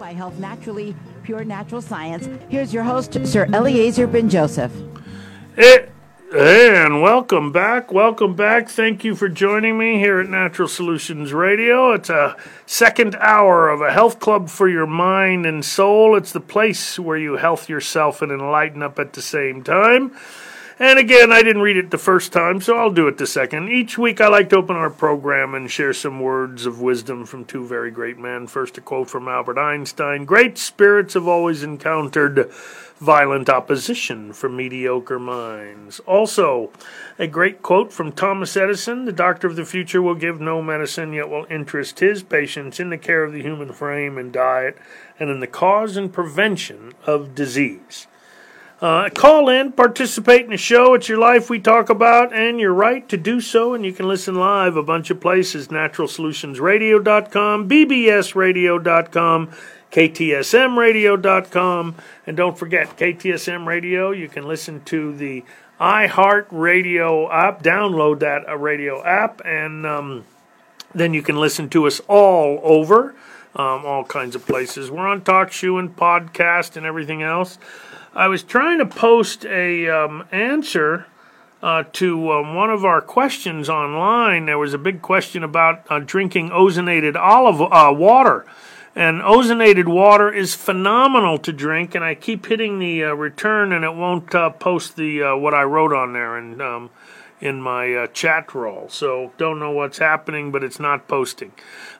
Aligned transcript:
By 0.00 0.14
Health 0.14 0.38
Naturally, 0.38 0.96
Pure 1.24 1.44
Natural 1.44 1.82
Science. 1.82 2.26
Here's 2.48 2.72
your 2.72 2.84
host, 2.84 3.18
Sir 3.26 3.46
Eleazar 3.52 4.06
Ben 4.06 4.30
Joseph. 4.30 4.72
Hey, 5.54 5.90
and 6.32 7.02
welcome 7.02 7.52
back. 7.52 7.92
Welcome 7.92 8.34
back. 8.34 8.70
Thank 8.70 9.04
you 9.04 9.14
for 9.14 9.28
joining 9.28 9.76
me 9.76 9.98
here 9.98 10.18
at 10.18 10.30
Natural 10.30 10.68
Solutions 10.68 11.34
Radio. 11.34 11.92
It's 11.92 12.08
a 12.08 12.34
second 12.64 13.14
hour 13.16 13.68
of 13.68 13.82
a 13.82 13.92
health 13.92 14.20
club 14.20 14.48
for 14.48 14.70
your 14.70 14.86
mind 14.86 15.44
and 15.44 15.62
soul. 15.62 16.16
It's 16.16 16.32
the 16.32 16.40
place 16.40 16.98
where 16.98 17.18
you 17.18 17.36
health 17.36 17.68
yourself 17.68 18.22
and 18.22 18.32
enlighten 18.32 18.82
up 18.82 18.98
at 18.98 19.12
the 19.12 19.22
same 19.22 19.62
time. 19.62 20.16
And 20.82 20.98
again, 20.98 21.30
I 21.30 21.42
didn't 21.42 21.60
read 21.60 21.76
it 21.76 21.90
the 21.90 21.98
first 21.98 22.32
time, 22.32 22.62
so 22.62 22.74
I'll 22.74 22.90
do 22.90 23.06
it 23.06 23.18
the 23.18 23.26
second. 23.26 23.68
Each 23.68 23.98
week, 23.98 24.18
I 24.18 24.28
like 24.28 24.48
to 24.48 24.56
open 24.56 24.76
our 24.76 24.88
program 24.88 25.54
and 25.54 25.70
share 25.70 25.92
some 25.92 26.20
words 26.20 26.64
of 26.64 26.80
wisdom 26.80 27.26
from 27.26 27.44
two 27.44 27.66
very 27.66 27.90
great 27.90 28.16
men. 28.16 28.46
First, 28.46 28.78
a 28.78 28.80
quote 28.80 29.10
from 29.10 29.28
Albert 29.28 29.58
Einstein 29.58 30.24
Great 30.24 30.56
spirits 30.56 31.12
have 31.12 31.28
always 31.28 31.62
encountered 31.62 32.50
violent 32.96 33.50
opposition 33.50 34.32
from 34.32 34.56
mediocre 34.56 35.18
minds. 35.18 36.00
Also, 36.06 36.70
a 37.18 37.26
great 37.26 37.60
quote 37.60 37.92
from 37.92 38.10
Thomas 38.10 38.56
Edison 38.56 39.04
The 39.04 39.12
doctor 39.12 39.48
of 39.48 39.56
the 39.56 39.66
future 39.66 40.00
will 40.00 40.14
give 40.14 40.40
no 40.40 40.62
medicine, 40.62 41.12
yet 41.12 41.28
will 41.28 41.46
interest 41.50 42.00
his 42.00 42.22
patients 42.22 42.80
in 42.80 42.88
the 42.88 42.96
care 42.96 43.22
of 43.22 43.34
the 43.34 43.42
human 43.42 43.74
frame 43.74 44.16
and 44.16 44.32
diet 44.32 44.78
and 45.18 45.28
in 45.28 45.40
the 45.40 45.46
cause 45.46 45.98
and 45.98 46.10
prevention 46.10 46.94
of 47.04 47.34
disease. 47.34 48.06
Uh, 48.80 49.10
call 49.10 49.50
in, 49.50 49.72
participate 49.72 50.44
in 50.44 50.50
the 50.50 50.56
show. 50.56 50.94
It's 50.94 51.06
your 51.06 51.18
life 51.18 51.50
we 51.50 51.58
talk 51.58 51.90
about, 51.90 52.32
and 52.32 52.58
your 52.58 52.72
right 52.72 53.06
to 53.10 53.18
do 53.18 53.42
so. 53.42 53.74
And 53.74 53.84
you 53.84 53.92
can 53.92 54.08
listen 54.08 54.36
live 54.36 54.76
a 54.76 54.82
bunch 54.82 55.10
of 55.10 55.20
places 55.20 55.68
naturalsolutionsradio.com, 55.68 57.68
bbsradio.com, 57.68 59.50
ktsmradio.com. 59.92 61.94
And 62.26 62.36
don't 62.36 62.58
forget, 62.58 62.96
KTSM 62.96 63.66
Radio, 63.66 64.12
you 64.12 64.28
can 64.28 64.48
listen 64.48 64.82
to 64.84 65.14
the 65.14 65.44
iHeart 65.78 66.46
Radio 66.50 67.30
app, 67.30 67.62
download 67.62 68.20
that 68.20 68.48
uh, 68.48 68.56
radio 68.56 69.04
app, 69.04 69.42
and 69.44 69.84
um, 69.84 70.24
then 70.94 71.12
you 71.12 71.20
can 71.20 71.36
listen 71.36 71.68
to 71.70 71.86
us 71.86 72.00
all 72.08 72.60
over, 72.62 73.14
um, 73.56 73.84
all 73.84 74.04
kinds 74.04 74.34
of 74.34 74.46
places. 74.46 74.90
We're 74.90 75.06
on 75.06 75.20
Talk 75.20 75.50
TalkShoe 75.50 75.78
and 75.78 75.94
podcast 75.94 76.76
and 76.76 76.86
everything 76.86 77.22
else. 77.22 77.58
I 78.14 78.26
was 78.26 78.42
trying 78.42 78.78
to 78.78 78.86
post 78.86 79.44
a 79.44 79.88
um, 79.88 80.24
answer 80.32 81.06
uh, 81.62 81.84
to 81.92 82.32
um, 82.32 82.54
one 82.56 82.70
of 82.70 82.84
our 82.84 83.00
questions 83.00 83.68
online. 83.68 84.46
There 84.46 84.58
was 84.58 84.74
a 84.74 84.78
big 84.78 85.00
question 85.00 85.44
about 85.44 85.84
uh, 85.88 86.00
drinking 86.00 86.50
ozonated 86.50 87.14
olive 87.14 87.60
uh, 87.60 87.92
water. 87.92 88.46
And 88.96 89.20
ozonated 89.20 89.86
water 89.86 90.32
is 90.32 90.56
phenomenal 90.56 91.38
to 91.38 91.52
drink, 91.52 91.94
and 91.94 92.04
I 92.04 92.16
keep 92.16 92.46
hitting 92.46 92.80
the 92.80 93.04
uh, 93.04 93.12
return, 93.12 93.72
and 93.72 93.84
it 93.84 93.94
won't 93.94 94.34
uh, 94.34 94.50
post 94.50 94.96
the 94.96 95.22
uh, 95.22 95.36
what 95.36 95.54
I 95.54 95.62
wrote 95.62 95.92
on 95.92 96.12
there. 96.12 96.36
And 96.36 96.60
um, 96.60 96.90
in 97.40 97.60
my 97.60 97.94
uh, 97.94 98.06
chat 98.08 98.54
roll. 98.54 98.88
So 98.88 99.32
don't 99.38 99.58
know 99.58 99.70
what's 99.70 99.98
happening, 99.98 100.50
but 100.52 100.62
it's 100.62 100.78
not 100.78 101.08
posting. 101.08 101.52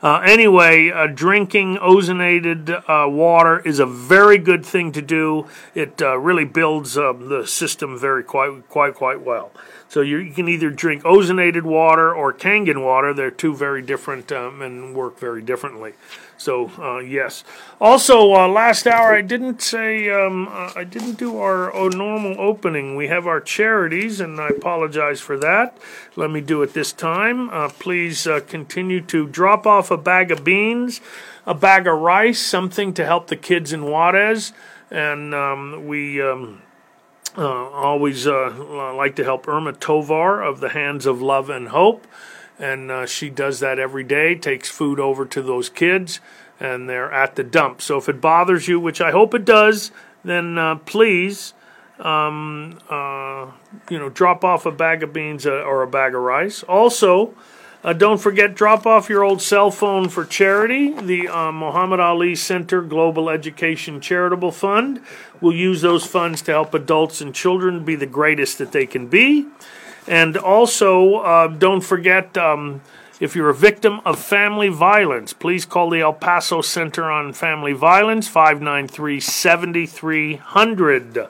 Uh, 0.02 0.20
anyway, 0.24 0.90
uh, 0.90 1.06
drinking 1.06 1.76
ozonated 1.76 2.82
uh, 2.88 3.08
water 3.08 3.60
is 3.60 3.78
a 3.78 3.86
very 3.86 4.38
good 4.38 4.64
thing 4.64 4.92
to 4.92 5.02
do. 5.02 5.46
It 5.74 6.00
uh, 6.02 6.18
really 6.18 6.44
builds 6.44 6.96
um, 6.96 7.28
the 7.28 7.46
system 7.46 7.98
very 7.98 8.24
quite 8.24 8.68
quite 8.68 8.94
quite 8.94 9.20
well. 9.20 9.52
So 9.88 10.02
you, 10.02 10.18
you, 10.18 10.32
can 10.32 10.48
either 10.48 10.70
drink 10.70 11.02
ozonated 11.02 11.62
water 11.62 12.14
or 12.14 12.32
Kangen 12.32 12.84
water. 12.84 13.12
They're 13.12 13.30
two 13.32 13.56
very 13.56 13.82
different 13.82 14.30
um, 14.30 14.62
and 14.62 14.94
work 14.94 15.18
very 15.18 15.42
differently. 15.42 15.94
So 16.40 16.70
uh, 16.78 17.00
yes. 17.00 17.44
Also, 17.82 18.32
uh, 18.32 18.48
last 18.48 18.86
hour 18.86 19.14
I 19.14 19.20
didn't 19.20 19.60
say 19.60 20.08
um, 20.08 20.48
uh, 20.48 20.72
I 20.74 20.84
didn't 20.84 21.18
do 21.18 21.36
our 21.38 21.70
normal 21.90 22.40
opening. 22.40 22.96
We 22.96 23.08
have 23.08 23.26
our 23.26 23.42
charities, 23.42 24.20
and 24.20 24.40
I 24.40 24.48
apologize 24.48 25.20
for 25.20 25.36
that. 25.36 25.76
Let 26.16 26.30
me 26.30 26.40
do 26.40 26.62
it 26.62 26.72
this 26.72 26.94
time. 26.94 27.50
Uh, 27.50 27.68
please 27.68 28.26
uh, 28.26 28.40
continue 28.40 29.02
to 29.02 29.26
drop 29.26 29.66
off 29.66 29.90
a 29.90 29.98
bag 29.98 30.30
of 30.30 30.42
beans, 30.42 31.02
a 31.44 31.54
bag 31.54 31.86
of 31.86 31.98
rice, 31.98 32.40
something 32.40 32.94
to 32.94 33.04
help 33.04 33.26
the 33.26 33.36
kids 33.36 33.70
in 33.74 33.84
Juarez, 33.84 34.54
and 34.90 35.34
um, 35.34 35.86
we. 35.86 36.22
Um, 36.22 36.62
uh, 37.38 37.68
always 37.70 38.26
like 38.26 39.14
to 39.14 39.22
help 39.22 39.46
Irma 39.46 39.72
Tovar 39.72 40.42
of 40.42 40.58
the 40.58 40.70
Hands 40.70 41.06
of 41.06 41.22
Love 41.22 41.48
and 41.48 41.68
Hope 41.68 42.04
and 42.60 42.90
uh, 42.90 43.06
she 43.06 43.30
does 43.30 43.60
that 43.60 43.78
every 43.78 44.04
day, 44.04 44.34
takes 44.34 44.68
food 44.68 45.00
over 45.00 45.24
to 45.24 45.42
those 45.42 45.68
kids, 45.68 46.20
and 46.60 46.88
they're 46.88 47.10
at 47.10 47.34
the 47.36 47.42
dump. 47.42 47.80
So 47.80 47.96
if 47.96 48.08
it 48.08 48.20
bothers 48.20 48.68
you, 48.68 48.78
which 48.78 49.00
I 49.00 49.10
hope 49.10 49.34
it 49.34 49.44
does, 49.44 49.90
then 50.22 50.58
uh, 50.58 50.76
please, 50.76 51.54
um, 51.98 52.78
uh, 52.90 53.50
you 53.88 53.98
know, 53.98 54.10
drop 54.10 54.44
off 54.44 54.66
a 54.66 54.72
bag 54.72 55.02
of 55.02 55.12
beans 55.12 55.46
uh, 55.46 55.50
or 55.50 55.82
a 55.82 55.88
bag 55.88 56.14
of 56.14 56.20
rice. 56.20 56.62
Also, 56.64 57.34
uh, 57.82 57.94
don't 57.94 58.18
forget, 58.18 58.54
drop 58.54 58.84
off 58.86 59.08
your 59.08 59.24
old 59.24 59.40
cell 59.40 59.70
phone 59.70 60.10
for 60.10 60.26
charity. 60.26 60.92
The 60.92 61.28
uh, 61.28 61.50
Muhammad 61.50 61.98
Ali 61.98 62.34
Center 62.34 62.82
Global 62.82 63.30
Education 63.30 64.02
Charitable 64.02 64.52
Fund 64.52 65.00
will 65.40 65.54
use 65.54 65.80
those 65.80 66.04
funds 66.04 66.42
to 66.42 66.52
help 66.52 66.74
adults 66.74 67.22
and 67.22 67.34
children 67.34 67.82
be 67.86 67.96
the 67.96 68.06
greatest 68.06 68.58
that 68.58 68.72
they 68.72 68.84
can 68.84 69.06
be. 69.06 69.46
And 70.10 70.36
also, 70.36 71.18
uh, 71.18 71.46
don't 71.46 71.82
forget 71.82 72.36
um, 72.36 72.80
if 73.20 73.36
you're 73.36 73.50
a 73.50 73.54
victim 73.54 74.00
of 74.04 74.18
family 74.18 74.68
violence, 74.68 75.32
please 75.32 75.64
call 75.64 75.90
the 75.90 76.00
El 76.00 76.14
Paso 76.14 76.62
Center 76.62 77.08
on 77.08 77.32
Family 77.32 77.74
Violence, 77.74 78.26
593 78.26 79.20
7300. 79.20 81.28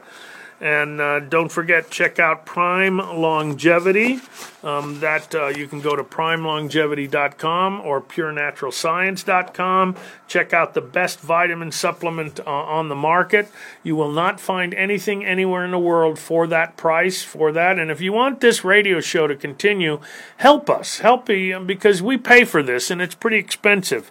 And 0.60 1.00
uh, 1.00 1.20
don't 1.20 1.50
forget, 1.50 1.90
check 1.90 2.18
out 2.18 2.44
Prime 2.44 2.98
Longevity. 2.98 4.20
Um, 4.62 5.00
that 5.00 5.34
uh, 5.34 5.46
you 5.46 5.66
can 5.66 5.80
go 5.80 5.96
to 5.96 6.04
primelongevity.com 6.04 7.80
or 7.80 8.02
purenaturalscience.com. 8.02 9.96
Check 10.28 10.52
out 10.52 10.74
the 10.74 10.82
best 10.82 11.20
vitamin 11.20 11.72
supplement 11.72 12.40
uh, 12.40 12.50
on 12.50 12.90
the 12.90 12.94
market. 12.94 13.50
You 13.82 13.96
will 13.96 14.12
not 14.12 14.38
find 14.38 14.74
anything 14.74 15.24
anywhere 15.24 15.64
in 15.64 15.70
the 15.70 15.78
world 15.78 16.18
for 16.18 16.46
that 16.48 16.76
price 16.76 17.22
for 17.22 17.52
that. 17.52 17.78
And 17.78 17.90
if 17.90 18.02
you 18.02 18.12
want 18.12 18.42
this 18.42 18.62
radio 18.62 19.00
show 19.00 19.26
to 19.26 19.34
continue, 19.34 19.98
help 20.36 20.68
us. 20.68 20.98
Help 20.98 21.28
me 21.28 21.58
because 21.58 22.02
we 22.02 22.18
pay 22.18 22.44
for 22.44 22.62
this 22.62 22.90
and 22.90 23.00
it's 23.00 23.14
pretty 23.14 23.38
expensive. 23.38 24.10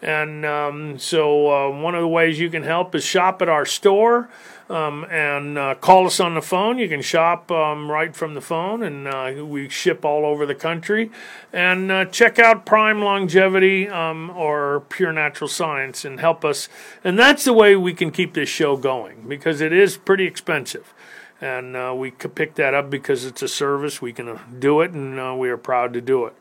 And 0.00 0.46
um, 0.46 0.98
so, 0.98 1.50
uh, 1.50 1.78
one 1.78 1.94
of 1.94 2.00
the 2.00 2.08
ways 2.08 2.40
you 2.40 2.48
can 2.48 2.62
help 2.62 2.94
is 2.94 3.04
shop 3.04 3.42
at 3.42 3.50
our 3.50 3.66
store 3.66 4.30
um, 4.70 5.04
and 5.10 5.58
uh, 5.58 5.74
call 5.74 6.06
us 6.06 6.20
on 6.20 6.34
the 6.34 6.40
phone. 6.40 6.78
You 6.78 6.88
can 6.88 7.02
shop 7.02 7.50
um, 7.50 7.90
right 7.90 8.14
from 8.14 8.34
the 8.34 8.40
phone, 8.40 8.84
and 8.84 9.08
uh, 9.08 9.44
we 9.44 9.68
ship 9.68 10.04
all 10.04 10.24
over 10.24 10.46
the 10.46 10.54
country. 10.54 11.10
And 11.52 11.90
uh, 11.90 12.04
check 12.04 12.38
out 12.38 12.64
Prime 12.64 13.02
Longevity 13.02 13.88
um, 13.88 14.30
or 14.30 14.84
Pure 14.88 15.12
Natural 15.14 15.48
Science 15.48 16.04
and 16.04 16.20
help 16.20 16.44
us. 16.44 16.68
And 17.02 17.18
that's 17.18 17.44
the 17.44 17.52
way 17.52 17.74
we 17.74 17.92
can 17.92 18.12
keep 18.12 18.34
this 18.34 18.48
show 18.48 18.76
going 18.76 19.28
because 19.28 19.60
it 19.60 19.72
is 19.72 19.96
pretty 19.96 20.24
expensive. 20.24 20.94
And 21.40 21.74
uh, 21.74 21.92
we 21.96 22.12
could 22.12 22.36
pick 22.36 22.54
that 22.54 22.72
up 22.72 22.90
because 22.90 23.24
it's 23.24 23.42
a 23.42 23.48
service. 23.48 24.00
We 24.00 24.12
can 24.12 24.28
uh, 24.28 24.38
do 24.56 24.82
it, 24.82 24.92
and 24.92 25.18
uh, 25.18 25.34
we 25.36 25.50
are 25.50 25.56
proud 25.56 25.92
to 25.94 26.00
do 26.00 26.26
it. 26.26 26.34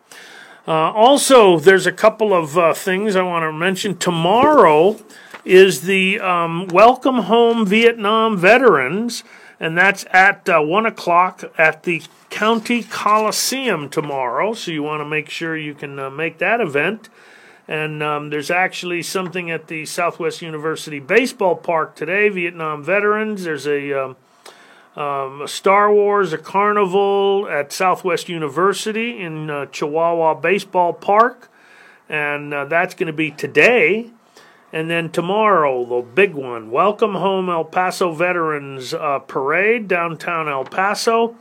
also, 0.68 1.58
there's 1.58 1.88
a 1.88 1.92
couple 1.92 2.32
of 2.32 2.78
things 2.78 3.16
I 3.16 3.24
want 3.24 3.42
to 3.42 3.52
mention. 3.52 3.98
Tomorrow, 3.98 5.00
is 5.46 5.82
the 5.82 6.20
um, 6.20 6.68
Welcome 6.68 7.20
Home 7.20 7.66
Vietnam 7.66 8.38
Veterans, 8.38 9.24
and 9.60 9.78
that's 9.78 10.06
at 10.12 10.48
uh, 10.50 10.60
1 10.62 10.86
o'clock 10.86 11.44
at 11.58 11.84
the 11.84 12.02
County 12.30 12.84
Coliseum 12.84 13.90
tomorrow. 13.90 14.54
So 14.54 14.72
you 14.72 14.84
want 14.84 15.02
to 15.02 15.06
make 15.06 15.30
sure 15.30 15.58
you 15.58 15.74
can 15.74 16.00
uh, 16.00 16.10
make 16.10 16.38
that 16.40 16.62
event. 16.62 17.10
And 17.68 18.02
um, 18.02 18.30
there's 18.32 18.50
actually 18.50 19.04
something 19.04 19.52
at 19.52 19.68
the 19.68 19.86
Southwest 19.86 20.42
University 20.42 21.00
Baseball 21.00 21.56
Park 21.56 21.96
today, 21.96 22.30
Vietnam 22.30 22.84
Veterans. 22.84 23.44
There's 23.44 23.68
a 23.68 23.94
um, 23.94 24.16
um, 24.96 25.44
Star 25.48 25.94
Wars, 25.94 26.34
a 26.34 26.38
carnival 26.38 27.48
at 27.50 27.72
Southwest 27.72 28.28
University 28.28 29.22
in 29.22 29.50
uh, 29.50 29.68
Chihuahua 29.68 30.34
Baseball 30.34 30.94
Park, 30.94 31.50
and 32.10 32.54
uh, 32.54 32.66
that's 32.66 32.96
going 32.96 33.08
to 33.08 33.14
be 33.14 33.30
today. 33.30 34.10
And 34.72 34.90
then 34.90 35.10
tomorrow, 35.10 35.86
the 35.86 36.08
big 36.08 36.36
one, 36.36 36.70
Welcome 36.72 37.16
Home 37.16 37.50
El 37.50 37.66
Paso 37.66 38.12
Veterans 38.12 38.94
uh, 38.94 39.20
Parade 39.20 39.88
downtown 39.88 40.48
El 40.48 40.66
Paso. 40.66 41.36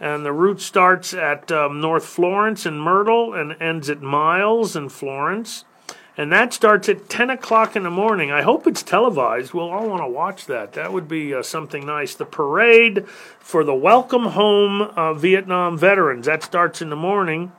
And 0.00 0.24
the 0.24 0.32
route 0.32 0.60
starts 0.60 1.14
at 1.14 1.52
um, 1.52 1.80
North 1.80 2.04
Florence 2.04 2.66
and 2.66 2.80
Myrtle 2.80 3.34
and 3.34 3.60
ends 3.60 3.88
at 3.88 4.02
Miles 4.02 4.74
and 4.74 4.90
Florence 4.90 5.64
and 6.16 6.30
that 6.30 6.52
starts 6.52 6.88
at 6.88 7.08
10 7.08 7.30
o'clock 7.30 7.74
in 7.74 7.84
the 7.84 7.90
morning. 7.90 8.30
I 8.30 8.42
hope 8.42 8.66
it's 8.66 8.82
televised. 8.82 9.54
We'll 9.54 9.70
all 9.70 9.88
want 9.88 10.02
to 10.02 10.08
watch 10.08 10.44
that. 10.46 10.74
That 10.74 10.92
would 10.92 11.08
be 11.08 11.32
uh, 11.32 11.42
something 11.42 11.86
nice. 11.86 12.14
The 12.14 12.26
parade 12.26 13.06
for 13.38 13.64
the 13.64 13.74
Welcome 13.74 14.26
Home 14.26 14.82
uh, 14.82 15.14
Vietnam 15.14 15.78
veterans 15.78 16.26
that 16.26 16.42
starts 16.42 16.82
in 16.82 16.90
the 16.90 16.96
morning, 16.96 17.52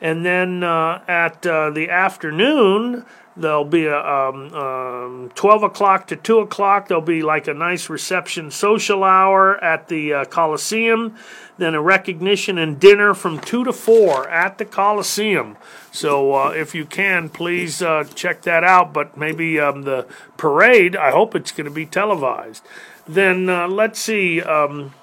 and 0.00 0.26
then 0.26 0.64
uh, 0.64 1.04
at 1.06 1.46
uh, 1.46 1.70
the 1.70 1.88
afternoon 1.88 3.06
There'll 3.36 3.64
be 3.64 3.86
a 3.86 3.98
um, 3.98 4.54
um, 4.54 5.32
12 5.34 5.64
o'clock 5.64 6.06
to 6.08 6.16
2 6.16 6.38
o'clock. 6.38 6.86
There'll 6.86 7.02
be 7.02 7.22
like 7.22 7.48
a 7.48 7.54
nice 7.54 7.90
reception 7.90 8.52
social 8.52 9.02
hour 9.02 9.62
at 9.62 9.88
the 9.88 10.12
uh, 10.12 10.24
Coliseum. 10.26 11.16
Then 11.58 11.74
a 11.74 11.82
recognition 11.82 12.58
and 12.58 12.78
dinner 12.78 13.12
from 13.12 13.40
2 13.40 13.64
to 13.64 13.72
4 13.72 14.28
at 14.28 14.58
the 14.58 14.64
Coliseum. 14.64 15.56
So 15.90 16.34
uh, 16.34 16.50
if 16.50 16.76
you 16.76 16.84
can, 16.84 17.28
please 17.28 17.82
uh, 17.82 18.04
check 18.14 18.42
that 18.42 18.62
out. 18.62 18.92
But 18.92 19.16
maybe 19.16 19.58
um, 19.58 19.82
the 19.82 20.06
parade, 20.36 20.94
I 20.94 21.10
hope 21.10 21.34
it's 21.34 21.50
going 21.50 21.64
to 21.64 21.72
be 21.72 21.86
televised. 21.86 22.62
Then 23.06 23.48
uh, 23.48 23.66
let's 23.66 23.98
see. 23.98 24.42
Um, 24.42 24.94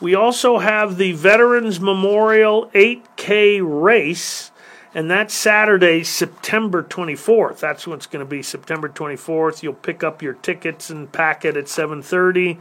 we 0.00 0.14
also 0.14 0.58
have 0.58 0.98
the 0.98 1.12
Veterans 1.12 1.80
Memorial 1.80 2.70
8K 2.74 3.60
race 3.62 4.50
and 4.94 5.10
that's 5.10 5.34
Saturday, 5.34 6.02
September 6.02 6.82
24th. 6.82 7.60
That's 7.60 7.86
when 7.86 7.96
it's 7.96 8.06
going 8.06 8.24
to 8.24 8.28
be 8.28 8.42
September 8.42 8.88
24th. 8.88 9.62
You'll 9.62 9.74
pick 9.74 10.02
up 10.02 10.20
your 10.20 10.34
tickets 10.34 10.90
and 10.90 11.10
pack 11.10 11.44
it 11.44 11.56
at 11.56 11.66
7:30, 11.66 12.58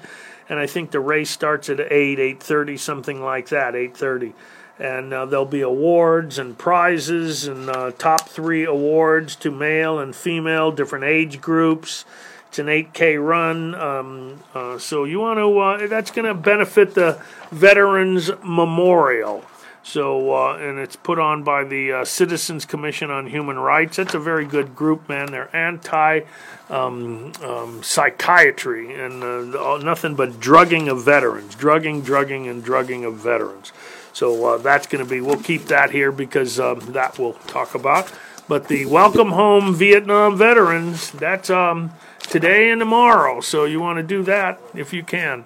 and 0.47 0.59
I 0.59 0.67
think 0.67 0.91
the 0.91 0.99
race 0.99 1.31
starts 1.31 1.69
at 1.69 1.79
8, 1.79 2.19
8:30, 2.19 2.77
something 2.77 3.21
like 3.21 3.49
that, 3.49 3.73
8:30. 3.73 4.33
And 4.77 5.13
uh, 5.13 5.25
there'll 5.25 5.45
be 5.45 5.61
awards 5.61 6.39
and 6.39 6.57
prizes 6.57 7.45
and 7.47 7.69
uh, 7.69 7.91
top 7.91 8.29
three 8.29 8.63
awards 8.63 9.35
to 9.37 9.51
male 9.51 9.99
and 9.99 10.15
female, 10.15 10.71
different 10.71 11.03
age 11.03 11.41
groups. 11.41 12.05
It's 12.47 12.59
an 12.59 12.67
8K 12.67 13.23
run, 13.23 13.75
um, 13.75 14.39
uh, 14.55 14.77
so 14.77 15.03
you 15.03 15.19
want 15.19 15.37
to. 15.37 15.59
Uh, 15.59 15.87
that's 15.87 16.11
going 16.11 16.27
to 16.27 16.33
benefit 16.33 16.95
the 16.95 17.21
Veterans 17.51 18.31
Memorial. 18.43 19.43
So, 19.81 20.33
uh, 20.33 20.57
and 20.57 20.77
it's 20.77 20.95
put 20.95 21.19
on 21.19 21.43
by 21.43 21.63
the 21.63 21.91
uh, 21.91 22.05
Citizens 22.05 22.65
Commission 22.65 23.09
on 23.09 23.27
Human 23.27 23.57
Rights. 23.57 23.97
That's 23.97 24.13
a 24.13 24.19
very 24.19 24.45
good 24.45 24.75
group, 24.75 25.07
man. 25.09 25.31
They're 25.31 25.55
anti 25.55 26.21
um, 26.69 27.31
um, 27.43 27.81
psychiatry 27.81 28.93
and 28.93 29.23
uh, 29.23 29.77
nothing 29.77 30.15
but 30.15 30.39
drugging 30.39 30.89
of 30.89 31.03
veterans, 31.03 31.55
drugging, 31.55 32.01
drugging, 32.01 32.47
and 32.47 32.63
drugging 32.63 33.05
of 33.05 33.15
veterans. 33.15 33.71
So 34.13 34.45
uh, 34.45 34.57
that's 34.57 34.85
going 34.87 35.03
to 35.03 35.09
be, 35.09 35.21
we'll 35.21 35.41
keep 35.41 35.65
that 35.65 35.91
here 35.91 36.11
because 36.11 36.59
um, 36.59 36.79
that 36.91 37.17
we'll 37.17 37.33
talk 37.33 37.73
about. 37.73 38.11
But 38.47 38.67
the 38.67 38.85
Welcome 38.87 39.29
Home 39.29 39.75
Vietnam 39.75 40.35
Veterans, 40.35 41.11
that's 41.11 41.49
um, 41.49 41.91
today 42.19 42.71
and 42.71 42.79
tomorrow. 42.79 43.41
So 43.41 43.65
you 43.65 43.79
want 43.79 43.97
to 43.97 44.03
do 44.03 44.23
that 44.23 44.59
if 44.73 44.91
you 44.91 45.03
can. 45.03 45.45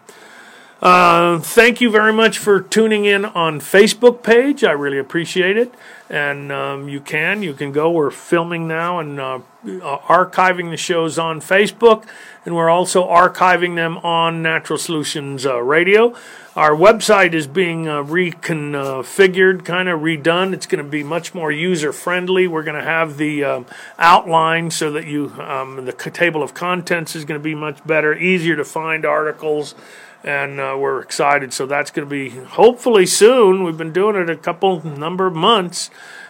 Uh, 0.83 1.39
thank 1.39 1.79
you 1.79 1.89
very 1.89 2.11
much 2.11 2.37
for 2.37 2.59
tuning 2.59 3.05
in 3.05 3.23
on 3.23 3.57
Facebook 3.61 4.21
page. 4.21 4.65
I 4.65 4.71
really 4.71 4.97
appreciate 4.97 5.55
it. 5.55 5.73
And 6.09 6.51
um, 6.51 6.89
you 6.89 6.99
can 6.99 7.41
you 7.41 7.53
can 7.53 7.71
go. 7.71 7.89
We're 7.89 8.11
filming 8.11 8.67
now 8.67 8.99
and 8.99 9.17
uh, 9.17 9.39
archiving 9.63 10.71
the 10.71 10.75
shows 10.75 11.17
on 11.17 11.39
Facebook, 11.39 12.05
and 12.45 12.53
we're 12.53 12.69
also 12.69 13.07
archiving 13.07 13.75
them 13.75 13.97
on 13.99 14.41
Natural 14.41 14.77
Solutions 14.77 15.45
uh, 15.45 15.61
Radio. 15.61 16.13
Our 16.57 16.71
website 16.71 17.33
is 17.33 17.47
being 17.47 17.87
uh, 17.87 18.03
reconfigured, 18.03 19.63
kind 19.63 19.87
of 19.87 20.01
redone. 20.01 20.53
It's 20.53 20.67
going 20.67 20.83
to 20.83 20.89
be 20.89 21.01
much 21.01 21.33
more 21.33 21.49
user 21.49 21.93
friendly. 21.93 22.45
We're 22.45 22.63
going 22.63 22.79
to 22.79 22.83
have 22.83 23.15
the 23.15 23.45
um, 23.45 23.65
outline 23.97 24.69
so 24.69 24.91
that 24.91 25.07
you 25.07 25.29
um, 25.39 25.85
the 25.85 25.93
table 25.93 26.43
of 26.43 26.53
contents 26.53 27.15
is 27.15 27.23
going 27.23 27.39
to 27.39 27.43
be 27.43 27.55
much 27.55 27.87
better, 27.87 28.13
easier 28.13 28.57
to 28.57 28.65
find 28.65 29.05
articles 29.05 29.75
and 30.23 30.59
uh, 30.59 30.75
we're 30.79 31.01
excited. 31.01 31.53
So 31.53 31.65
that's 31.65 31.91
going 31.91 32.07
to 32.07 32.09
be 32.09 32.29
hopefully 32.29 33.05
soon. 33.05 33.63
We've 33.63 33.77
been 33.77 33.93
doing 33.93 34.15
it 34.15 34.29
a 34.29 34.37
couple 34.37 34.85
number 34.85 35.27
of 35.27 35.35
months. 35.35 35.89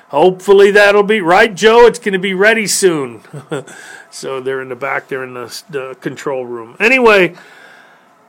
Hopefully 0.10 0.72
that'll 0.72 1.04
be 1.04 1.22
right, 1.22 1.54
Joe. 1.54 1.86
It's 1.86 2.00
going 2.00 2.13
to 2.13 2.19
be 2.19 2.34
ready 2.34 2.68
soon. 2.68 3.22
so 4.12 4.40
they're 4.40 4.62
in 4.62 4.69
the 4.69 4.75
back. 4.75 5.07
They're 5.07 5.24
in 5.24 5.34
the, 5.34 5.63
the 5.69 5.95
control 6.01 6.45
room. 6.45 6.75
Anyway. 6.80 7.36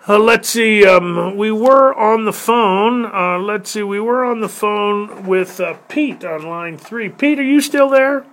Uh, 0.06 0.18
let's 0.18 0.50
see. 0.50 0.84
Um, 0.84 1.34
we 1.34 1.50
were 1.50 1.94
on 1.94 2.26
the 2.26 2.32
phone. 2.32 3.06
Uh, 3.06 3.38
let's 3.38 3.70
see. 3.70 3.82
We 3.82 4.00
were 4.00 4.22
on 4.22 4.40
the 4.40 4.50
phone 4.50 5.26
with 5.26 5.60
uh, 5.60 5.78
Pete 5.88 6.22
on 6.26 6.42
line 6.42 6.76
three. 6.76 7.08
Pete, 7.08 7.38
are 7.38 7.42
you 7.42 7.62
still 7.62 7.88
there? 7.88 8.26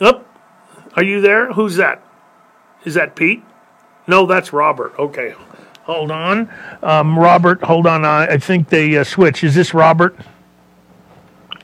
Up. 0.00 0.26
Are 0.96 1.04
you 1.04 1.20
there? 1.20 1.52
Who's 1.52 1.76
that? 1.76 2.02
Is 2.84 2.94
that 2.94 3.14
Pete? 3.14 3.44
No, 4.06 4.26
that's 4.26 4.52
Robert. 4.52 4.94
Okay. 4.98 5.34
Hold 5.84 6.10
on. 6.10 6.50
Um, 6.82 7.18
Robert, 7.18 7.62
hold 7.62 7.86
on. 7.86 8.04
I, 8.04 8.26
I 8.26 8.38
think 8.38 8.68
they 8.68 8.96
uh, 8.96 9.04
switch. 9.04 9.44
Is 9.44 9.54
this 9.54 9.72
Robert? 9.72 10.16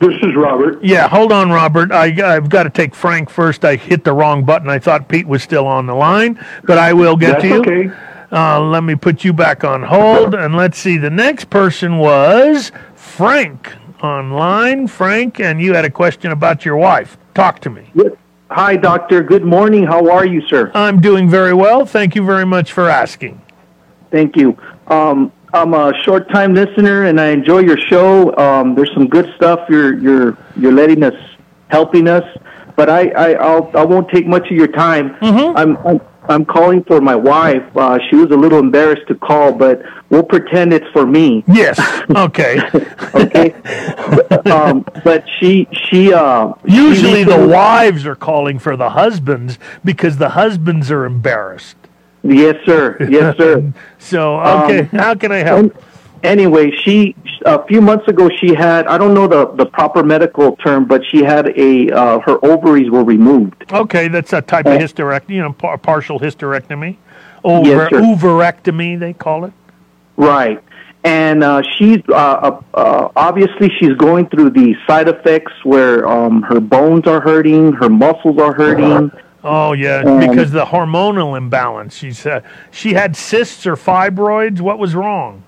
This 0.01 0.15
is 0.23 0.35
Robert. 0.35 0.83
Yeah, 0.83 1.09
hold 1.09 1.31
on, 1.31 1.51
Robert. 1.51 1.93
I, 1.93 2.11
have 2.11 2.49
got 2.49 2.65
to 2.65 2.71
take 2.71 2.95
Frank 2.95 3.31
first. 3.31 3.65
I 3.65 3.77
hit 3.77 4.03
the 4.03 4.13
wrong 4.13 4.45
button. 4.45 4.69
I 4.69 4.81
thought 4.81 5.09
Pete 5.09 5.29
was 5.29 5.45
still 5.45 5.67
on 5.67 5.87
the 5.87 5.95
line, 5.95 6.45
but 6.65 6.77
I 6.77 6.93
will 6.93 7.17
get 7.17 7.41
That's 7.41 7.43
to 7.43 7.49
you. 7.49 7.61
okay. 7.61 7.97
Uh, 8.33 8.61
let 8.61 8.83
me 8.83 8.95
put 8.95 9.23
you 9.23 9.33
back 9.33 9.63
on 9.63 9.83
hold, 9.83 10.35
and 10.35 10.57
let's 10.57 10.79
see. 10.79 10.97
The 10.97 11.11
next 11.11 11.51
person 11.51 11.99
was 11.99 12.73
Frank 12.95 13.73
online. 14.03 14.89
Frank, 14.89 15.39
and 15.39 15.61
you 15.61 15.75
had 15.75 15.85
a 15.85 15.91
question 15.91 16.33
about 16.33 16.65
your 16.65 16.77
wife. 16.77 17.17
Talk 17.35 17.61
to 17.61 17.71
me. 17.71 17.91
Yes. 17.95 18.13
Hi, 18.55 18.77
Doctor. 18.77 19.23
Good 19.23 19.47
morning. 19.47 19.85
How 19.85 20.11
are 20.11 20.27
you, 20.27 20.47
sir? 20.47 20.71
I'm 20.75 21.01
doing 21.01 21.31
very 21.31 21.55
well. 21.55 21.87
Thank 21.87 22.15
you 22.15 22.23
very 22.23 22.45
much 22.45 22.71
for 22.73 22.87
asking. 22.87 23.41
Thank 24.11 24.37
you. 24.37 24.59
Um, 24.89 25.33
I'm 25.55 25.73
a 25.73 25.95
short 26.03 26.29
time 26.31 26.53
listener, 26.53 27.05
and 27.05 27.19
I 27.19 27.29
enjoy 27.29 27.61
your 27.61 27.79
show. 27.79 28.37
Um, 28.37 28.75
there's 28.75 28.93
some 28.93 29.09
good 29.09 29.33
stuff 29.37 29.61
you're 29.71 29.99
you're 29.99 30.37
you're 30.55 30.73
letting 30.73 31.03
us, 31.03 31.15
helping 31.69 32.09
us. 32.09 32.25
But 32.77 32.91
I 32.91 33.09
I 33.13 33.33
I'll, 33.35 33.71
I 33.75 33.85
won't 33.85 34.11
take 34.11 34.27
much 34.27 34.51
of 34.51 34.57
your 34.57 34.69
time. 34.69 35.15
Mm-hmm. 35.15 35.57
I'm, 35.57 35.77
I'm 35.87 36.01
I'm 36.29 36.45
calling 36.45 36.85
for 36.85 37.01
my 37.01 37.17
wife. 37.17 37.65
Uh, 37.77 37.99
she 38.09 38.17
was 38.17 38.31
a 38.31 38.37
little 38.37 38.59
embarrassed 38.59 39.09
to 39.09 39.15
call, 39.15 39.53
but 39.53 39.83
we'll 40.09 40.23
pretend 40.23 40.73
it's 40.73 40.87
for 40.93 41.07
me. 41.07 41.43
Yes. 41.49 41.81
Okay. 42.11 42.61
okay. 43.15 43.55
but, 44.29 44.47
um, 44.47 44.85
but 45.05 45.25
she 45.39 45.69
she 45.73 46.13
uh, 46.13 46.53
usually 46.65 47.25
she 47.25 47.31
the 47.31 47.47
wives 47.47 48.07
are 48.07 48.15
calling 48.15 48.59
for 48.59 48.77
the 48.77 48.91
husbands 48.91 49.59
because 49.85 50.19
the 50.19 50.31
husbands 50.31 50.91
are 50.91 51.05
embarrassed. 51.05 51.77
Yes, 52.23 52.57
sir. 52.65 52.97
Yes, 53.11 53.37
sir. 53.37 53.73
so 53.99 54.41
okay, 54.41 54.81
um, 54.81 54.87
how 54.87 55.15
can 55.15 55.33
I 55.33 55.39
help? 55.39 55.75
Anyway, 56.23 56.71
she 56.71 57.15
a 57.45 57.65
few 57.67 57.81
months 57.81 58.07
ago 58.09 58.29
she 58.41 58.55
had 58.55 58.87
I 58.87 58.99
don't 58.99 59.15
know 59.15 59.27
the 59.27 59.47
the 59.53 59.67
proper 59.67 60.03
medical 60.03 60.57
term, 60.57 60.87
but 60.87 61.05
she 61.05 61.23
had 61.23 61.49
a 61.59 61.91
uh, 61.91 62.21
her 62.21 62.45
ovaries 62.45 62.91
were 62.91 63.05
removed. 63.05 63.65
Okay, 63.73 64.09
that's 64.09 64.33
a 64.33 64.43
type 64.43 64.67
of 64.67 64.81
hysterectomy, 64.81 65.31
you 65.31 65.43
know, 65.43 65.53
par- 65.53 65.79
partial 65.79 66.19
hysterectomy, 66.19 66.97
over 67.45 67.69
yes, 67.69 67.93
ovarectomy 67.93 68.99
they 68.99 69.13
call 69.13 69.45
it. 69.45 69.53
Right. 70.17 70.63
And 71.05 71.43
uh, 71.43 71.63
she's 71.63 71.99
uh, 72.09 72.13
uh, 72.13 72.63
uh, 72.75 73.09
obviously 73.17 73.71
she's 73.81 73.95
going 73.95 74.29
through 74.29 74.51
the 74.51 74.77
side 74.87 75.09
effects 75.09 75.53
where 75.65 76.07
um, 76.07 76.43
her 76.43 76.61
bones 76.61 77.09
are 77.09 77.21
hurting, 77.21 77.73
her 77.73 77.89
muscles 77.89 78.39
are 78.39 78.55
hurting. 78.55 79.11
Oh 79.43 79.73
yeah, 79.73 80.21
because 80.21 80.53
the 80.53 80.65
hormonal 80.67 81.37
imbalance. 81.37 81.97
She's 81.97 82.25
uh, 82.25 82.43
she 82.71 82.95
had 82.95 83.17
cysts 83.17 83.67
or 83.67 83.75
fibroids. 83.75 84.61
What 84.61 84.79
was 84.79 84.95
wrong? 84.95 85.43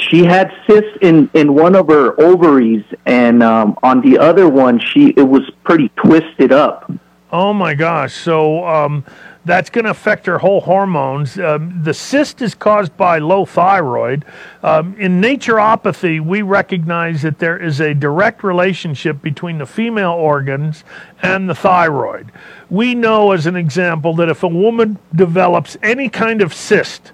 She 0.00 0.24
had 0.24 0.52
cysts 0.66 0.96
in 1.00 1.30
in 1.34 1.54
one 1.54 1.74
of 1.74 1.88
her 1.88 2.20
ovaries, 2.20 2.84
and 3.06 3.42
um, 3.42 3.78
on 3.82 4.00
the 4.00 4.18
other 4.18 4.48
one, 4.48 4.78
she 4.78 5.08
it 5.10 5.28
was 5.28 5.48
pretty 5.64 5.90
twisted 5.96 6.52
up. 6.52 6.90
Oh 7.32 7.52
my 7.52 7.74
gosh! 7.74 8.14
So 8.14 8.66
um, 8.66 9.04
that's 9.44 9.70
going 9.70 9.84
to 9.84 9.90
affect 9.90 10.26
her 10.26 10.38
whole 10.38 10.60
hormones. 10.60 11.38
Um, 11.38 11.80
the 11.82 11.94
cyst 11.94 12.42
is 12.42 12.54
caused 12.54 12.96
by 12.96 13.18
low 13.18 13.44
thyroid. 13.44 14.24
Um, 14.62 14.94
in 14.98 15.20
naturopathy, 15.20 16.20
we 16.20 16.42
recognize 16.42 17.22
that 17.22 17.38
there 17.38 17.58
is 17.58 17.80
a 17.80 17.94
direct 17.94 18.44
relationship 18.44 19.22
between 19.22 19.58
the 19.58 19.66
female 19.66 20.12
organs 20.12 20.84
and 21.22 21.48
the 21.48 21.54
thyroid. 21.54 22.32
We 22.68 22.94
know, 22.94 23.32
as 23.32 23.46
an 23.46 23.56
example, 23.56 24.14
that 24.16 24.28
if 24.28 24.42
a 24.42 24.48
woman 24.48 24.98
develops 25.14 25.76
any 25.82 26.08
kind 26.08 26.42
of 26.42 26.52
cyst, 26.52 27.12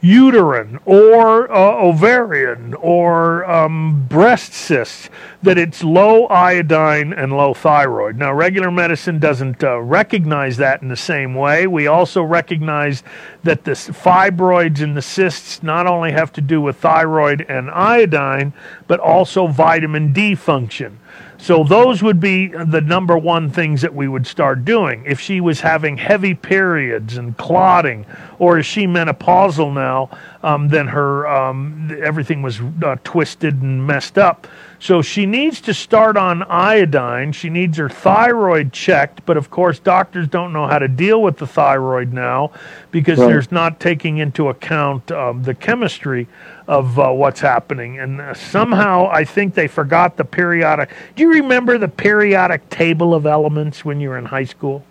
uterine 0.00 0.78
or 0.86 1.50
uh, 1.52 1.84
ovarian 1.84 2.74
or 2.74 3.44
um, 3.50 4.06
breast 4.08 4.52
cysts, 4.52 5.10
that 5.42 5.58
it's 5.58 5.84
low 5.84 6.26
iodine 6.26 7.12
and 7.12 7.32
low 7.32 7.54
thyroid. 7.54 8.16
Now, 8.16 8.32
regular 8.32 8.70
medicine 8.70 9.18
doesn't 9.18 9.62
uh, 9.62 9.78
recognize 9.80 10.56
that 10.56 10.82
in 10.82 10.88
the 10.88 10.96
same 10.96 11.34
way. 11.34 11.66
We 11.66 11.86
also 11.86 12.22
recognize 12.22 13.02
that 13.42 13.64
the 13.64 13.72
fibroids 13.72 14.80
and 14.80 14.96
the 14.96 15.02
cysts 15.02 15.62
not 15.62 15.86
only 15.86 16.12
have 16.12 16.32
to 16.34 16.40
do 16.40 16.60
with 16.60 16.76
thyroid 16.76 17.44
and 17.48 17.70
iodine, 17.70 18.52
but 18.86 19.00
also 19.00 19.46
vitamin 19.46 20.12
D 20.12 20.34
function. 20.34 20.98
So 21.40 21.64
those 21.64 22.02
would 22.02 22.20
be 22.20 22.48
the 22.48 22.82
number 22.82 23.16
one 23.16 23.50
things 23.50 23.80
that 23.80 23.94
we 23.94 24.08
would 24.08 24.26
start 24.26 24.64
doing. 24.64 25.04
If 25.06 25.20
she 25.20 25.40
was 25.40 25.60
having 25.60 25.96
heavy 25.96 26.34
periods 26.34 27.16
and 27.16 27.34
clotting, 27.36 28.04
or 28.38 28.58
is 28.58 28.66
she 28.66 28.86
menopausal 28.86 29.72
now, 29.72 30.10
um, 30.42 30.68
then 30.68 30.86
her 30.88 31.26
um, 31.26 31.96
everything 32.02 32.42
was 32.42 32.60
uh, 32.82 32.96
twisted 33.04 33.62
and 33.62 33.86
messed 33.86 34.18
up. 34.18 34.46
So 34.78 35.02
she 35.02 35.26
needs 35.26 35.60
to 35.62 35.74
start 35.74 36.16
on 36.16 36.42
iodine. 36.44 37.32
She 37.32 37.50
needs 37.50 37.76
her 37.76 37.88
thyroid 37.88 38.72
checked, 38.72 39.24
but 39.26 39.36
of 39.36 39.50
course, 39.50 39.78
doctors 39.78 40.28
don't 40.28 40.52
know 40.52 40.66
how 40.66 40.78
to 40.78 40.88
deal 40.88 41.22
with 41.22 41.36
the 41.36 41.46
thyroid 41.46 42.12
now 42.12 42.52
because 42.90 43.18
right. 43.18 43.26
there's 43.28 43.52
not 43.52 43.80
taking 43.80 44.18
into 44.18 44.48
account 44.48 45.10
um, 45.10 45.42
the 45.42 45.54
chemistry 45.54 46.28
of 46.70 47.00
uh, 47.00 47.10
what's 47.10 47.40
happening. 47.40 47.98
And 47.98 48.20
uh, 48.20 48.32
somehow 48.32 49.08
I 49.10 49.24
think 49.24 49.54
they 49.54 49.66
forgot 49.66 50.16
the 50.16 50.24
periodic. 50.24 50.90
Do 51.16 51.24
you 51.24 51.30
remember 51.30 51.78
the 51.78 51.88
periodic 51.88 52.70
table 52.70 53.12
of 53.12 53.26
elements 53.26 53.84
when 53.84 54.00
you 54.00 54.10
were 54.10 54.18
in 54.18 54.26
high 54.26 54.44
school? 54.44 54.84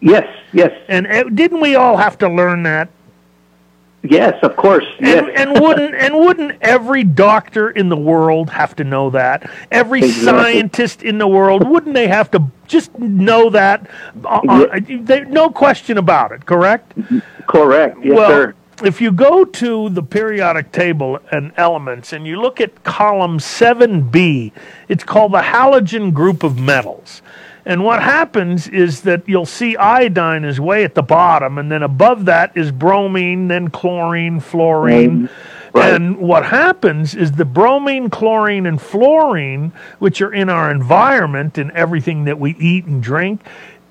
Yes, 0.00 0.26
yes. 0.52 0.72
And 0.88 1.06
uh, 1.06 1.22
didn't 1.22 1.60
we 1.60 1.76
all 1.76 1.96
have 1.96 2.18
to 2.18 2.28
learn 2.28 2.64
that? 2.64 2.88
Yes, 4.02 4.34
of 4.42 4.56
course. 4.56 4.84
Yes. 4.98 5.18
And, 5.18 5.52
and 5.52 5.60
wouldn't 5.60 5.94
and 5.94 6.18
wouldn't 6.18 6.60
every 6.60 7.04
doctor 7.04 7.70
in 7.70 7.88
the 7.88 7.96
world 7.96 8.50
have 8.50 8.74
to 8.76 8.84
know 8.84 9.10
that? 9.10 9.48
Every 9.70 10.00
exactly. 10.00 10.24
scientist 10.24 11.04
in 11.04 11.18
the 11.18 11.28
world 11.28 11.68
wouldn't 11.68 11.94
they 11.94 12.08
have 12.08 12.32
to 12.32 12.42
just 12.66 12.98
know 12.98 13.48
that? 13.50 13.88
Uh, 14.24 14.40
uh 14.48 14.80
they, 14.88 15.20
no 15.20 15.50
question 15.50 15.98
about 15.98 16.32
it. 16.32 16.46
Correct. 16.46 16.94
Correct. 17.46 17.96
Yes, 18.02 18.16
well, 18.16 18.28
sir. 18.28 18.54
If 18.84 19.00
you 19.00 19.12
go 19.12 19.44
to 19.44 19.88
the 19.90 20.02
periodic 20.02 20.72
table 20.72 21.20
and 21.30 21.52
elements 21.56 22.12
and 22.12 22.26
you 22.26 22.40
look 22.40 22.60
at 22.60 22.82
column 22.82 23.38
7b, 23.38 24.52
it's 24.88 25.04
called 25.04 25.32
the 25.32 25.42
halogen 25.42 26.12
group 26.12 26.42
of 26.42 26.58
metals. 26.58 27.22
And 27.64 27.84
what 27.84 28.02
happens 28.02 28.66
is 28.66 29.02
that 29.02 29.28
you'll 29.28 29.46
see 29.46 29.76
iodine 29.76 30.44
is 30.44 30.58
way 30.58 30.82
at 30.82 30.96
the 30.96 31.02
bottom, 31.02 31.58
and 31.58 31.70
then 31.70 31.84
above 31.84 32.24
that 32.24 32.56
is 32.56 32.72
bromine, 32.72 33.46
then 33.46 33.68
chlorine, 33.70 34.40
fluorine. 34.40 35.28
Mm-hmm. 35.28 35.78
Right. 35.78 35.94
And 35.94 36.18
what 36.18 36.44
happens 36.44 37.14
is 37.14 37.32
the 37.32 37.46
bromine, 37.46 38.10
chlorine, 38.10 38.66
and 38.66 38.82
fluorine, 38.82 39.72
which 40.00 40.20
are 40.20 40.32
in 40.32 40.50
our 40.50 40.70
environment 40.70 41.56
and 41.56 41.70
everything 41.70 42.24
that 42.24 42.38
we 42.38 42.50
eat 42.58 42.84
and 42.84 43.02
drink, 43.02 43.40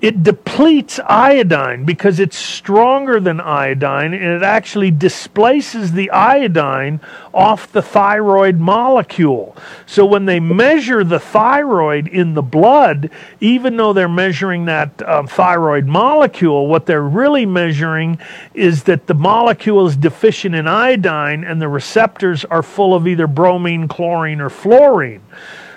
it 0.02 0.24
depletes 0.24 0.98
iodine 1.06 1.84
because 1.84 2.18
it's 2.18 2.36
stronger 2.36 3.20
than 3.20 3.40
iodine 3.40 4.12
and 4.12 4.24
it 4.24 4.42
actually 4.42 4.90
displaces 4.90 5.92
the 5.92 6.10
iodine 6.10 7.00
off 7.32 7.70
the 7.70 7.80
thyroid 7.80 8.58
molecule. 8.58 9.56
So 9.86 10.04
when 10.04 10.26
they 10.26 10.40
measure 10.40 11.04
the 11.04 11.20
thyroid 11.20 12.08
in 12.08 12.34
the 12.34 12.42
blood, 12.42 13.12
even 13.40 13.76
though 13.76 13.92
they're 13.92 14.08
measuring 14.08 14.64
that 14.64 15.00
uh, 15.02 15.24
thyroid 15.24 15.86
molecule, 15.86 16.66
what 16.66 16.86
they're 16.86 17.00
really 17.00 17.46
measuring 17.46 18.18
is 18.54 18.82
that 18.82 19.06
the 19.06 19.14
molecule 19.14 19.86
is 19.86 19.96
deficient 19.96 20.56
in 20.56 20.66
iodine 20.66 21.44
and 21.44 21.62
the 21.62 21.68
receptors 21.68 22.44
are 22.46 22.64
full 22.64 22.92
of 22.92 23.06
either 23.06 23.28
bromine, 23.28 23.86
chlorine, 23.86 24.40
or 24.40 24.50
fluorine. 24.50 25.22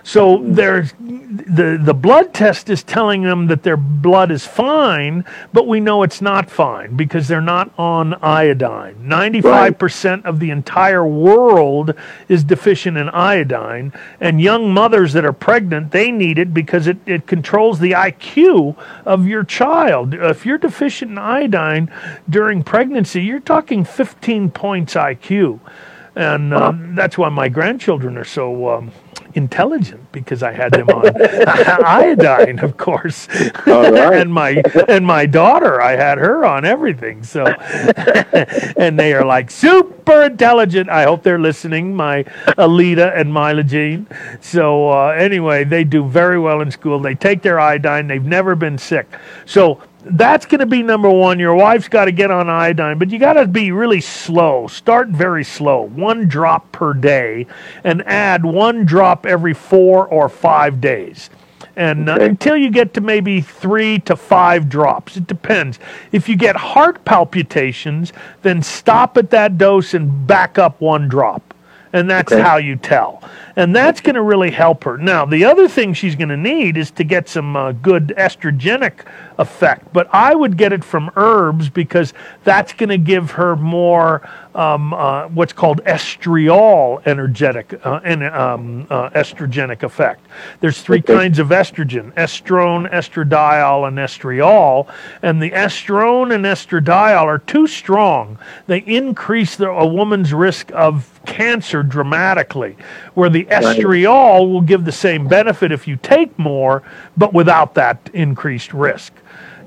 So 0.05 0.37
there's 0.43 0.93
the 0.99 1.79
the 1.81 1.93
blood 1.95 2.31
test 2.31 2.69
is 2.69 2.83
telling 2.83 3.23
them 3.23 3.47
that 3.47 3.63
their 3.63 3.75
blood 3.75 4.29
is 4.29 4.45
fine, 4.45 5.25
but 5.51 5.67
we 5.67 5.79
know 5.79 6.03
it's 6.03 6.21
not 6.21 6.47
fine 6.47 6.95
because 6.95 7.27
they're 7.27 7.41
not 7.41 7.71
on 7.75 8.13
iodine. 8.21 8.95
Ninety 9.01 9.41
five 9.41 9.79
percent 9.79 10.23
of 10.27 10.39
the 10.39 10.51
entire 10.51 11.05
world 11.07 11.95
is 12.29 12.43
deficient 12.43 12.97
in 12.97 13.09
iodine, 13.09 13.93
and 14.21 14.39
young 14.39 14.71
mothers 14.71 15.13
that 15.13 15.25
are 15.25 15.33
pregnant 15.33 15.91
they 15.91 16.11
need 16.11 16.37
it 16.37 16.53
because 16.53 16.85
it, 16.85 16.97
it 17.07 17.25
controls 17.25 17.79
the 17.79 17.93
IQ 17.93 18.77
of 19.05 19.25
your 19.25 19.43
child. 19.43 20.13
If 20.13 20.45
you're 20.45 20.59
deficient 20.59 21.11
in 21.11 21.17
iodine 21.17 21.91
during 22.29 22.61
pregnancy, 22.61 23.23
you're 23.23 23.39
talking 23.39 23.83
fifteen 23.83 24.51
points 24.51 24.93
IQ. 24.93 25.61
And 26.15 26.53
um, 26.53 26.95
that's 26.95 27.17
why 27.17 27.27
my 27.29 27.49
grandchildren 27.49 28.17
are 28.17 28.23
so 28.23 28.69
um, 28.69 28.91
intelligent 29.35 30.11
because 30.11 30.41
I 30.41 30.51
had 30.51 30.71
them 30.71 30.89
on 30.89 31.11
iodine, 31.85 32.59
of 32.59 32.77
course. 32.77 33.27
and 33.67 34.33
my 34.33 34.63
and 34.87 35.05
my 35.05 35.25
daughter, 35.25 35.81
I 35.81 35.95
had 35.95 36.17
her 36.17 36.45
on 36.45 36.65
everything. 36.65 37.23
So, 37.23 37.45
and 38.77 38.97
they 38.97 39.13
are 39.13 39.25
like 39.25 39.51
super 39.51 40.23
intelligent. 40.23 40.89
I 40.89 41.03
hope 41.03 41.23
they're 41.23 41.39
listening. 41.39 41.95
My 41.95 42.23
Alita 42.57 43.15
and 43.15 43.33
Mila 43.33 43.63
Jean. 43.63 44.07
So 44.41 44.89
uh, 44.89 45.09
anyway, 45.09 45.63
they 45.65 45.83
do 45.83 46.03
very 46.07 46.39
well 46.39 46.61
in 46.61 46.71
school. 46.71 46.99
They 46.99 47.15
take 47.15 47.41
their 47.41 47.59
iodine. 47.59 48.07
They've 48.07 48.23
never 48.23 48.55
been 48.55 48.77
sick. 48.77 49.07
So 49.45 49.81
that's 50.05 50.45
going 50.45 50.59
to 50.59 50.67
be 50.67 50.83
number 50.83 51.09
one. 51.09 51.39
Your 51.39 51.55
wife's 51.55 51.87
got 51.87 52.05
to 52.05 52.11
get 52.11 52.29
on 52.29 52.49
iodine, 52.49 52.99
but 52.99 53.09
you 53.09 53.17
got 53.17 53.33
to 53.33 53.47
be 53.47 53.71
really 53.71 54.01
slow. 54.01 54.67
Start 54.67 55.07
very 55.09 55.43
slow, 55.43 55.81
one 55.81 56.27
drop 56.27 56.71
per 56.71 56.93
day, 56.93 57.47
and 57.83 58.03
add 58.05 58.45
one 58.45 58.85
drop 58.85 59.25
every 59.25 59.53
four 59.53 60.07
or 60.07 60.29
five 60.29 60.79
days. 60.79 61.29
And 61.75 62.07
uh, 62.07 62.17
until 62.19 62.55
you 62.55 62.69
get 62.69 62.93
to 62.93 63.01
maybe 63.01 63.41
three 63.41 63.99
to 63.99 64.15
five 64.15 64.69
drops, 64.69 65.17
it 65.17 65.27
depends. 65.27 65.79
If 66.11 66.29
you 66.29 66.35
get 66.35 66.55
heart 66.55 67.03
palpitations, 67.03 68.13
then 68.43 68.61
stop 68.61 69.17
at 69.17 69.31
that 69.31 69.57
dose 69.57 69.93
and 69.93 70.27
back 70.27 70.57
up 70.57 70.79
one 70.79 71.09
drop. 71.09 71.53
And 71.91 72.09
that's 72.09 72.31
okay. 72.31 72.41
how 72.41 72.57
you 72.57 72.75
tell 72.75 73.23
and 73.55 73.75
that's 73.75 74.01
going 74.01 74.15
to 74.15 74.21
really 74.21 74.51
help 74.51 74.83
her. 74.83 74.97
Now, 74.97 75.25
the 75.25 75.45
other 75.45 75.67
thing 75.67 75.93
she's 75.93 76.15
going 76.15 76.29
to 76.29 76.37
need 76.37 76.77
is 76.77 76.91
to 76.91 77.03
get 77.03 77.29
some 77.29 77.55
uh, 77.55 77.71
good 77.71 78.13
estrogenic 78.17 79.05
effect, 79.37 79.91
but 79.93 80.07
I 80.13 80.35
would 80.35 80.57
get 80.57 80.73
it 80.73 80.83
from 80.83 81.11
herbs 81.15 81.69
because 81.69 82.13
that's 82.43 82.73
going 82.73 82.89
to 82.89 82.97
give 82.97 83.31
her 83.31 83.55
more 83.55 84.27
um, 84.55 84.93
uh, 84.93 85.27
what's 85.27 85.53
called 85.53 85.83
estriol 85.83 87.05
energetic 87.05 87.79
uh, 87.85 87.99
and 88.03 88.23
um, 88.23 88.87
uh, 88.89 89.09
estrogenic 89.09 89.83
effect. 89.83 90.25
There's 90.61 90.81
three 90.81 91.01
kinds 91.01 91.39
of 91.39 91.49
estrogen: 91.49 92.13
estrone, 92.13 92.89
estradiol, 92.91 93.87
and 93.87 93.97
estriol. 93.97 94.91
And 95.21 95.41
the 95.41 95.51
estrone 95.51 96.33
and 96.33 96.45
estradiol 96.45 97.23
are 97.23 97.39
too 97.39 97.67
strong. 97.67 98.37
They 98.67 98.79
increase 98.79 99.57
the, 99.57 99.69
a 99.69 99.85
woman's 99.85 100.33
risk 100.33 100.71
of 100.73 101.19
cancer 101.25 101.83
dramatically, 101.83 102.77
where 103.13 103.29
the 103.29 103.44
estriol 103.47 104.51
will 104.51 104.61
give 104.61 104.85
the 104.85 104.91
same 104.91 105.27
benefit 105.27 105.71
if 105.71 105.87
you 105.87 105.95
take 105.97 106.37
more, 106.37 106.83
but 107.17 107.33
without 107.33 107.73
that 107.75 108.09
increased 108.13 108.73
risk. 108.73 109.13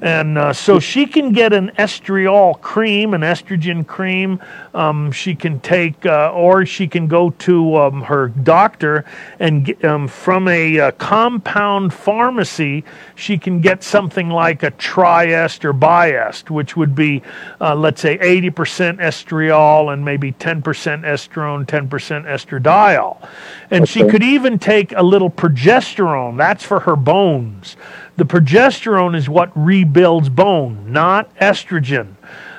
And 0.00 0.38
uh, 0.38 0.52
so 0.52 0.78
she 0.78 1.07
can 1.07 1.33
get 1.33 1.52
an 1.52 1.73
estriol 1.78 2.61
cream, 2.61 3.14
an 3.14 3.23
estrogen 3.23 3.85
cream. 3.85 4.40
Um, 4.73 5.11
she 5.11 5.35
can 5.35 5.59
take, 5.61 6.07
uh, 6.07 6.31
or 6.33 6.64
she 6.64 6.87
can 6.87 7.09
go 7.09 7.31
to 7.31 7.76
um, 7.76 8.02
her 8.02 8.28
doctor 8.28 9.05
and 9.40 9.64
get, 9.64 9.85
um, 9.85 10.07
from 10.07 10.47
a 10.47 10.78
uh, 10.78 10.90
compound 10.93 11.93
pharmacy, 11.93 12.85
she 13.17 13.38
can 13.38 13.61
get 13.61 13.83
something 13.83 14.31
like 14.31 14.62
a 14.62 14.71
triest 14.73 15.64
or 15.64 15.73
biest, 15.73 16.50
which 16.50 16.76
would 16.76 16.95
be, 16.95 17.23
uh, 17.61 17.75
let's 17.75 18.00
say, 18.00 18.19
80% 18.19 18.99
estriol 18.99 19.93
and 19.93 20.05
maybe 20.05 20.33
10% 20.33 20.62
estrone, 20.62 21.67
10% 21.67 21.88
estradiol. 21.88 23.28
And 23.71 23.83
okay. 23.83 23.93
she 23.93 24.09
could 24.09 24.23
even 24.23 24.61
take 24.61 24.93
a 24.93 25.02
little 25.02 25.31
progesterone. 25.31 26.37
That's 26.37 26.62
for 26.62 26.81
her 26.81 26.95
bones. 26.95 27.76
The 28.18 28.26
progesterone 28.26 29.14
is 29.14 29.28
what 29.28 29.52
rebuilds 29.54 30.28
bone, 30.28 30.92
not 30.92 31.32
estrogen. 31.37 32.16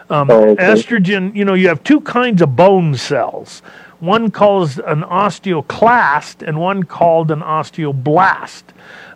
Um, 0.09 0.31
oh, 0.31 0.51
okay. 0.51 0.63
Estrogen, 0.63 1.35
you 1.35 1.43
know, 1.43 1.53
you 1.53 1.67
have 1.67 1.83
two 1.83 1.99
kinds 1.99 2.41
of 2.41 2.55
bone 2.55 2.95
cells. 2.95 3.61
One 3.99 4.31
called 4.31 4.79
an 4.85 5.01
osteoclast 5.01 6.47
and 6.47 6.61
one 6.61 6.83
called 6.83 7.29
an 7.29 7.41
osteoblast. 7.41 8.63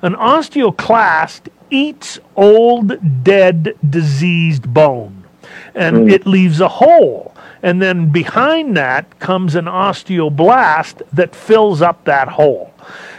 An 0.02 0.16
osteoclast 0.16 1.48
eats 1.70 2.20
old, 2.36 3.24
dead, 3.24 3.78
diseased 3.90 4.74
bone, 4.74 5.24
and 5.74 6.10
mm. 6.10 6.12
it 6.12 6.28
leaves 6.28 6.60
a 6.60 6.68
hole. 6.68 7.34
And 7.62 7.82
then 7.82 8.12
behind 8.12 8.76
that 8.76 9.18
comes 9.20 9.56
an 9.56 9.66
osteoblast 9.66 11.04
that 11.14 11.34
fills 11.34 11.82
up 11.82 12.04
that 12.04 12.28
hole. 12.28 12.74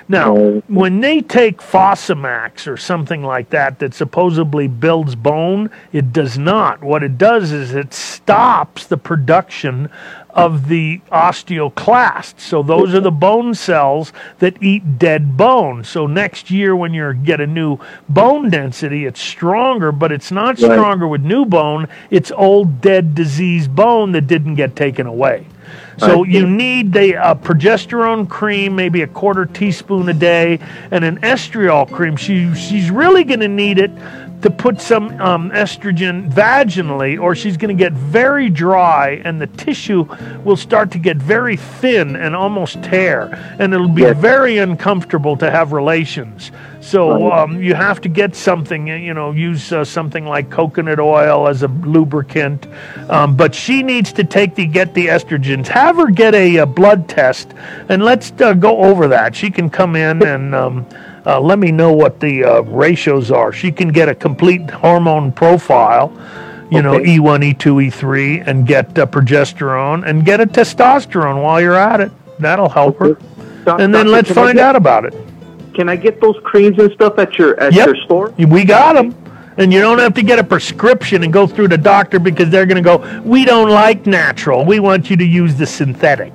Now, 0.09 0.61
when 0.69 1.01
they 1.01 1.23
take 1.23 1.59
Fosamax 1.59 2.67
or 2.67 2.77
something 2.77 3.23
like 3.23 3.51
that 3.51 3.79
that 3.79 3.95
supposedly 3.95 4.69
builds 4.69 5.15
bone, 5.15 5.71
it 5.93 6.13
does 6.13 6.37
not. 6.37 6.83
What 6.83 7.03
it 7.03 7.17
does 7.17 7.53
is 7.53 7.75
it 7.75 7.95
stops 7.95 8.87
the 8.87 8.99
production 8.99 9.89
of 10.31 10.69
the 10.69 11.01
osteoclast. 11.13 12.41
So 12.41 12.63
those 12.63 12.93
are 12.95 13.01
the 13.01 13.11
bone 13.11 13.55
cells 13.55 14.13
that 14.41 14.61
eat 14.63 14.99
dead 14.99 15.37
bone. 15.37 15.85
So 15.85 16.07
next 16.07 16.51
year 16.51 16.75
when 16.75 16.93
you 16.93 17.15
get 17.15 17.41
a 17.41 17.47
new 17.47 17.79
bone 18.09 18.51
density, 18.51 19.07
it's 19.07 19.21
stronger, 19.21 19.93
but 19.93 20.13
it's 20.13 20.33
not 20.33 20.61
Right. 20.61 20.73
stronger 20.73 21.07
with 21.07 21.23
new 21.23 21.45
bone. 21.45 21.87
It's 22.11 22.33
old 22.33 22.81
dead 22.81 23.15
diseased 23.15 23.75
bone 23.75 24.13
that 24.13 24.27
didn't 24.27 24.57
get 24.57 24.75
taken 24.77 25.07
away. 25.07 25.47
So 25.99 26.25
you 26.25 26.47
need 26.47 26.93
the 26.93 27.17
uh, 27.17 27.35
progesterone 27.35 28.29
cream, 28.29 28.75
maybe 28.75 29.03
a 29.03 29.07
quarter 29.07 29.47
teaspoon 29.47 30.09
a 30.09 30.15
day, 30.15 30.59
and 30.91 31.05
an 31.05 31.19
estriol 31.21 31.91
cream. 31.91 32.17
She 32.17 32.55
she's 32.55 32.91
really 32.91 33.25
going 33.25 33.41
to 33.41 33.49
need 33.49 33.79
it 33.79 33.91
to 34.45 34.51
put 34.51 34.79
some 34.79 35.09
um, 35.23 35.51
estrogen 35.53 36.31
vaginally, 36.31 37.19
or 37.19 37.35
she's 37.35 37.57
going 37.57 37.75
to 37.75 37.83
get 37.83 37.95
very 37.95 38.51
dry, 38.51 39.23
and 39.25 39.41
the 39.41 39.47
tissue 39.47 40.05
will 40.45 40.57
start 40.59 40.91
to 40.91 40.99
get 40.99 41.17
very 41.17 41.57
thin 41.57 42.15
and 42.15 42.37
almost 42.37 42.83
tear, 42.83 43.33
and 43.59 43.73
it'll 43.73 43.89
be 43.89 44.03
Yes. 44.03 44.19
very 44.19 44.59
uncomfortable 44.59 45.35
to 45.39 45.51
have 45.51 45.73
relations. 45.73 46.53
So 46.83 47.33
um, 47.33 47.63
you 47.63 47.73
have 47.75 48.03
to 48.03 48.11
get 48.11 48.37
something, 48.37 48.87
you 48.87 49.15
know, 49.15 49.31
use 49.31 49.73
uh, 49.73 49.83
something 49.83 50.27
like 50.27 50.51
coconut 50.51 51.01
oil 51.01 51.49
as 51.49 51.63
a 51.63 51.69
lubricant. 51.69 52.67
Um, 53.09 53.35
but 53.37 53.55
she 53.55 53.83
needs 53.83 54.13
to 54.13 54.25
take 54.25 54.55
the 54.57 54.67
get 54.67 54.93
the 54.93 55.07
estrogens. 55.07 55.69
Have 55.69 55.97
her 55.97 56.11
get 56.11 56.35
a, 56.35 56.59
uh 56.59 56.67
blood 56.67 57.09
test, 57.09 57.55
and 57.89 58.05
let's 58.05 58.31
uh, 58.43 58.53
go 58.53 58.77
over 58.85 59.09
that. 59.09 59.35
She 59.35 59.51
can 59.51 59.71
come 59.71 59.97
in 59.97 60.23
and. 60.23 60.55
Um, 60.55 60.87
uh, 61.27 61.41
let 61.41 61.59
me 61.59 61.71
know 61.73 61.93
what 61.93 62.21
the 62.21 62.45
uh, 62.45 62.61
ratios 62.63 63.31
are. 63.31 63.53
She 63.53 63.73
can 63.73 63.89
get 63.89 64.09
a 64.09 64.15
complete 64.15 64.69
hormone 64.71 65.33
profile, 65.33 66.13
you 66.71 66.83
know, 66.83 66.99
E1, 66.99 67.55
E2, 67.55 67.91
E3, 67.91 68.47
and 68.47 68.67
get 68.67 68.99
uh, 68.99 69.07
progesterone 69.07 70.07
and 70.07 70.25
get 70.25 70.41
a 70.41 70.47
testosterone 70.47 71.43
while 71.43 71.61
you're 71.61 71.75
at 71.77 72.01
it. 72.01 72.11
That'll 72.39 72.69
help 72.69 72.99
her. 72.99 73.15
Doc- 73.65 73.81
And 73.81 73.95
then 73.95 74.07
doctor, 74.07 74.11
let's 74.11 74.31
find 74.33 74.57
get- 74.57 74.65
out 74.67 74.77
about 74.77 75.05
it. 75.07 75.15
Can 75.75 75.89
I 75.89 75.97
get 75.97 76.21
those 76.21 76.37
creams 76.45 76.79
and 76.79 76.93
stuff 76.93 77.19
at 77.19 77.37
your 77.37 77.59
at 77.59 77.73
Yep. 77.73 77.87
your 77.87 77.97
store? 78.05 78.33
We 78.39 78.65
got 78.65 78.95
them. 78.95 79.15
And 79.57 79.73
you 79.73 79.81
don't 79.81 79.99
have 80.01 80.15
to 80.15 80.23
get 80.23 80.39
a 80.41 80.45
prescription 80.45 81.23
and 81.23 81.33
go 81.33 81.47
through 81.47 81.69
the 81.69 81.79
doctor 81.79 82.19
because 82.19 82.51
they're 82.51 82.67
going 82.67 82.83
to 82.83 82.83
go, 82.83 83.21
we 83.23 83.45
don't 83.45 83.71
like 83.71 84.05
natural. 84.05 84.65
We 84.65 84.81
want 84.81 85.11
you 85.11 85.17
to 85.17 85.25
use 85.25 85.55
the 85.55 85.67
synthetic. 85.67 86.33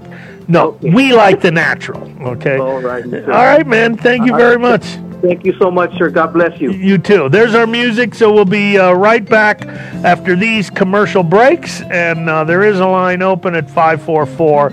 No, 0.49 0.69
Okay. 0.69 0.89
we 0.93 1.13
like 1.13 1.41
the 1.41 1.51
natural. 1.51 2.11
Okay. 2.21 2.57
All 2.57 2.81
right, 2.81 3.05
All 3.05 3.11
sir. 3.11 3.25
right, 3.29 3.65
man. 3.67 3.95
Thank 3.95 4.25
you 4.25 4.35
very 4.35 4.57
much. 4.57 4.83
Thank 5.21 5.45
you 5.45 5.53
so 5.59 5.69
much, 5.69 5.95
sir. 5.97 6.09
God 6.09 6.33
bless 6.33 6.59
you. 6.59 6.71
You 6.71 6.97
too. 6.97 7.29
There's 7.29 7.53
our 7.53 7.67
music. 7.67 8.15
So 8.15 8.33
we'll 8.33 8.45
be 8.45 8.77
uh, 8.77 8.93
right 8.93 9.23
back 9.23 9.65
after 10.03 10.35
these 10.35 10.69
commercial 10.69 11.23
breaks. 11.23 11.81
And 11.81 12.29
uh, 12.29 12.45
there 12.45 12.63
is 12.63 12.79
a 12.79 12.87
line 12.87 13.21
open 13.21 13.53
at 13.53 13.69
544 13.69 14.69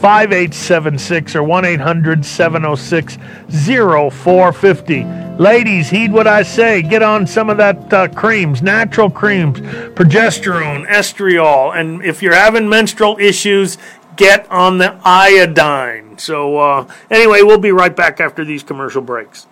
5876 0.00 1.36
or 1.36 1.42
1 1.42 1.64
800 1.66 2.24
706 2.24 3.18
0450. 3.50 5.04
Ladies, 5.40 5.88
heed 5.90 6.12
what 6.12 6.26
I 6.26 6.42
say. 6.42 6.82
Get 6.82 7.02
on 7.02 7.26
some 7.26 7.48
of 7.50 7.56
that 7.58 7.92
uh, 7.92 8.08
creams, 8.08 8.62
natural 8.62 9.10
creams, 9.10 9.60
progesterone, 9.60 10.86
estriol. 10.88 11.78
And 11.78 12.02
if 12.04 12.22
you're 12.22 12.34
having 12.34 12.68
menstrual 12.68 13.16
issues, 13.18 13.78
get 14.20 14.50
on 14.50 14.76
the 14.76 15.00
iodine. 15.02 16.18
So, 16.18 16.58
uh, 16.58 16.92
anyway, 17.10 17.42
we'll 17.42 17.58
be 17.58 17.72
right 17.72 17.94
back 17.96 18.20
after 18.20 18.44
these 18.44 18.62
commercial 18.62 19.00
breaks. 19.00 19.46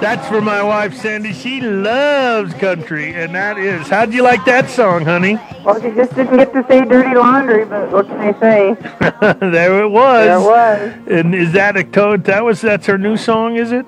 That's 0.00 0.28
for 0.28 0.40
my 0.40 0.62
wife, 0.62 0.94
Sandy. 0.96 1.32
She 1.32 1.60
loves 1.60 2.54
country, 2.54 3.14
and 3.14 3.34
that 3.34 3.58
is. 3.58 3.88
How'd 3.88 4.14
you 4.14 4.22
like 4.22 4.44
that 4.44 4.70
song, 4.70 5.04
honey? 5.04 5.34
Well, 5.64 5.80
she 5.82 5.90
just 5.90 6.14
didn't 6.14 6.36
get 6.36 6.52
to 6.52 6.64
say 6.68 6.84
dirty 6.84 7.16
laundry, 7.16 7.64
but 7.64 7.90
what 7.90 8.06
can 8.06 8.20
I 8.20 8.38
say? 8.38 8.74
there 9.50 9.82
it 9.82 9.88
was. 9.88 10.24
There 10.24 10.36
it 10.36 10.40
was. 10.40 11.08
And 11.08 11.34
is 11.34 11.52
that 11.52 11.76
a 11.76 11.82
code? 11.82 12.22
That 12.24 12.44
was 12.44 12.60
that's 12.60 12.86
her 12.86 12.96
new 12.96 13.16
song, 13.16 13.56
is 13.56 13.72
it? 13.72 13.86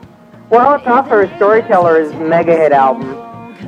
Well, 0.49 0.75
it's 0.75 0.87
off 0.89 1.07
her 1.09 1.29
Storyteller's 1.37 2.13
mega 2.15 2.57
hit 2.57 2.73
album. 2.73 3.09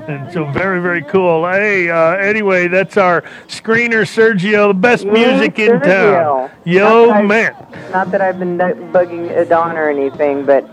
And 0.08 0.32
so 0.32 0.44
very, 0.50 0.80
very 0.82 1.02
cool. 1.04 1.46
Hey, 1.48 1.90
uh, 1.90 2.14
anyway, 2.16 2.66
that's 2.66 2.96
our 2.96 3.22
screener, 3.46 4.02
Sergio, 4.02 4.68
the 4.70 4.74
best 4.74 5.04
Yeah, 5.04 5.12
music 5.12 5.60
in 5.60 5.70
Sergio. 5.78 5.82
town. 5.84 6.40
Not 6.42 6.50
Yo, 6.64 7.10
I- 7.12 7.22
man. 7.22 7.54
Not 7.92 8.10
that 8.10 8.20
I've 8.20 8.40
been 8.40 8.58
bugging 8.58 9.30
Adon 9.38 9.76
or 9.76 9.88
anything, 9.88 10.44
but 10.44 10.68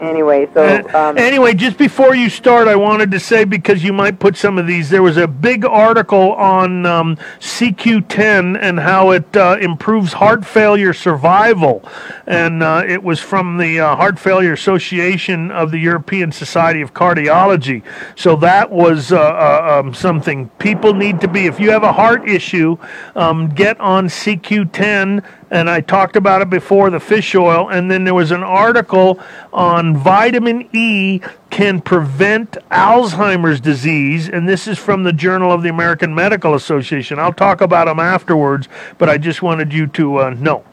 Anyway, 0.00 0.46
so 0.52 0.86
um, 0.94 1.16
anyway, 1.16 1.54
just 1.54 1.78
before 1.78 2.14
you 2.14 2.28
start, 2.28 2.68
I 2.68 2.76
wanted 2.76 3.10
to 3.12 3.20
say 3.20 3.44
because 3.44 3.82
you 3.82 3.94
might 3.94 4.18
put 4.18 4.36
some 4.36 4.58
of 4.58 4.66
these. 4.66 4.90
There 4.90 5.02
was 5.02 5.16
a 5.16 5.26
big 5.26 5.64
article 5.64 6.32
on 6.32 6.84
um, 6.84 7.16
CoQ10 7.40 8.58
and 8.60 8.80
how 8.80 9.10
it 9.10 9.34
uh, 9.34 9.56
improves 9.58 10.12
heart 10.12 10.44
failure 10.44 10.92
survival, 10.92 11.82
and 12.26 12.62
uh, 12.62 12.84
it 12.86 13.02
was 13.02 13.20
from 13.20 13.56
the 13.56 13.80
uh, 13.80 13.96
Heart 13.96 14.18
Failure 14.18 14.52
Association 14.52 15.50
of 15.50 15.70
the 15.70 15.78
European 15.78 16.30
Society 16.30 16.82
of 16.82 16.92
Cardiology. 16.92 17.82
So 18.16 18.36
that 18.36 18.70
was 18.70 19.12
uh, 19.12 19.18
uh, 19.18 19.80
um, 19.80 19.94
something 19.94 20.50
people 20.58 20.92
need 20.92 21.22
to 21.22 21.28
be. 21.28 21.46
If 21.46 21.58
you 21.58 21.70
have 21.70 21.84
a 21.84 21.92
heart 21.92 22.28
issue, 22.28 22.76
um, 23.14 23.48
get 23.48 23.80
on 23.80 24.08
CoQ10 24.08 25.24
and 25.50 25.70
I 25.70 25.80
talked 25.80 26.16
about 26.16 26.42
it 26.42 26.50
before 26.50 26.90
the 26.90 27.00
fish 27.00 27.34
oil, 27.34 27.68
and 27.68 27.90
then 27.90 28.04
there 28.04 28.14
was 28.14 28.30
an 28.30 28.42
article 28.42 29.20
on 29.52 29.96
vitamin 29.96 30.68
E 30.72 31.20
can 31.50 31.80
prevent 31.80 32.52
Alzheimer's 32.70 33.60
disease, 33.60 34.28
and 34.28 34.48
this 34.48 34.66
is 34.66 34.78
from 34.78 35.04
the 35.04 35.12
Journal 35.12 35.52
of 35.52 35.62
the 35.62 35.68
American 35.68 36.14
Medical 36.14 36.54
Association. 36.54 37.18
I'll 37.18 37.32
talk 37.32 37.60
about 37.60 37.86
them 37.86 38.00
afterwards, 38.00 38.68
but 38.98 39.08
I 39.08 39.18
just 39.18 39.42
wanted 39.42 39.72
you 39.72 39.86
to 39.88 40.18
uh, 40.18 40.30
know. 40.30 40.64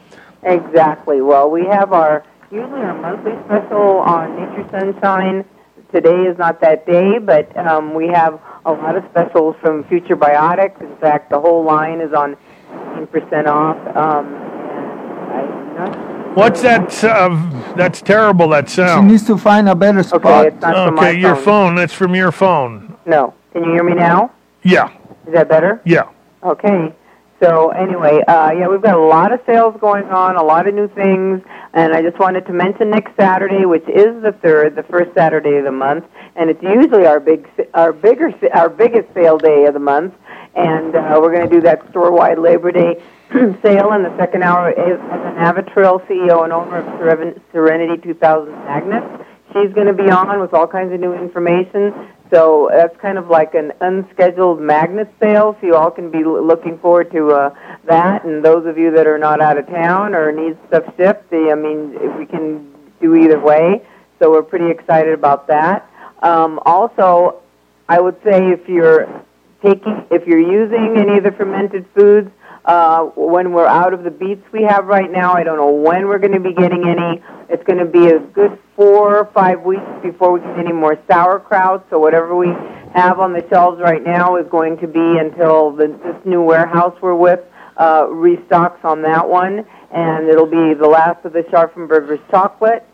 Exactly. 0.43 1.21
Well, 1.21 1.49
we 1.49 1.65
have 1.65 1.93
our 1.93 2.25
usually 2.51 2.81
our 2.81 2.99
monthly 2.99 3.33
special 3.45 3.99
on 3.99 4.35
Nature 4.35 4.67
Sunshine. 4.71 5.45
Today 5.91 6.23
is 6.23 6.37
not 6.37 6.59
that 6.61 6.85
day, 6.85 7.19
but 7.19 7.55
um, 7.57 7.93
we 7.93 8.07
have 8.07 8.39
a 8.65 8.71
lot 8.71 8.95
of 8.95 9.03
specials 9.11 9.55
from 9.61 9.83
Futurebiotics. 9.85 10.81
In 10.81 10.95
fact, 10.97 11.29
the 11.29 11.39
whole 11.39 11.63
line 11.63 12.01
is 12.01 12.13
on 12.13 12.35
15% 12.71 13.47
off. 13.47 13.95
Um, 13.95 14.42
What's 16.35 16.61
that? 16.61 17.03
Uh, 17.03 17.73
that's 17.75 18.01
terrible. 18.01 18.49
That 18.49 18.69
sound. 18.69 19.07
She 19.07 19.11
needs 19.11 19.25
to 19.27 19.37
find 19.37 19.69
a 19.69 19.75
better 19.75 19.99
okay. 19.99 20.07
spot. 20.09 20.45
It's 20.47 20.61
not 20.61 20.87
from 20.87 20.95
my 20.95 21.09
Okay, 21.09 21.19
your 21.19 21.35
phone. 21.35 21.43
phone. 21.45 21.75
That's 21.75 21.93
from 21.93 22.15
your 22.15 22.31
phone. 22.31 22.97
No. 23.05 23.33
Can 23.51 23.63
you 23.65 23.71
hear 23.71 23.83
me 23.83 23.93
now? 23.93 24.31
Yeah, 24.63 24.91
Is 25.27 25.33
that 25.33 25.47
better? 25.49 25.81
yeah. 25.85 26.09
Okay. 26.41 26.93
So 27.41 27.69
anyway, 27.71 28.21
uh, 28.27 28.51
yeah, 28.51 28.67
we've 28.69 28.81
got 28.81 28.95
a 28.95 29.01
lot 29.05 29.33
of 29.33 29.41
sales 29.45 29.75
going 29.81 30.05
on, 30.05 30.37
a 30.37 30.43
lot 30.43 30.65
of 30.67 30.73
new 30.73 30.87
things, 30.87 31.41
and 31.73 31.93
I 31.93 32.01
just 32.01 32.17
wanted 32.17 32.45
to 32.47 32.53
mention 32.53 32.89
next 32.89 33.13
Saturday, 33.17 33.65
which 33.65 33.83
is 33.89 34.21
the 34.23 34.31
third, 34.41 34.75
the 34.77 34.83
first 34.83 35.13
Saturday 35.13 35.57
of 35.57 35.65
the 35.65 35.71
month, 35.71 36.05
and 36.37 36.49
it's 36.49 36.63
usually 36.63 37.05
our 37.05 37.19
big, 37.19 37.45
our 37.73 37.91
bigger, 37.91 38.33
our 38.53 38.69
biggest 38.69 39.13
sale 39.13 39.37
day 39.37 39.65
of 39.65 39.73
the 39.73 39.79
month, 39.81 40.13
and 40.55 40.95
uh, 40.95 41.19
we're 41.21 41.33
going 41.33 41.49
to 41.49 41.53
do 41.53 41.59
that 41.61 41.81
store-wide 41.89 42.39
Labor 42.39 42.71
Day 42.71 43.03
sale 43.63 43.93
in 43.93 44.03
the 44.03 44.15
second 44.15 44.43
hour 44.43 44.69
is 44.69 44.99
an 44.99 45.35
Avatril 45.37 46.05
CEO 46.05 46.43
and 46.43 46.53
owner 46.53 46.77
of 46.77 46.85
Seren- 46.99 47.41
Serenity 47.51 47.99
2000 47.99 48.53
Magnets. 48.65 49.25
She's 49.47 49.73
going 49.73 49.87
to 49.87 49.93
be 49.93 50.09
on 50.11 50.39
with 50.39 50.53
all 50.53 50.67
kinds 50.67 50.93
of 50.93 50.99
new 50.99 51.13
information. 51.13 52.09
So 52.29 52.69
that's 52.71 52.95
kind 52.97 53.17
of 53.17 53.29
like 53.29 53.55
an 53.55 53.71
unscheduled 53.81 54.61
magnet 54.61 55.11
sale. 55.19 55.57
So 55.59 55.67
you 55.67 55.75
all 55.75 55.89
can 55.89 56.11
be 56.11 56.23
looking 56.23 56.77
forward 56.77 57.11
to 57.11 57.31
uh, 57.31 57.55
that. 57.85 58.23
And 58.23 58.45
those 58.45 58.67
of 58.67 58.77
you 58.77 58.91
that 58.91 59.07
are 59.07 59.17
not 59.17 59.41
out 59.41 59.57
of 59.57 59.65
town 59.65 60.13
or 60.13 60.31
need 60.31 60.55
stuff 60.67 60.83
shipped, 60.95 61.31
the, 61.31 61.49
I 61.51 61.55
mean, 61.55 62.17
we 62.19 62.27
can 62.27 62.71
do 63.01 63.15
either 63.15 63.39
way. 63.39 63.81
So 64.19 64.31
we're 64.31 64.43
pretty 64.43 64.69
excited 64.69 65.13
about 65.13 65.47
that. 65.47 65.89
Um, 66.21 66.59
also, 66.65 67.41
I 67.89 67.99
would 67.99 68.21
say 68.23 68.51
if 68.51 68.67
you're 68.69 69.07
taking, 69.63 70.05
if 70.11 70.27
you're 70.27 70.39
using 70.39 70.97
any 70.97 71.17
of 71.17 71.23
the 71.23 71.31
fermented 71.31 71.87
foods, 71.95 72.29
uh, 72.65 73.03
when 73.15 73.51
we're 73.51 73.67
out 73.67 73.93
of 73.93 74.03
the 74.03 74.11
beets 74.11 74.43
we 74.51 74.63
have 74.63 74.85
right 74.85 75.11
now, 75.11 75.33
I 75.33 75.43
don't 75.43 75.57
know 75.57 75.71
when 75.71 76.07
we're 76.07 76.19
going 76.19 76.33
to 76.33 76.39
be 76.39 76.53
getting 76.53 76.87
any. 76.87 77.21
It's 77.49 77.63
going 77.63 77.79
to 77.79 77.85
be 77.85 78.07
a 78.07 78.19
good 78.19 78.57
four 78.75 79.17
or 79.17 79.25
five 79.33 79.61
weeks 79.61 79.83
before 80.01 80.31
we 80.31 80.39
get 80.39 80.59
any 80.59 80.71
more 80.71 80.97
sauerkraut. 81.09 81.85
So 81.89 81.99
whatever 81.99 82.35
we 82.35 82.47
have 82.93 83.19
on 83.19 83.33
the 83.33 83.45
shelves 83.49 83.81
right 83.81 84.03
now 84.03 84.37
is 84.37 84.47
going 84.49 84.77
to 84.77 84.87
be 84.87 85.17
until 85.17 85.71
the, 85.71 85.87
this 85.87 86.25
new 86.25 86.41
warehouse 86.41 86.95
we're 87.01 87.15
with 87.15 87.41
uh, 87.77 88.03
restocks 88.03 88.83
on 88.85 89.01
that 89.01 89.27
one, 89.27 89.65
and 89.91 90.27
it'll 90.29 90.45
be 90.45 90.73
the 90.73 90.87
last 90.87 91.25
of 91.25 91.33
the 91.33 91.43
Scharfenberger's 91.43 92.21
chocolate. 92.29 92.87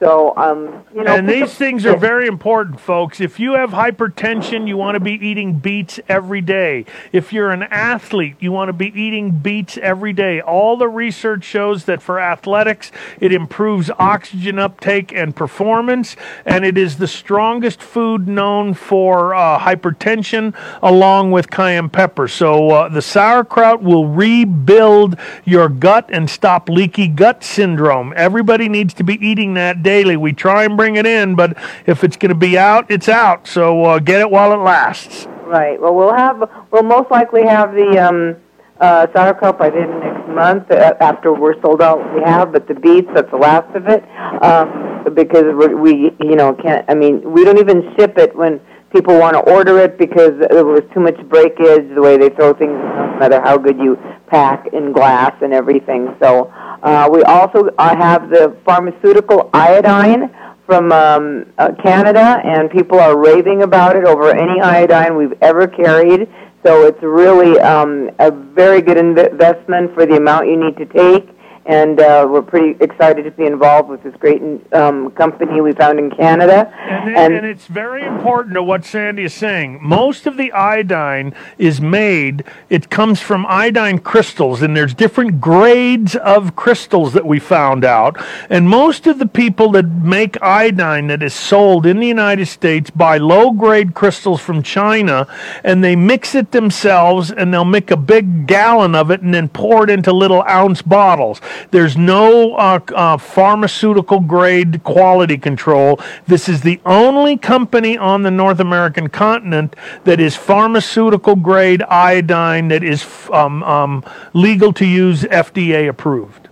So, 0.00 0.34
um, 0.36 0.82
you 0.94 1.04
know, 1.04 1.14
And 1.14 1.28
these 1.28 1.44
a- 1.52 1.56
things 1.56 1.86
are 1.86 1.96
very 1.96 2.26
important, 2.26 2.80
folks. 2.80 3.20
If 3.20 3.38
you 3.38 3.54
have 3.54 3.70
hypertension, 3.70 4.66
you 4.66 4.76
want 4.76 4.96
to 4.96 5.00
be 5.00 5.12
eating 5.12 5.54
beets 5.54 6.00
every 6.08 6.40
day. 6.40 6.84
If 7.12 7.32
you're 7.32 7.50
an 7.50 7.62
athlete, 7.62 8.34
you 8.40 8.50
want 8.50 8.68
to 8.70 8.72
be 8.72 8.86
eating 9.00 9.30
beets 9.30 9.78
every 9.78 10.12
day. 10.12 10.40
All 10.40 10.76
the 10.76 10.88
research 10.88 11.44
shows 11.44 11.84
that 11.84 12.02
for 12.02 12.18
athletics, 12.18 12.90
it 13.20 13.32
improves 13.32 13.88
oxygen 13.98 14.58
uptake 14.58 15.12
and 15.12 15.34
performance, 15.34 16.16
and 16.44 16.64
it 16.64 16.76
is 16.76 16.96
the 16.96 17.06
strongest 17.06 17.80
food 17.80 18.26
known 18.26 18.74
for 18.74 19.34
uh, 19.34 19.60
hypertension, 19.60 20.54
along 20.82 21.30
with 21.30 21.50
cayenne 21.50 21.88
pepper. 21.88 22.26
So 22.26 22.70
uh, 22.70 22.88
the 22.88 23.02
sauerkraut 23.02 23.82
will 23.82 24.08
rebuild 24.08 25.16
your 25.44 25.68
gut 25.68 26.08
and 26.12 26.28
stop 26.28 26.68
leaky 26.68 27.06
gut 27.06 27.44
syndrome. 27.44 28.12
Everybody 28.16 28.68
needs 28.68 28.92
to 28.94 29.04
be 29.04 29.14
eating 29.24 29.54
that 29.54 29.83
daily. 29.84 30.16
We 30.16 30.32
try 30.32 30.64
and 30.64 30.76
bring 30.76 30.96
it 30.96 31.06
in, 31.06 31.36
but 31.36 31.56
if 31.86 32.02
it's 32.02 32.16
going 32.16 32.30
to 32.30 32.34
be 32.34 32.58
out, 32.58 32.90
it's 32.90 33.08
out. 33.08 33.46
So 33.46 33.84
uh, 33.84 33.98
get 34.00 34.20
it 34.20 34.30
while 34.30 34.52
it 34.52 34.62
lasts. 34.64 35.28
Right. 35.44 35.80
Well, 35.80 35.94
we'll 35.94 36.14
have 36.14 36.50
we'll 36.72 36.82
most 36.82 37.10
likely 37.10 37.44
have 37.44 37.74
the 37.74 37.98
um, 37.98 38.36
uh, 38.80 39.06
sauerkraut 39.12 39.58
by 39.58 39.70
the 39.70 39.82
end 39.82 39.92
of 39.92 40.00
next 40.00 40.28
month 40.28 40.70
uh, 40.70 40.94
after 41.00 41.32
we're 41.32 41.60
sold 41.60 41.80
out. 41.80 41.98
We 42.14 42.22
have, 42.22 42.50
but 42.50 42.66
the 42.66 42.74
beets 42.74 43.08
that's 43.14 43.30
the 43.30 43.36
last 43.36 43.74
of 43.76 43.86
it 43.86 44.02
um, 44.42 45.14
because 45.14 45.44
we 45.54 46.12
you 46.18 46.36
know 46.36 46.54
can't. 46.54 46.84
I 46.88 46.94
mean, 46.94 47.30
we 47.30 47.44
don't 47.44 47.58
even 47.58 47.94
ship 47.96 48.18
it 48.18 48.34
when 48.34 48.60
people 48.94 49.18
want 49.18 49.34
to 49.34 49.42
order 49.52 49.78
it 49.80 49.98
because 49.98 50.38
there 50.38 50.64
was 50.64 50.82
too 50.94 51.00
much 51.00 51.18
breakage 51.28 51.92
the 51.94 52.00
way 52.00 52.16
they 52.16 52.30
throw 52.30 52.54
things. 52.54 52.72
No 52.72 53.18
matter 53.18 53.40
how 53.40 53.58
good 53.58 53.76
you 53.76 53.98
pack 54.28 54.68
in 54.72 54.92
glass 54.92 55.34
and 55.42 55.52
everything. 55.52 56.14
So 56.22 56.46
uh, 56.82 57.08
we 57.10 57.22
also 57.24 57.68
uh, 57.76 57.96
have 57.96 58.30
the 58.30 58.56
pharmaceutical 58.64 59.50
iodine 59.52 60.30
from 60.66 60.92
um, 60.92 61.52
uh, 61.58 61.72
Canada, 61.82 62.40
and 62.44 62.70
people 62.70 62.98
are 62.98 63.18
raving 63.18 63.62
about 63.62 63.96
it 63.96 64.04
over 64.04 64.30
any 64.30 64.60
iodine 64.60 65.16
we've 65.16 65.36
ever 65.42 65.66
carried. 65.66 66.28
So 66.64 66.86
it's 66.86 67.02
really 67.02 67.60
um, 67.60 68.10
a 68.18 68.30
very 68.30 68.80
good 68.80 68.96
investment 68.96 69.92
for 69.92 70.06
the 70.06 70.16
amount 70.16 70.46
you 70.46 70.56
need 70.56 70.76
to 70.78 70.86
take. 70.86 71.28
And 71.66 71.98
uh, 71.98 72.26
we're 72.28 72.42
pretty 72.42 72.76
excited 72.84 73.22
to 73.24 73.30
be 73.30 73.46
involved 73.46 73.88
with 73.88 74.02
this 74.02 74.14
great 74.16 74.42
um, 74.74 75.10
company 75.12 75.62
we 75.62 75.72
found 75.72 75.98
in 75.98 76.10
Canada. 76.10 76.70
And, 76.78 77.32
it, 77.32 77.38
and 77.38 77.46
it's 77.46 77.66
very 77.66 78.04
important 78.04 78.54
to 78.54 78.62
what 78.62 78.84
Sandy 78.84 79.24
is 79.24 79.32
saying. 79.32 79.78
Most 79.82 80.26
of 80.26 80.36
the 80.36 80.52
iodine 80.52 81.34
is 81.56 81.80
made, 81.80 82.44
it 82.68 82.90
comes 82.90 83.20
from 83.20 83.46
iodine 83.46 83.98
crystals, 83.98 84.60
and 84.60 84.76
there's 84.76 84.92
different 84.92 85.40
grades 85.40 86.14
of 86.16 86.54
crystals 86.54 87.14
that 87.14 87.24
we 87.24 87.38
found 87.38 87.82
out. 87.82 88.22
And 88.50 88.68
most 88.68 89.06
of 89.06 89.18
the 89.18 89.26
people 89.26 89.70
that 89.72 89.86
make 89.86 90.40
iodine 90.42 91.06
that 91.06 91.22
is 91.22 91.32
sold 91.32 91.86
in 91.86 91.98
the 91.98 92.06
United 92.06 92.46
States 92.46 92.90
buy 92.90 93.16
low 93.16 93.52
grade 93.52 93.94
crystals 93.94 94.42
from 94.42 94.62
China, 94.62 95.26
and 95.64 95.82
they 95.82 95.96
mix 95.96 96.34
it 96.34 96.50
themselves, 96.52 97.30
and 97.30 97.54
they'll 97.54 97.64
make 97.64 97.90
a 97.90 97.96
big 97.96 98.46
gallon 98.46 98.94
of 98.94 99.10
it 99.10 99.22
and 99.22 99.32
then 99.32 99.48
pour 99.48 99.84
it 99.84 99.90
into 99.90 100.12
little 100.12 100.42
ounce 100.42 100.82
bottles. 100.82 101.40
There's 101.70 101.96
no 101.96 102.54
uh, 102.54 102.80
uh, 102.94 103.16
pharmaceutical 103.16 104.20
grade 104.20 104.82
quality 104.84 105.38
control. 105.38 106.00
This 106.26 106.48
is 106.48 106.60
the 106.62 106.80
only 106.84 107.36
company 107.36 107.96
on 107.98 108.22
the 108.22 108.30
North 108.30 108.60
American 108.60 109.08
continent 109.08 109.74
that 110.04 110.20
is 110.20 110.36
pharmaceutical 110.36 111.36
grade 111.36 111.82
iodine 111.84 112.68
that 112.68 112.82
is 112.82 113.06
um, 113.32 113.62
um, 113.62 114.04
legal 114.32 114.72
to 114.74 114.86
use, 114.86 115.22
FDA 115.24 115.88
approved. 115.88 116.48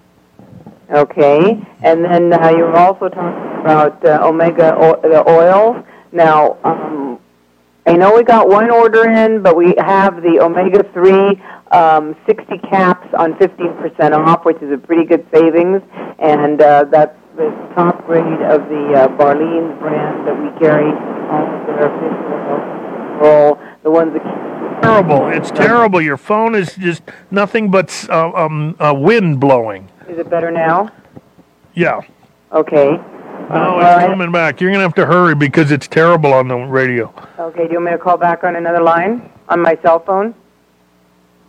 Okay, 0.91 1.59
and 1.81 2.05
then 2.05 2.33
uh, 2.35 2.51
you 2.51 2.65
were 2.65 2.77
also 2.77 3.09
talking 3.09 3.61
about 3.61 4.05
uh, 4.05 4.27
omega 4.29 4.75
o- 4.77 5.01
the 5.01 5.27
oil. 5.27 5.83
Now, 6.13 6.59
um, 6.65 7.19
I 7.85 7.95
know 7.95 8.15
we 8.15 8.23
got 8.23 8.49
one 8.49 8.71
order 8.71 9.11
in, 9.11 9.43
but 9.43 9.57
we 9.57 9.75
have 9.79 10.23
the 10.23 10.39
omega 10.41 10.85
three 10.93 11.41
um, 11.73 12.15
60 12.27 12.59
caps 12.71 13.09
on 13.19 13.35
15% 13.35 14.13
off, 14.13 14.45
which 14.45 14.61
is 14.63 14.71
a 14.73 14.79
pretty 14.79 15.05
good 15.05 15.27
savings, 15.35 15.83
and 16.19 16.61
uh, 16.61 16.85
that's 16.85 17.17
the 17.37 17.51
top 17.75 18.07
grade 18.07 18.25
of 18.43 18.69
the 18.69 18.93
uh, 18.95 19.09
Barlean 19.17 19.79
brand 19.81 20.29
that 20.29 20.37
we 20.37 20.49
carry. 20.61 20.93
All 21.33 21.47
their 21.67 21.87
official 21.89 22.39
control, 23.19 23.59
the 23.83 23.91
ones 23.91 24.13
that 24.13 24.23
Terrible. 24.83 25.29
It's 25.29 25.51
terrible. 25.51 26.01
Your 26.01 26.17
phone 26.17 26.57
is 26.57 26.75
just 26.75 27.03
nothing 27.31 27.71
but 27.71 28.07
uh, 28.11 28.33
um, 28.33 28.77
uh, 28.81 28.93
wind 28.93 29.39
blowing. 29.39 29.89
Is 30.09 30.19
it 30.19 30.29
better 30.29 30.51
now? 30.51 30.91
Yeah. 31.75 32.01
Okay. 32.51 32.99
No, 33.53 33.79
it's 33.79 33.85
right. 33.85 34.07
coming 34.07 34.33
back. 34.33 34.61
You're 34.61 34.71
going 34.71 34.79
to 34.79 34.85
have 34.85 34.95
to 34.95 35.07
hurry 35.07 35.35
because 35.35 35.71
it's 35.71 35.87
terrible 35.87 36.33
on 36.33 36.49
the 36.49 36.57
radio. 36.57 37.13
Okay, 37.39 37.67
do 37.67 37.73
you 37.73 37.79
want 37.79 37.85
me 37.85 37.91
to 37.93 37.99
call 37.99 38.17
back 38.17 38.45
on 38.45 38.57
another 38.57 38.83
line 38.83 39.31
on 39.49 39.61
my 39.61 39.79
cell 39.83 39.99
phone? 40.01 40.35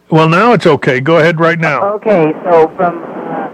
Well, 0.09 0.27
now 0.27 0.53
it's 0.53 0.65
okay. 0.67 0.99
Go 0.99 1.17
ahead 1.17 1.39
right 1.39 1.59
now. 1.59 1.93
Okay, 1.95 2.33
so 2.43 2.67
from 2.75 3.03
uh, 3.03 3.49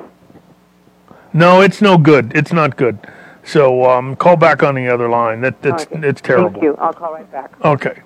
No, 1.32 1.62
it's 1.62 1.82
no 1.82 1.98
good. 1.98 2.32
It's 2.36 2.52
not 2.52 2.76
good. 2.76 2.98
So 3.44 3.90
um, 3.90 4.16
call 4.16 4.36
back 4.36 4.64
on 4.64 4.76
the 4.76 4.88
other 4.90 5.10
line. 5.10 5.42
That 5.42 5.62
that's 5.62 5.84
Okay. 5.86 6.08
it's 6.08 6.22
terrible. 6.22 6.50
Thank 6.50 6.64
you. 6.64 6.76
I'll 6.78 6.94
call 6.94 7.14
right 7.14 7.32
back. 7.32 7.52
Okay. 7.64 8.02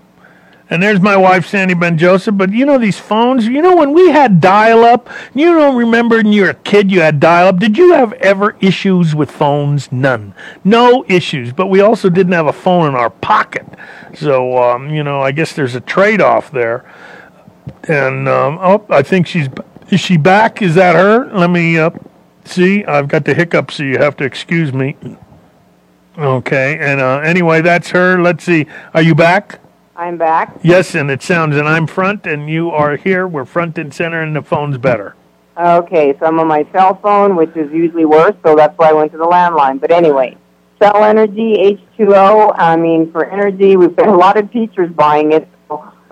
And 0.70 0.82
there's 0.82 1.02
my 1.02 1.18
wife, 1.18 1.46
Sandy 1.46 1.74
Ben 1.74 1.98
Joseph. 1.98 2.38
But 2.38 2.52
you 2.52 2.66
know 2.66 2.78
these 2.78 2.98
phones. 2.98 3.46
You 3.46 3.62
know 3.62 3.76
when 3.76 3.94
we 3.94 4.10
had 4.10 4.40
dial-up. 4.42 5.10
You 5.34 5.54
don't 5.54 5.76
remember 5.76 6.18
when 6.18 6.32
you 6.32 6.44
were 6.44 6.50
a 6.50 6.56
kid 6.56 6.92
you 6.92 7.02
had 7.02 7.20
dial-up. 7.20 7.60
Did 7.60 7.78
you 7.78 7.94
have 7.94 8.14
ever 8.14 8.56
issues 8.60 9.14
with 9.14 9.30
phones? 9.30 9.92
None. 9.92 10.34
No 10.64 11.06
issues. 11.08 11.54
But 11.54 11.68
we 11.68 11.82
also 11.82 12.10
didn't 12.10 12.34
have 12.34 12.48
a 12.48 12.54
phone 12.54 12.88
in 12.88 12.96
our 12.96 13.10
pocket. 13.10 13.68
So 14.16 14.58
um, 14.58 14.90
you 14.90 15.04
know, 15.04 15.22
I 15.22 15.32
guess 15.32 15.54
there's 15.54 15.76
a 15.76 15.82
trade-off 15.82 16.52
there. 16.52 16.90
And 17.88 18.28
um, 18.28 18.58
oh, 18.62 18.86
I 18.90 19.04
think 19.04 19.28
she's 19.28 19.50
is 19.90 20.00
she 20.00 20.18
back? 20.18 20.62
Is 20.62 20.76
that 20.76 20.96
her? 20.96 21.32
Let 21.38 21.50
me 21.50 21.78
uh, 21.78 21.92
see. 22.46 22.84
I've 22.86 23.08
got 23.08 23.26
the 23.26 23.34
hiccup, 23.34 23.70
so 23.72 23.84
you 23.84 23.98
have 24.00 24.18
to 24.18 24.24
excuse 24.24 24.74
me. 24.74 24.98
Okay. 26.18 26.78
And 26.80 27.00
uh, 27.00 27.20
anyway, 27.20 27.62
that's 27.62 27.90
her. 27.90 28.22
Let's 28.22 28.44
see. 28.44 28.66
Are 28.94 29.02
you 29.02 29.14
back? 29.14 29.60
I'm 29.96 30.18
back. 30.18 30.58
Yes, 30.64 30.96
and 30.96 31.12
it 31.12 31.22
sounds, 31.22 31.56
and 31.56 31.68
I'm 31.68 31.86
front, 31.86 32.26
and 32.26 32.50
you 32.50 32.72
are 32.72 32.96
here. 32.96 33.28
We're 33.28 33.46
front 33.46 33.78
and 33.78 33.94
center, 33.94 34.22
and 34.22 34.36
the 34.36 34.42
phone's 34.42 34.80
better. 34.80 35.16
Okay, 35.56 36.16
so 36.18 36.26
I'm 36.26 36.40
on 36.40 36.48
my 36.48 36.66
cell 36.72 36.96
phone, 36.96 37.36
which 37.36 37.56
is 37.56 37.72
usually 37.72 38.06
worse, 38.06 38.36
so 38.44 38.56
that's 38.56 38.76
why 38.76 38.90
I 38.90 38.94
went 38.94 39.12
to 39.12 39.20
the 39.20 39.26
landline. 39.26 39.80
But 39.80 39.92
anyway, 39.92 40.36
cell 40.82 41.04
energy, 41.04 41.80
H2O. 42.00 42.56
I 42.58 42.76
mean, 42.76 43.12
for 43.12 43.30
energy, 43.30 43.78
we've 43.78 43.96
got 43.96 44.08
a 44.08 44.16
lot 44.16 44.36
of 44.36 44.52
teachers 44.52 44.92
buying 44.92 45.32
it. 45.32 45.48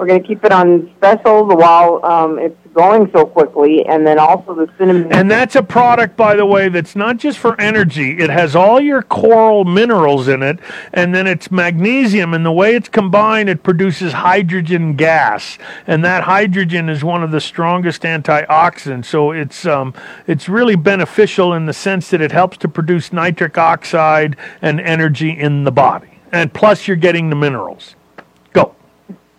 We're 0.02 0.08
going 0.08 0.24
to 0.24 0.28
keep 0.28 0.44
it 0.44 0.52
on 0.52 0.92
special 0.98 1.46
while 1.46 2.04
um, 2.04 2.40
it's 2.40 2.58
going 2.74 3.12
so 3.12 3.24
quickly, 3.24 3.86
and 3.86 4.08
then 4.08 4.18
also 4.18 4.56
the 4.56 4.68
cinnamon. 4.76 5.14
And 5.14 5.30
that's 5.30 5.56
a 5.56 5.62
product, 5.62 6.18
by 6.18 6.36
the 6.36 6.44
way, 6.44 6.70
that's 6.70 6.96
not 6.96 7.18
just 7.18 7.38
for 7.38 7.60
energy. 7.62 8.18
It 8.18 8.32
has 8.32 8.56
all 8.56 8.82
your 8.82 9.04
coral 9.04 9.64
minerals 9.64 10.28
in 10.28 10.42
it, 10.42 10.58
and 10.92 11.14
then 11.14 11.28
it's 11.28 11.52
magnesium. 11.52 12.34
And 12.34 12.44
the 12.44 12.52
way 12.52 12.74
it's 12.74 12.90
combined, 12.90 13.48
it 13.48 13.62
produces 13.62 14.14
hydrogen 14.14 14.96
gas, 14.96 15.60
and 15.86 16.04
that 16.04 16.24
hydrogen 16.24 16.90
is 16.90 17.04
one 17.04 17.22
of 17.22 17.30
the 17.30 17.40
strongest 17.40 18.02
antioxidants. 18.02 19.06
So 19.06 19.30
it's 19.30 19.68
um, 19.68 19.94
it's 20.26 20.50
really 20.50 20.76
beneficial 20.76 21.54
in 21.54 21.68
the 21.68 21.74
sense 21.74 22.10
that 22.10 22.22
it 22.22 22.32
helps 22.32 22.58
to 22.58 22.68
produce 22.68 23.14
nitric 23.14 23.56
oxide 23.60 24.36
and 24.64 24.82
energy 24.82 25.30
in 25.30 25.64
the 25.64 25.72
body, 25.72 26.10
and 26.32 26.52
plus 26.52 26.88
you're 26.88 26.98
getting 26.98 27.30
the 27.30 27.36
minerals. 27.36 27.94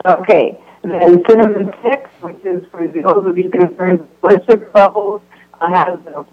Okay. 0.04 0.58
Then 0.82 1.22
cinnamon 1.28 1.72
six, 1.82 2.10
which 2.20 2.44
is 2.44 2.64
for 2.70 2.86
those 2.88 3.26
of 3.26 3.38
you 3.38 3.50
concerned 3.50 4.00
with 4.00 4.20
blood 4.20 4.44
sugar 4.46 4.70
levels, 4.74 5.22
uh, 5.60 5.68
has 5.68 5.98
uh, 6.08 6.24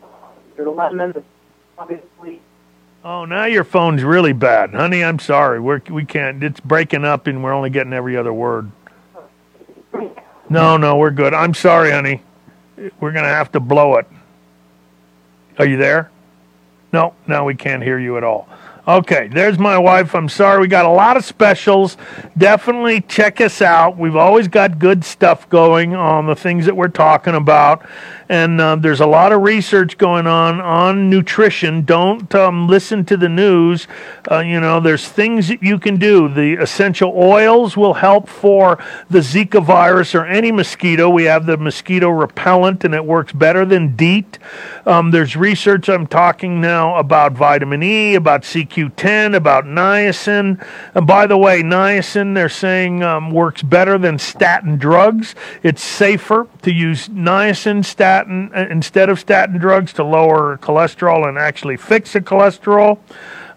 lemon, 0.71 1.23
obviously. 1.77 2.41
Oh, 3.03 3.25
now 3.25 3.45
your 3.45 3.63
phone's 3.63 4.03
really 4.03 4.33
bad, 4.33 4.73
honey. 4.73 5.03
I'm 5.03 5.19
sorry. 5.19 5.59
We're 5.59 5.81
we 5.89 6.03
can't. 6.03 6.43
It's 6.43 6.59
breaking 6.59 7.05
up, 7.05 7.27
and 7.27 7.43
we're 7.43 7.53
only 7.53 7.69
getting 7.69 7.93
every 7.93 8.17
other 8.17 8.33
word. 8.33 8.71
No, 10.49 10.77
no, 10.77 10.97
we're 10.97 11.11
good. 11.11 11.33
I'm 11.35 11.53
sorry, 11.53 11.91
honey. 11.91 12.23
We're 12.99 13.11
gonna 13.11 13.27
have 13.27 13.51
to 13.51 13.59
blow 13.59 13.97
it. 13.97 14.07
Are 15.59 15.65
you 15.65 15.77
there? 15.77 16.09
No, 16.91 17.13
now 17.27 17.45
we 17.45 17.53
can't 17.53 17.83
hear 17.83 17.99
you 17.99 18.17
at 18.17 18.23
all. 18.23 18.49
Okay, 18.89 19.27
there's 19.27 19.59
my 19.59 19.77
wife. 19.77 20.15
I'm 20.15 20.27
sorry. 20.27 20.61
We 20.61 20.67
got 20.67 20.85
a 20.85 20.89
lot 20.89 21.15
of 21.15 21.23
specials. 21.23 21.95
Definitely 22.35 23.01
check 23.01 23.39
us 23.39 23.61
out. 23.61 23.99
We've 23.99 24.15
always 24.15 24.47
got 24.47 24.79
good 24.79 25.05
stuff 25.05 25.47
going 25.47 25.93
on 25.93 26.25
the 26.25 26.35
things 26.35 26.65
that 26.65 26.75
we're 26.75 26.87
talking 26.87 27.35
about. 27.35 27.87
And 28.29 28.61
uh, 28.61 28.77
there's 28.77 28.99
a 28.99 29.05
lot 29.07 29.31
of 29.31 29.41
research 29.41 29.97
going 29.97 30.25
on 30.25 30.59
on 30.59 31.09
nutrition. 31.09 31.83
Don't 31.83 32.33
um, 32.33 32.67
listen 32.67 33.05
to 33.05 33.17
the 33.17 33.29
news. 33.29 33.87
Uh, 34.29 34.39
you 34.39 34.59
know, 34.59 34.79
there's 34.79 35.07
things 35.07 35.49
that 35.49 35.61
you 35.61 35.77
can 35.77 35.97
do. 35.97 36.27
The 36.27 36.53
essential 36.53 37.11
oils 37.15 37.77
will 37.77 37.95
help 37.95 38.27
for 38.27 38.83
the 39.07 39.19
Zika 39.19 39.63
virus 39.63 40.13
or 40.15 40.25
any 40.25 40.51
mosquito. 40.51 41.09
We 41.09 41.23
have 41.25 41.45
the 41.47 41.57
mosquito 41.57 42.09
repellent, 42.09 42.83
and 42.83 42.95
it 42.95 43.05
works 43.05 43.33
better 43.33 43.65
than 43.65 43.95
DEET. 43.95 44.39
Um, 44.85 45.11
there's 45.11 45.35
research 45.35 45.89
I'm 45.89 46.05
talking 46.07 46.61
now 46.61 46.97
about 46.97 47.33
vitamin 47.33 47.81
E, 47.81 48.15
about 48.15 48.45
CoQ10, 48.87 49.35
about 49.35 49.65
niacin. 49.65 50.65
And 50.95 51.07
by 51.07 51.27
the 51.27 51.37
way, 51.37 51.61
niacin, 51.61 52.35
they're 52.35 52.49
saying, 52.49 53.03
um, 53.03 53.31
works 53.31 53.61
better 53.61 53.97
than 53.97 54.19
statin 54.19 54.77
drugs. 54.77 55.35
It's 55.63 55.83
safer 55.83 56.47
to 56.61 56.71
use 56.71 57.07
niacin 57.09 57.83
statin 57.83 58.51
uh, 58.53 58.67
instead 58.69 59.09
of 59.09 59.19
statin 59.19 59.57
drugs 59.57 59.93
to 59.93 60.03
lower 60.03 60.57
cholesterol 60.57 61.27
and 61.27 61.37
actually 61.37 61.77
fix 61.77 62.13
the 62.13 62.21
cholesterol. 62.21 62.99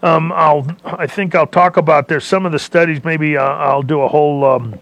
Um, 0.01 0.33
I'll, 0.33 0.67
I 0.83 1.07
think 1.07 1.33
I'll 1.33 1.47
talk 1.47 1.77
about 1.77 2.09
there's 2.09 2.25
some 2.25 2.45
of 2.45 2.51
the 2.51 2.59
studies. 2.59 3.03
Maybe 3.05 3.37
uh, 3.37 3.43
I'll 3.43 3.83
do 3.83 4.01
a 4.01 4.07
whole 4.09 4.43
um, 4.43 4.79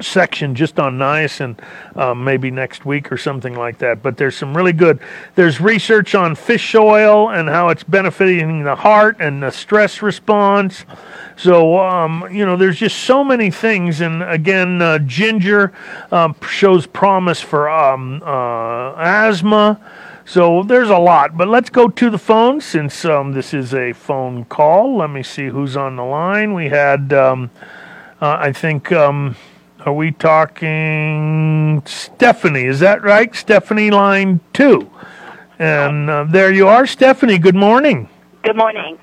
section 0.00 0.54
just 0.54 0.78
on 0.78 0.98
niacin 0.98 1.58
um, 1.96 2.24
maybe 2.24 2.50
next 2.50 2.84
week 2.84 3.12
or 3.12 3.16
something 3.16 3.54
like 3.54 3.78
that. 3.78 4.02
But 4.02 4.16
there's 4.16 4.36
some 4.36 4.56
really 4.56 4.72
good. 4.72 5.00
There's 5.34 5.60
research 5.60 6.14
on 6.14 6.34
fish 6.34 6.74
oil 6.74 7.30
and 7.30 7.48
how 7.48 7.68
it's 7.68 7.84
benefiting 7.84 8.64
the 8.64 8.76
heart 8.76 9.16
and 9.20 9.42
the 9.42 9.50
stress 9.50 10.02
response. 10.02 10.84
So 11.36 11.78
um, 11.78 12.28
you 12.30 12.46
know, 12.46 12.56
there's 12.56 12.78
just 12.78 13.00
so 13.00 13.22
many 13.24 13.50
things. 13.50 14.00
And 14.00 14.22
again, 14.22 14.80
uh, 14.80 14.98
ginger 15.00 15.72
um, 16.10 16.34
shows 16.48 16.86
promise 16.86 17.40
for 17.40 17.68
um, 17.68 18.22
uh, 18.24 18.94
asthma. 18.96 19.80
So 20.24 20.62
there's 20.62 20.88
a 20.88 20.98
lot, 20.98 21.36
but 21.36 21.48
let's 21.48 21.68
go 21.68 21.88
to 21.88 22.08
the 22.08 22.18
phone 22.18 22.60
since 22.60 23.04
um, 23.04 23.32
this 23.32 23.52
is 23.52 23.74
a 23.74 23.92
phone 23.92 24.44
call. 24.44 24.96
Let 24.96 25.10
me 25.10 25.24
see 25.24 25.46
who's 25.46 25.76
on 25.76 25.96
the 25.96 26.04
line. 26.04 26.54
We 26.54 26.68
had, 26.68 27.12
um, 27.12 27.50
uh, 28.20 28.36
I 28.38 28.52
think, 28.52 28.92
are 29.84 29.92
we 29.92 30.12
talking 30.12 31.82
Stephanie? 31.86 32.64
Is 32.64 32.80
that 32.80 33.02
right? 33.02 33.34
Stephanie, 33.34 33.90
line 33.90 34.40
two. 34.52 34.90
And 35.58 36.08
uh, 36.08 36.24
there 36.24 36.52
you 36.52 36.68
are, 36.68 36.86
Stephanie. 36.86 37.38
Good 37.38 37.54
morning. 37.54 38.08
Good 38.42 38.56
morning. 38.56 38.98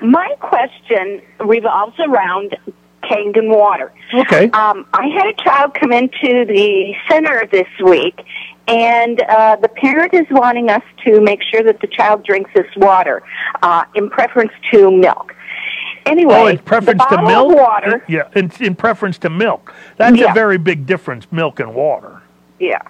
My 0.00 0.34
question 0.40 1.20
revolves 1.40 1.98
around 1.98 2.56
Kangen 3.02 3.48
water. 3.48 3.92
Okay. 4.12 4.50
Um, 4.50 4.86
I 4.92 5.06
had 5.08 5.26
a 5.26 5.34
child 5.42 5.74
come 5.74 5.92
into 5.92 6.44
the 6.46 6.94
center 7.10 7.46
this 7.50 7.68
week, 7.82 8.24
and 8.66 9.20
uh, 9.22 9.56
the 9.56 9.68
parent 9.68 10.14
is 10.14 10.26
wanting 10.30 10.68
us 10.70 10.82
to 11.04 11.20
make 11.20 11.42
sure 11.42 11.62
that 11.62 11.80
the 11.80 11.86
child 11.86 12.24
drinks 12.24 12.50
this 12.54 12.66
water 12.76 13.22
uh, 13.62 13.84
in 13.94 14.10
preference 14.10 14.52
to 14.72 14.90
milk. 14.90 15.34
Anyway, 16.08 16.34
oh, 16.34 16.46
in 16.46 16.58
preference 16.58 17.02
the 17.10 17.16
to 17.16 17.22
milk? 17.22 17.54
water. 17.54 18.04
Yeah, 18.08 18.28
in, 18.34 18.50
in 18.60 18.74
preference 18.74 19.18
to 19.18 19.30
milk. 19.30 19.74
That's 19.96 20.16
Yeah. 20.16 20.30
a 20.30 20.34
very 20.34 20.58
big 20.58 20.86
difference, 20.86 21.26
milk 21.30 21.60
and 21.60 21.74
water. 21.74 22.22
Yeah. 22.60 22.82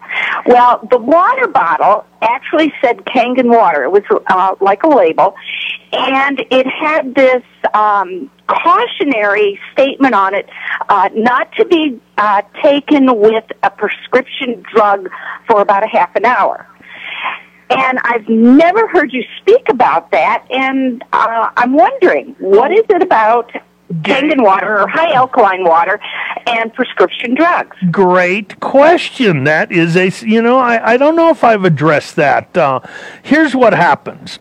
Well, 0.46 0.86
the 0.90 0.98
water 0.98 1.46
bottle 1.46 2.06
actually 2.22 2.72
said 2.80 3.04
Kangen 3.04 3.48
water. 3.48 3.84
It 3.84 3.90
was 3.92 4.02
uh, 4.28 4.54
like 4.60 4.82
a 4.82 4.88
label, 4.88 5.34
and 5.92 6.40
it 6.50 6.66
had 6.66 7.14
this 7.14 7.42
um, 7.74 8.30
cautionary 8.46 9.58
statement 9.72 10.14
on 10.14 10.34
it, 10.34 10.48
uh, 10.88 11.10
not 11.14 11.52
to 11.52 11.64
be 11.66 12.00
uh, 12.16 12.42
taken 12.62 13.18
with 13.18 13.44
a 13.62 13.70
prescription 13.70 14.62
drug 14.74 15.10
for 15.46 15.60
about 15.60 15.82
a 15.82 15.88
half 15.88 16.14
an 16.16 16.24
hour. 16.24 16.66
And 17.70 17.98
I've 18.02 18.28
never 18.28 18.88
heard 18.88 19.12
you 19.12 19.22
speak 19.40 19.68
about 19.68 20.10
that, 20.12 20.46
and 20.50 21.04
uh, 21.12 21.50
I'm 21.56 21.74
wondering, 21.74 22.34
what 22.38 22.72
is 22.72 22.84
it 22.88 23.02
about 23.02 23.52
Kangen 23.92 24.42
water 24.42 24.80
or 24.80 24.88
high 24.88 25.12
alkaline 25.12 25.64
water 25.64 26.00
and 26.46 26.72
prescription 26.72 27.34
drugs? 27.34 27.76
Great 27.90 28.58
question. 28.60 29.44
That 29.44 29.72
is 29.72 29.96
a, 29.96 30.10
you 30.26 30.42
know, 30.42 30.58
I, 30.58 30.92
I 30.92 30.96
don't 30.96 31.16
know 31.16 31.30
if 31.30 31.44
I've 31.44 31.64
addressed 31.64 32.16
that. 32.16 32.56
Uh, 32.56 32.80
here's 33.22 33.54
what 33.54 33.72
happens. 33.72 34.38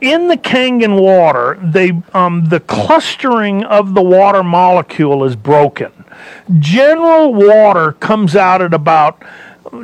In 0.00 0.28
the 0.28 0.36
Kangen 0.36 1.00
water, 1.00 1.58
they, 1.62 1.92
um, 2.12 2.46
the 2.48 2.60
clustering 2.60 3.64
of 3.64 3.94
the 3.94 4.02
water 4.02 4.42
molecule 4.42 5.24
is 5.24 5.36
broken. 5.36 5.92
General 6.58 7.32
water 7.32 7.92
comes 7.92 8.34
out 8.34 8.60
at 8.60 8.74
about 8.74 9.22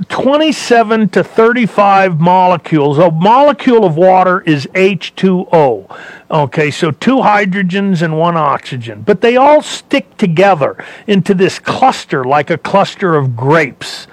27 0.08 1.08
to 1.10 1.22
35 1.24 2.20
molecules. 2.20 2.98
A 2.98 3.10
molecule 3.10 3.84
of 3.84 3.96
water 3.96 4.40
is 4.40 4.66
H2O. 4.74 5.98
Okay, 6.30 6.70
so 6.70 6.90
two 6.90 7.16
hydrogens 7.16 8.02
and 8.02 8.18
one 8.18 8.36
oxygen. 8.36 9.02
But 9.02 9.20
they 9.20 9.36
all 9.36 9.62
stick 9.62 10.16
together 10.16 10.84
into 11.06 11.32
this 11.32 11.58
cluster 11.58 12.24
like 12.24 12.50
a 12.50 12.58
cluster 12.58 13.14
of 13.14 13.36
grapes. 13.36 14.06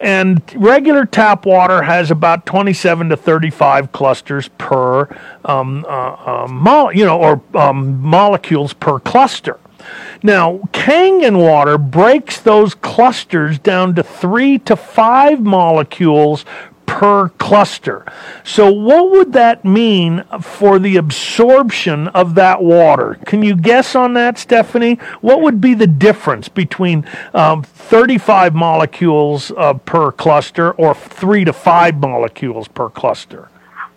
And 0.00 0.40
regular 0.54 1.04
tap 1.04 1.44
water 1.44 1.82
has 1.82 2.10
about 2.10 2.46
27 2.46 3.08
to 3.10 3.16
35 3.16 3.92
clusters 3.92 4.48
per, 4.56 5.08
um, 5.44 5.84
uh, 5.88 5.88
uh, 5.88 6.46
mol- 6.48 6.92
you 6.92 7.04
know, 7.04 7.20
or 7.20 7.42
um, 7.54 8.00
molecules 8.00 8.72
per 8.72 9.00
cluster. 9.00 9.58
Now, 10.22 10.58
Kangen 10.72 11.38
water 11.38 11.78
breaks 11.78 12.40
those 12.40 12.74
clusters 12.74 13.58
down 13.58 13.94
to 13.94 14.02
three 14.02 14.58
to 14.60 14.76
five 14.76 15.40
molecules 15.40 16.44
per 16.88 17.28
cluster. 17.28 18.04
So, 18.42 18.72
what 18.72 19.10
would 19.10 19.32
that 19.34 19.64
mean 19.64 20.24
for 20.40 20.78
the 20.78 20.96
absorption 20.96 22.08
of 22.08 22.34
that 22.34 22.62
water? 22.62 23.18
Can 23.26 23.42
you 23.42 23.54
guess 23.54 23.94
on 23.94 24.14
that, 24.14 24.38
Stephanie? 24.38 24.94
What 25.20 25.42
would 25.42 25.60
be 25.60 25.74
the 25.74 25.86
difference 25.86 26.48
between 26.48 27.06
um, 27.34 27.62
35 27.62 28.54
molecules 28.54 29.52
uh, 29.56 29.74
per 29.74 30.10
cluster 30.10 30.72
or 30.72 30.94
three 30.94 31.44
to 31.44 31.52
five 31.52 31.98
molecules 31.98 32.66
per 32.68 32.88
cluster? 32.88 33.48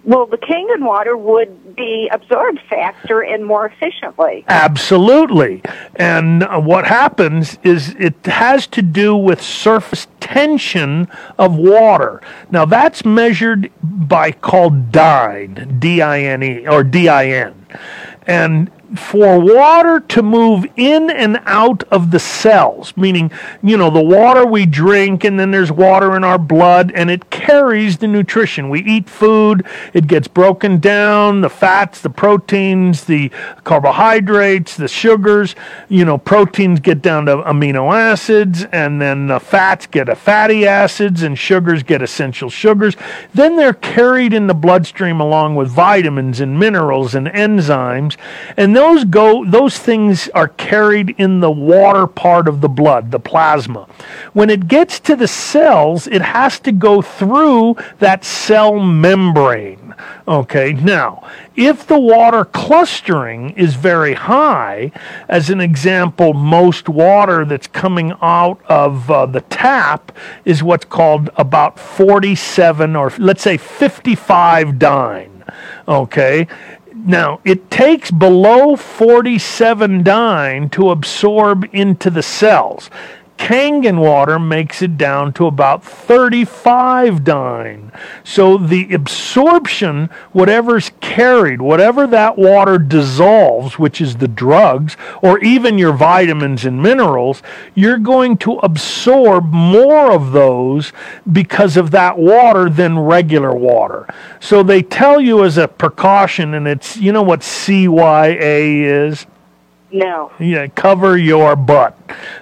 Well, 0.04 0.26
the 0.26 0.38
Kangen 0.38 0.82
water 0.82 1.16
would 1.16 1.76
be 1.76 2.10
absorbed 2.12 2.60
faster 2.70 3.22
and 3.22 3.46
more 3.46 3.68
efficiently. 3.68 4.44
Absolutely. 4.48 5.62
And 5.96 6.44
uh, 6.44 6.60
what 6.60 6.88
happens 6.88 7.60
is 7.64 7.96
it 8.00 8.26
has 8.26 8.66
to 8.68 8.82
do 8.82 9.16
with 9.16 9.42
surface 9.42 10.08
tension 10.20 11.08
of 11.38 11.56
water. 11.56 12.22
Now, 12.50 12.66
that's 12.66 13.06
measured 13.06 13.72
by 13.84 14.32
called 14.32 14.92
DINE, 14.92 15.78
D 15.80 16.02
I 16.02 16.22
N 16.22 16.44
E, 16.44 16.68
or 16.68 16.84
D 16.84 17.08
I 17.08 17.28
N. 17.28 17.66
And 18.26 18.72
for 18.96 19.40
water 19.40 20.00
to 20.00 20.22
move 20.22 20.66
in 20.76 21.10
and 21.10 21.40
out 21.46 21.84
of 21.92 22.12
the 22.12 22.20
cells, 22.20 22.96
meaning, 22.98 23.32
you 23.64 23.78
know, 23.78 23.90
the 23.90 24.04
water 24.04 24.46
we 24.46 24.66
drink 24.66 25.24
and 25.24 25.40
then 25.40 25.52
there's 25.52 25.72
water 25.72 26.16
in 26.16 26.24
our 26.24 26.38
blood 26.38 26.92
and 26.94 27.10
it 27.10 27.30
carries 27.30 28.00
the 28.00 28.08
nutrition. 28.08 28.70
We 28.70 28.82
eat 28.82 29.10
food, 29.10 29.66
it 29.94 30.08
gets 30.08 30.28
broken 30.28 30.80
down, 30.80 31.42
the 31.42 31.50
fats, 31.50 32.02
the 32.02 32.10
proteins, 32.10 33.06
the 33.06 33.30
carbohydrates, 33.64 34.76
the 34.76 34.88
sugars, 34.88 35.56
you 35.88 36.04
know, 36.04 36.18
proteins 36.18 36.80
get 36.80 37.02
down 37.02 37.26
to 37.28 37.38
amino 37.38 37.94
acids 37.94 38.66
and 38.72 39.02
then 39.02 39.28
the 39.28 39.40
fats 39.40 39.88
get 39.88 40.06
to 40.06 40.16
fatty 40.16 40.68
acids 40.68 41.24
and 41.24 41.38
sugars 41.38 41.84
get 41.84 42.02
essential 42.02 42.50
sugars. 42.50 42.96
Then 43.34 43.56
they're 43.56 43.74
carried 43.74 44.34
in 44.34 44.48
the 44.48 44.54
bloodstream 44.54 45.22
along 45.22 45.56
with 45.56 45.70
vitamins 45.70 46.40
and 46.40 46.60
minerals 46.60 47.16
and 47.16 47.28
enzymes. 47.28 48.18
And 48.58 48.76
those 48.82 49.04
go 49.04 49.46
those 49.46 49.78
things 49.78 50.28
are 50.30 50.48
carried 50.48 51.13
in 51.20 51.39
the 51.39 51.52
water 51.52 52.08
part 52.08 52.48
of 52.48 52.62
the 52.62 52.67
blood, 52.67 53.12
the 53.12 53.20
plasma. 53.20 53.88
When 54.34 54.50
it 54.50 54.67
gets 54.67 55.00
to 55.02 55.15
the 55.15 55.28
cells, 55.28 56.08
it 56.08 56.24
has 56.24 56.60
to 56.62 56.72
go 56.72 57.04
through 57.04 57.76
that 58.00 58.26
cell 58.26 58.80
membrane. 58.80 59.94
Okay, 60.28 60.74
now, 60.74 61.30
if 61.56 61.86
the 61.86 62.00
water 62.00 62.44
clustering 62.44 63.52
is 63.52 63.76
very 63.76 64.15
high, 64.15 64.91
as 65.30 65.52
an 65.52 65.62
example, 65.62 66.34
most 66.34 66.89
water 66.89 67.46
that's 67.46 67.67
coming 67.67 68.13
out 68.20 68.60
of 68.65 69.12
uh, 69.12 69.28
the 69.28 69.41
tap 69.41 70.12
is 70.44 70.63
what's 70.63 70.86
called 70.86 71.30
about 71.36 71.78
47 71.78 72.96
or 72.96 73.13
let's 73.20 73.44
say 73.44 73.58
55 73.58 74.80
dyne. 74.80 75.44
Okay, 75.88 76.48
now, 77.06 77.40
it 77.44 77.72
takes 77.72 78.12
below 78.12 78.76
47 78.76 80.04
dyne 80.04 80.70
to 80.70 80.90
absorb 80.90 81.68
into 81.74 82.10
the 82.10 82.24
cells. 82.24 82.90
Kangen 83.42 83.98
water 83.98 84.38
makes 84.38 84.84
it 84.84 85.00
down 85.00 85.34
to 85.34 85.48
about 85.48 85.84
35 85.84 87.24
dyne. 87.24 87.92
So 88.24 88.56
the 88.56 88.94
absorption, 88.94 90.12
whatever's 90.32 90.92
carried, 91.02 91.60
whatever 91.60 92.06
that 92.06 92.38
water 92.38 92.78
dissolves, 92.78 93.80
which 93.80 94.00
is 94.00 94.18
the 94.18 94.28
drugs, 94.28 94.96
or 95.24 95.40
even 95.40 95.80
your 95.80 95.92
vitamins 95.92 96.66
and 96.66 96.84
minerals, 96.84 97.42
you're 97.74 97.98
going 97.98 98.38
to 98.38 98.60
absorb 98.60 99.52
more 99.52 100.12
of 100.12 100.34
those 100.34 100.94
because 101.30 101.78
of 101.78 101.90
that 101.90 102.20
water 102.20 102.70
than 102.70 103.00
regular 103.00 103.56
water. 103.56 104.08
So 104.40 104.62
they 104.62 104.84
tell 104.84 105.20
you 105.20 105.44
as 105.44 105.58
a 105.58 105.68
precaution, 105.68 106.54
and 106.54 106.68
it's, 106.68 106.96
you 106.96 107.12
know 107.12 107.24
what 107.24 107.40
CYA 107.40 109.10
is? 109.10 109.26
No. 109.92 110.32
Yeah, 110.40 110.68
cover 110.68 111.18
your 111.18 111.56
butt. 111.56 111.98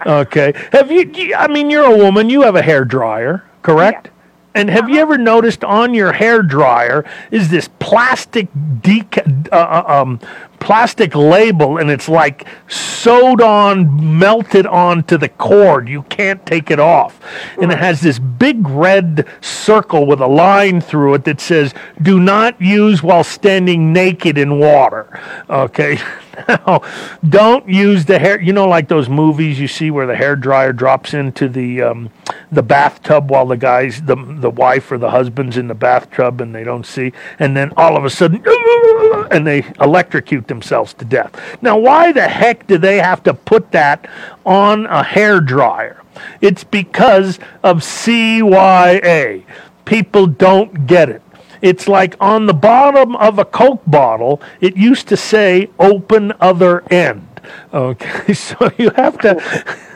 Okay. 0.06 0.54
Have 0.72 0.92
you? 0.92 1.34
I 1.36 1.48
mean, 1.48 1.70
you're 1.70 1.86
a 1.86 1.98
woman. 1.98 2.30
You 2.30 2.42
have 2.44 2.56
a 2.56 2.62
hair 2.62 2.86
dryer, 2.86 3.44
correct? 3.62 4.10
And 4.56 4.70
have 4.70 4.90
you 4.90 5.00
ever 5.00 5.18
noticed 5.18 5.64
on 5.64 5.94
your 5.94 6.12
hair 6.12 6.42
dryer 6.42 7.06
is 7.32 7.50
this 7.50 7.70
plastic 7.80 8.48
deca- 8.54 9.48
uh, 9.52 9.56
uh, 9.56 10.02
um, 10.02 10.20
plastic 10.60 11.16
label, 11.16 11.78
and 11.78 11.90
it's 11.90 12.10
like 12.10 12.48
sewed 12.68 13.42
on, 13.42 14.20
melted 14.20 14.66
onto 14.66 15.18
the 15.18 15.30
cord. 15.30 15.90
You 15.90 16.04
can't 16.04 16.46
take 16.46 16.72
it 16.72 16.80
off, 16.80 17.20
and 17.62 17.72
it 17.72 17.80
has 17.80 18.02
this 18.02 18.20
big 18.20 18.68
red 18.68 19.28
circle 19.42 20.06
with 20.06 20.22
a 20.22 20.28
line 20.28 20.82
through 20.82 21.16
it 21.16 21.26
that 21.26 21.42
says 21.42 21.74
"Do 22.02 22.20
not 22.20 22.60
use 22.62 23.02
while 23.02 23.24
standing 23.24 23.94
naked 23.94 24.38
in 24.38 24.60
water." 24.60 25.20
Okay. 25.50 26.00
Now, 26.48 26.82
don't 27.28 27.68
use 27.68 28.06
the 28.06 28.18
hair. 28.18 28.40
You 28.40 28.54
know, 28.54 28.68
like 28.68 28.88
those 28.88 29.10
movies 29.10 29.60
you 29.60 29.68
see 29.68 29.92
where 29.92 30.08
the 30.08 30.16
hair 30.16 30.36
dryer 30.36 30.72
drops 30.72 31.14
into 31.14 31.50
the 31.50 31.82
um, 31.82 32.12
the 32.52 32.64
bathtub 32.64 33.30
while 33.30 33.46
the 33.46 33.58
guys, 33.58 34.02
the 34.02 34.16
the 34.16 34.50
wife 34.50 34.92
or 34.92 34.98
the 34.98 35.10
husband's 35.12 35.58
in 35.58 35.68
the 35.68 35.76
bathtub 35.76 36.42
and 36.42 36.54
they 36.56 36.64
don't 36.64 36.86
see, 36.86 37.12
and 37.40 37.56
then 37.56 37.74
all 37.76 37.98
of 37.98 38.06
a 38.06 38.10
sudden, 38.10 38.44
and 39.32 39.46
they 39.46 39.66
electrocute 39.82 40.48
themselves 40.50 40.94
to 40.96 41.06
death. 41.06 41.32
Now, 41.62 41.78
why 41.78 42.12
the 42.12 42.28
heck 42.28 42.68
do 42.68 42.78
they 42.78 42.98
have 42.98 43.24
to 43.24 43.34
put 43.34 43.72
that 43.72 44.10
on 44.46 44.86
a 44.88 45.04
hair 45.04 45.40
dryer? 45.40 46.02
It's 46.42 46.66
because 46.66 47.40
of 47.64 47.78
CYA. 47.78 49.46
People 49.86 50.28
don't 50.28 50.86
get 50.86 51.10
it. 51.10 51.22
It's 51.62 51.88
like 51.88 52.16
on 52.20 52.46
the 52.46 52.54
bottom 52.54 53.16
of 53.16 53.40
a 53.40 53.46
Coke 53.46 53.84
bottle, 53.86 54.42
it 54.62 54.78
used 54.78 55.08
to 55.10 55.18
say 55.18 55.70
open 55.80 56.34
other 56.40 56.84
end. 56.92 57.26
Okay, 57.74 58.34
so 58.34 58.72
you 58.78 58.92
have 58.92 59.18
to, 59.20 59.42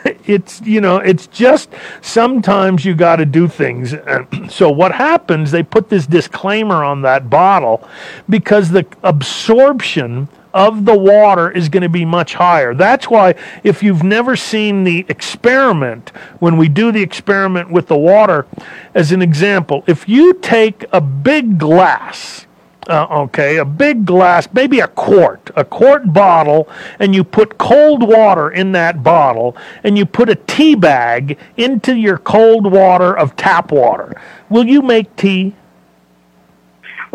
it's, 0.26 0.60
you 0.62 0.80
know, 0.80 0.96
it's 0.96 1.26
just 1.28 1.70
sometimes 2.00 2.84
you 2.84 2.94
got 2.94 3.16
to 3.16 3.26
do 3.26 3.48
things. 3.48 3.94
So 4.50 4.70
what 4.70 4.92
happens, 4.92 5.50
they 5.50 5.62
put 5.62 5.88
this 5.88 6.06
disclaimer 6.06 6.84
on 6.84 7.02
that 7.02 7.30
bottle 7.30 7.88
because 8.28 8.70
the 8.70 8.86
absorption 9.02 10.28
of 10.54 10.84
the 10.84 10.96
water 10.96 11.50
is 11.50 11.68
going 11.68 11.82
to 11.82 11.88
be 11.88 12.04
much 12.04 12.34
higher. 12.34 12.74
That's 12.74 13.10
why, 13.10 13.34
if 13.64 13.82
you've 13.82 14.04
never 14.04 14.36
seen 14.36 14.84
the 14.84 15.04
experiment, 15.08 16.10
when 16.38 16.56
we 16.56 16.68
do 16.68 16.92
the 16.92 17.02
experiment 17.02 17.70
with 17.70 17.88
the 17.88 17.98
water, 17.98 18.46
as 18.94 19.10
an 19.10 19.20
example, 19.20 19.82
if 19.88 20.08
you 20.08 20.32
take 20.34 20.84
a 20.92 21.00
big 21.00 21.58
glass, 21.58 22.46
uh, 22.88 23.06
okay, 23.10 23.56
a 23.56 23.64
big 23.64 24.04
glass, 24.04 24.46
maybe 24.52 24.78
a 24.78 24.86
quart, 24.86 25.50
a 25.56 25.64
quart 25.64 26.12
bottle, 26.12 26.68
and 27.00 27.14
you 27.14 27.24
put 27.24 27.58
cold 27.58 28.06
water 28.06 28.50
in 28.50 28.72
that 28.72 29.02
bottle, 29.02 29.56
and 29.82 29.98
you 29.98 30.06
put 30.06 30.28
a 30.28 30.36
tea 30.36 30.76
bag 30.76 31.36
into 31.56 31.96
your 31.96 32.18
cold 32.18 32.70
water 32.70 33.16
of 33.16 33.34
tap 33.34 33.72
water, 33.72 34.20
will 34.48 34.66
you 34.66 34.82
make 34.82 35.16
tea? 35.16 35.54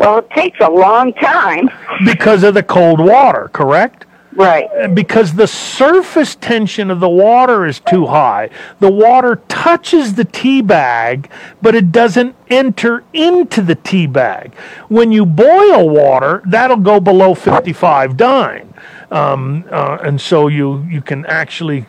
Well, 0.00 0.20
it 0.20 0.30
takes 0.30 0.58
a 0.60 0.70
long 0.70 1.12
time. 1.12 1.68
Because 2.06 2.42
of 2.42 2.54
the 2.54 2.62
cold 2.62 3.00
water, 3.00 3.50
correct? 3.52 4.06
Right. 4.32 4.94
Because 4.94 5.34
the 5.34 5.46
surface 5.46 6.36
tension 6.36 6.90
of 6.90 7.00
the 7.00 7.08
water 7.08 7.66
is 7.66 7.80
too 7.80 8.06
high. 8.06 8.48
The 8.78 8.90
water 8.90 9.42
touches 9.48 10.14
the 10.14 10.24
tea 10.24 10.62
bag, 10.62 11.30
but 11.60 11.74
it 11.74 11.92
doesn't 11.92 12.34
enter 12.48 13.04
into 13.12 13.60
the 13.60 13.74
tea 13.74 14.06
bag. 14.06 14.54
When 14.88 15.12
you 15.12 15.26
boil 15.26 15.90
water, 15.90 16.42
that'll 16.46 16.78
go 16.78 16.98
below 16.98 17.34
55 17.34 18.16
dyne. 18.16 18.72
Um, 19.10 19.66
uh, 19.70 19.98
and 20.02 20.18
so 20.18 20.48
you, 20.48 20.82
you 20.84 21.02
can 21.02 21.26
actually 21.26 21.84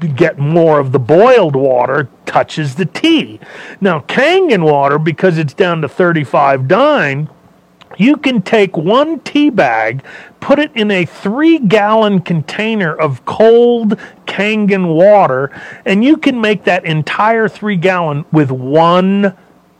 b- 0.00 0.08
get 0.08 0.36
more 0.36 0.80
of 0.80 0.90
the 0.90 0.98
boiled 0.98 1.54
water 1.54 2.08
touches 2.26 2.74
the 2.74 2.86
tea. 2.86 3.38
Now, 3.80 4.00
Kangen 4.00 4.64
water, 4.64 4.98
because 4.98 5.38
it's 5.38 5.54
down 5.54 5.80
to 5.82 5.88
35 5.88 6.66
dyne, 6.66 7.28
you 7.98 8.16
can 8.16 8.42
take 8.42 8.76
one 8.76 9.20
tea 9.20 9.50
bag, 9.50 10.04
put 10.40 10.58
it 10.58 10.70
in 10.74 10.90
a 10.90 11.04
three 11.04 11.58
gallon 11.58 12.20
container 12.20 12.94
of 12.94 13.24
cold 13.24 13.98
Kangen 14.26 14.94
water, 14.94 15.50
and 15.84 16.04
you 16.04 16.16
can 16.16 16.40
make 16.40 16.64
that 16.64 16.84
entire 16.84 17.48
three 17.48 17.76
gallon 17.76 18.24
with 18.32 18.50
one 18.50 19.36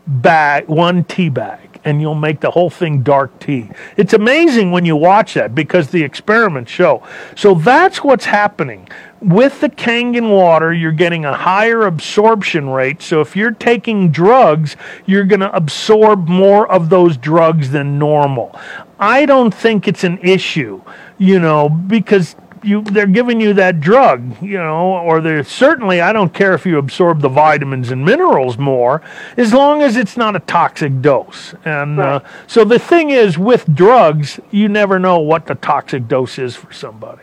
bag, 0.06 0.68
one 0.68 1.04
tea 1.04 1.28
bag. 1.28 1.80
And 1.84 2.00
you'll 2.00 2.14
make 2.14 2.40
the 2.40 2.52
whole 2.52 2.70
thing 2.70 3.02
dark 3.02 3.40
tea. 3.40 3.68
It's 3.96 4.12
amazing 4.12 4.70
when 4.70 4.84
you 4.84 4.94
watch 4.94 5.34
that 5.34 5.52
because 5.52 5.88
the 5.88 6.04
experiments 6.04 6.70
show. 6.70 7.02
So 7.34 7.54
that's 7.54 8.04
what's 8.04 8.26
happening. 8.26 8.88
With 9.22 9.60
the 9.60 9.68
Kangen 9.68 10.30
water, 10.36 10.72
you're 10.72 10.90
getting 10.90 11.24
a 11.24 11.32
higher 11.32 11.82
absorption 11.82 12.68
rate. 12.68 13.00
So 13.02 13.20
if 13.20 13.36
you're 13.36 13.52
taking 13.52 14.10
drugs, 14.10 14.76
you're 15.06 15.24
going 15.24 15.40
to 15.40 15.54
absorb 15.54 16.26
more 16.26 16.70
of 16.70 16.88
those 16.88 17.16
drugs 17.16 17.70
than 17.70 18.00
normal. 18.00 18.58
I 18.98 19.24
don't 19.26 19.54
think 19.54 19.86
it's 19.86 20.02
an 20.02 20.18
issue, 20.18 20.82
you 21.18 21.38
know, 21.38 21.68
because 21.68 22.34
you 22.64 22.82
they're 22.82 23.06
giving 23.06 23.40
you 23.40 23.54
that 23.54 23.80
drug, 23.80 24.40
you 24.42 24.58
know, 24.58 24.96
or 24.98 25.20
they're 25.20 25.44
certainly 25.44 26.00
I 26.00 26.12
don't 26.12 26.32
care 26.32 26.54
if 26.54 26.64
you 26.66 26.78
absorb 26.78 27.20
the 27.20 27.28
vitamins 27.28 27.90
and 27.90 28.04
minerals 28.04 28.58
more, 28.58 29.02
as 29.36 29.52
long 29.52 29.82
as 29.82 29.96
it's 29.96 30.16
not 30.16 30.36
a 30.36 30.40
toxic 30.40 31.00
dose. 31.00 31.54
And 31.64 32.00
uh, 32.00 32.20
so 32.46 32.64
the 32.64 32.78
thing 32.78 33.10
is, 33.10 33.38
with 33.38 33.72
drugs, 33.74 34.40
you 34.50 34.68
never 34.68 34.98
know 34.98 35.18
what 35.18 35.46
the 35.46 35.54
toxic 35.54 36.08
dose 36.08 36.38
is 36.38 36.56
for 36.56 36.72
somebody. 36.72 37.22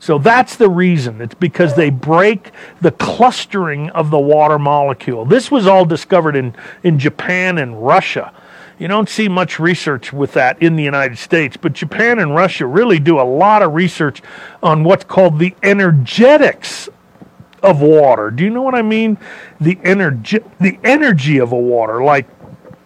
So 0.00 0.18
that's 0.18 0.56
the 0.56 0.68
reason. 0.68 1.20
It's 1.20 1.34
because 1.34 1.74
they 1.74 1.90
break 1.90 2.52
the 2.80 2.92
clustering 2.92 3.90
of 3.90 4.10
the 4.10 4.18
water 4.18 4.58
molecule. 4.58 5.24
This 5.24 5.50
was 5.50 5.66
all 5.66 5.84
discovered 5.84 6.36
in, 6.36 6.54
in 6.82 6.98
Japan 6.98 7.58
and 7.58 7.84
Russia. 7.84 8.32
You 8.78 8.86
don't 8.86 9.08
see 9.08 9.28
much 9.28 9.58
research 9.58 10.12
with 10.12 10.34
that 10.34 10.62
in 10.62 10.76
the 10.76 10.84
United 10.84 11.18
States, 11.18 11.56
but 11.56 11.72
Japan 11.72 12.20
and 12.20 12.34
Russia 12.34 12.64
really 12.64 13.00
do 13.00 13.18
a 13.18 13.22
lot 13.22 13.60
of 13.62 13.74
research 13.74 14.22
on 14.62 14.84
what's 14.84 15.02
called 15.02 15.40
the 15.40 15.54
energetics 15.64 16.88
of 17.60 17.80
water. 17.80 18.30
Do 18.30 18.44
you 18.44 18.50
know 18.50 18.62
what 18.62 18.76
I 18.76 18.82
mean? 18.82 19.18
The 19.60 19.80
energy 19.82 20.38
the 20.60 20.78
energy 20.84 21.38
of 21.38 21.50
a 21.50 21.58
water 21.58 22.04
like 22.04 22.28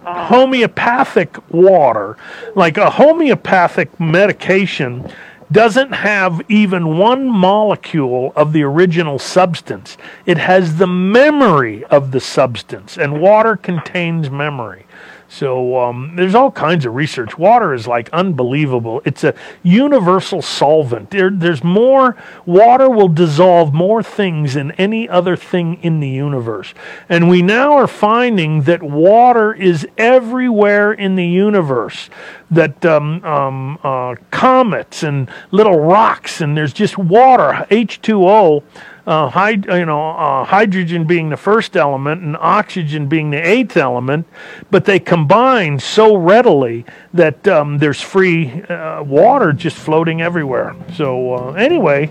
homeopathic 0.02 1.36
water, 1.52 2.16
like 2.54 2.78
a 2.78 2.90
homeopathic 2.90 4.00
medication 4.00 5.12
doesn't 5.52 5.92
have 5.92 6.42
even 6.48 6.98
one 6.98 7.28
molecule 7.28 8.32
of 8.34 8.52
the 8.52 8.62
original 8.62 9.18
substance. 9.18 9.96
It 10.26 10.38
has 10.38 10.76
the 10.76 10.86
memory 10.86 11.84
of 11.84 12.10
the 12.10 12.20
substance, 12.20 12.96
and 12.96 13.20
water 13.20 13.56
contains 13.56 14.30
memory. 14.30 14.86
So 15.32 15.78
um, 15.78 16.12
there's 16.14 16.34
all 16.34 16.50
kinds 16.50 16.84
of 16.84 16.94
research. 16.94 17.38
Water 17.38 17.72
is 17.72 17.86
like 17.86 18.10
unbelievable. 18.12 19.00
It's 19.06 19.24
a 19.24 19.34
universal 19.62 20.42
solvent. 20.42 21.10
There, 21.10 21.30
there's 21.30 21.64
more. 21.64 22.18
Water 22.44 22.90
will 22.90 23.08
dissolve 23.08 23.72
more 23.72 24.02
things 24.02 24.54
than 24.54 24.72
any 24.72 25.08
other 25.08 25.34
thing 25.34 25.78
in 25.82 26.00
the 26.00 26.08
universe. 26.08 26.74
And 27.08 27.30
we 27.30 27.40
now 27.40 27.72
are 27.78 27.86
finding 27.86 28.64
that 28.64 28.82
water 28.82 29.54
is 29.54 29.88
everywhere 29.96 30.92
in 30.92 31.14
the 31.14 31.26
universe. 31.26 32.10
That 32.50 32.84
um, 32.84 33.24
um, 33.24 33.78
uh, 33.82 34.16
comets 34.30 35.02
and 35.02 35.30
little 35.50 35.80
rocks, 35.80 36.42
and 36.42 36.54
there's 36.54 36.74
just 36.74 36.98
water, 36.98 37.66
H2O 37.70 38.62
uh, 39.06 39.30
hyd- 39.30 39.66
you 39.78 39.86
know, 39.86 40.10
uh, 40.10 40.44
hydrogen 40.44 41.06
being 41.06 41.30
the 41.30 41.36
first 41.36 41.76
element 41.76 42.22
and 42.22 42.36
oxygen 42.36 43.08
being 43.08 43.30
the 43.30 43.38
eighth 43.38 43.76
element, 43.76 44.26
but 44.70 44.84
they 44.84 44.98
combine 44.98 45.78
so 45.78 46.16
readily 46.16 46.84
that 47.12 47.46
um, 47.48 47.78
there's 47.78 48.00
free 48.00 48.62
uh, 48.62 49.02
water 49.02 49.52
just 49.52 49.76
floating 49.76 50.22
everywhere. 50.22 50.76
So, 50.94 51.34
uh, 51.34 51.52
anyway, 51.52 52.10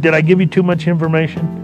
did 0.00 0.14
I 0.14 0.20
give 0.20 0.40
you 0.40 0.46
too 0.46 0.62
much 0.62 0.86
information? 0.86 1.62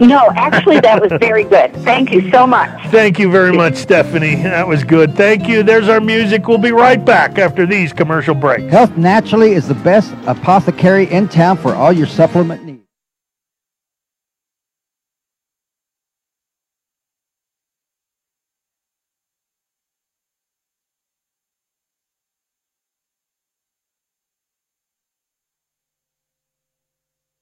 No, 0.00 0.30
actually, 0.34 0.80
that 0.80 1.00
was 1.00 1.12
very 1.20 1.44
good. 1.44 1.72
Thank 1.84 2.10
you 2.10 2.30
so 2.30 2.46
much. 2.46 2.70
Thank 2.88 3.18
you 3.18 3.30
very 3.30 3.52
much, 3.52 3.76
Stephanie. 3.76 4.36
That 4.36 4.66
was 4.66 4.82
good. 4.82 5.14
Thank 5.14 5.46
you. 5.46 5.62
There's 5.62 5.88
our 5.88 6.00
music. 6.00 6.48
We'll 6.48 6.58
be 6.58 6.72
right 6.72 7.02
back 7.02 7.38
after 7.38 7.66
these 7.66 7.92
commercial 7.92 8.34
breaks. 8.34 8.72
Health 8.72 8.96
Naturally 8.96 9.52
is 9.52 9.68
the 9.68 9.74
best 9.74 10.14
apothecary 10.26 11.10
in 11.10 11.28
town 11.28 11.58
for 11.58 11.74
all 11.74 11.92
your 11.92 12.06
supplement 12.06 12.64
needs. 12.64 12.75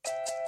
Counting 0.05 0.44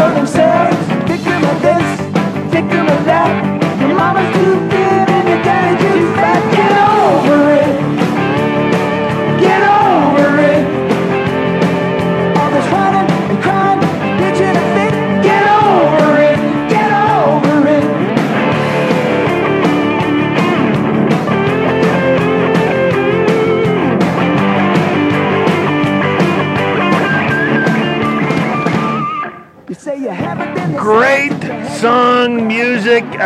feeling 0.00 0.26
sorry 0.26 0.49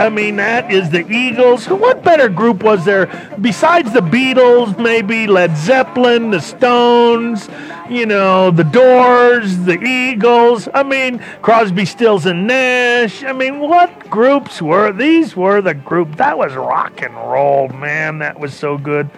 I 0.05 0.11
mean, 0.11 0.37
that 0.37 0.71
is 0.71 0.91
the 0.91 1.11
Eagles. 1.11 1.67
What 1.67 2.05
better 2.05 2.29
group 2.29 2.63
was 2.63 2.85
there 2.85 3.07
besides 3.41 3.95
the 3.95 4.01
Beatles? 4.01 4.79
Maybe 4.79 5.27
Led 5.27 5.57
Zeppelin, 5.57 6.31
the 6.31 6.41
Stones, 6.41 7.49
you 7.89 8.05
know, 8.05 8.51
the 8.51 8.65
Doors, 8.65 9.57
the 9.61 9.83
Eagles. 9.83 10.69
I 10.75 10.83
mean, 10.83 11.21
Crosby, 11.41 11.87
Stills, 11.87 12.27
and 12.27 12.47
Nash. 12.47 13.25
I 13.25 13.33
mean, 13.33 13.61
what 13.61 14.11
groups 14.11 14.61
were 14.61 14.93
these? 14.93 15.35
Were 15.35 15.63
the 15.63 15.73
group 15.73 16.17
that 16.17 16.37
was 16.37 16.53
rock 16.53 17.01
and 17.01 17.15
roll, 17.15 17.69
man? 17.69 18.19
That 18.19 18.39
was 18.39 18.53
so 18.53 18.77
good. 18.77 19.09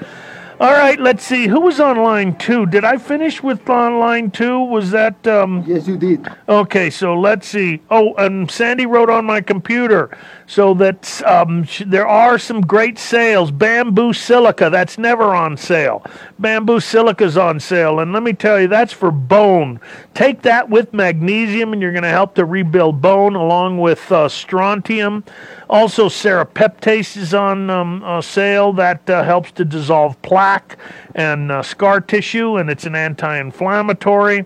All 0.58 0.72
right, 0.72 0.98
let's 0.98 1.22
see. 1.22 1.48
Who 1.48 1.60
was 1.60 1.80
on 1.80 1.98
line 1.98 2.38
two? 2.38 2.64
Did 2.64 2.82
I 2.82 2.96
finish 2.96 3.42
with 3.42 3.68
on 3.68 3.98
line 3.98 4.30
two? 4.30 4.58
Was 4.60 4.92
that? 4.92 5.26
Um, 5.26 5.64
yes, 5.66 5.86
you 5.86 5.98
did. 5.98 6.26
Okay, 6.48 6.88
so 6.90 7.18
let's 7.18 7.46
see. 7.46 7.82
Oh, 7.90 8.14
and 8.14 8.48
Sandy 8.50 8.86
wrote 8.86 9.10
on 9.10 9.26
my 9.26 9.42
computer 9.42 10.16
so 10.46 10.74
that 10.74 11.22
um, 11.26 11.64
sh- 11.64 11.82
there 11.86 12.06
are 12.06 12.38
some 12.38 12.60
great 12.60 12.98
sales. 12.98 13.50
Bamboo 13.50 14.12
silica, 14.12 14.70
that's 14.70 14.96
never 14.98 15.34
on 15.34 15.56
sale. 15.56 16.04
Bamboo 16.38 16.80
silica's 16.80 17.36
on 17.36 17.60
sale, 17.60 17.98
and 18.00 18.12
let 18.12 18.22
me 18.22 18.32
tell 18.32 18.60
you, 18.60 18.68
that's 18.68 18.92
for 18.92 19.10
bone. 19.10 19.80
Take 20.14 20.42
that 20.42 20.70
with 20.70 20.92
magnesium, 20.92 21.72
and 21.72 21.82
you're 21.82 21.92
going 21.92 22.02
to 22.02 22.08
help 22.08 22.34
to 22.36 22.44
rebuild 22.44 23.00
bone 23.00 23.34
along 23.34 23.78
with 23.78 24.10
uh, 24.12 24.28
strontium. 24.28 25.24
Also, 25.68 26.08
serapeptase 26.08 27.16
is 27.16 27.34
on 27.34 27.68
um, 27.70 28.02
uh, 28.04 28.20
sale. 28.20 28.72
That 28.72 29.08
uh, 29.10 29.24
helps 29.24 29.50
to 29.52 29.64
dissolve 29.64 30.20
plaque 30.22 30.76
and 31.14 31.50
uh, 31.50 31.62
scar 31.62 32.00
tissue, 32.00 32.56
and 32.56 32.70
it's 32.70 32.86
an 32.86 32.94
anti-inflammatory. 32.94 34.44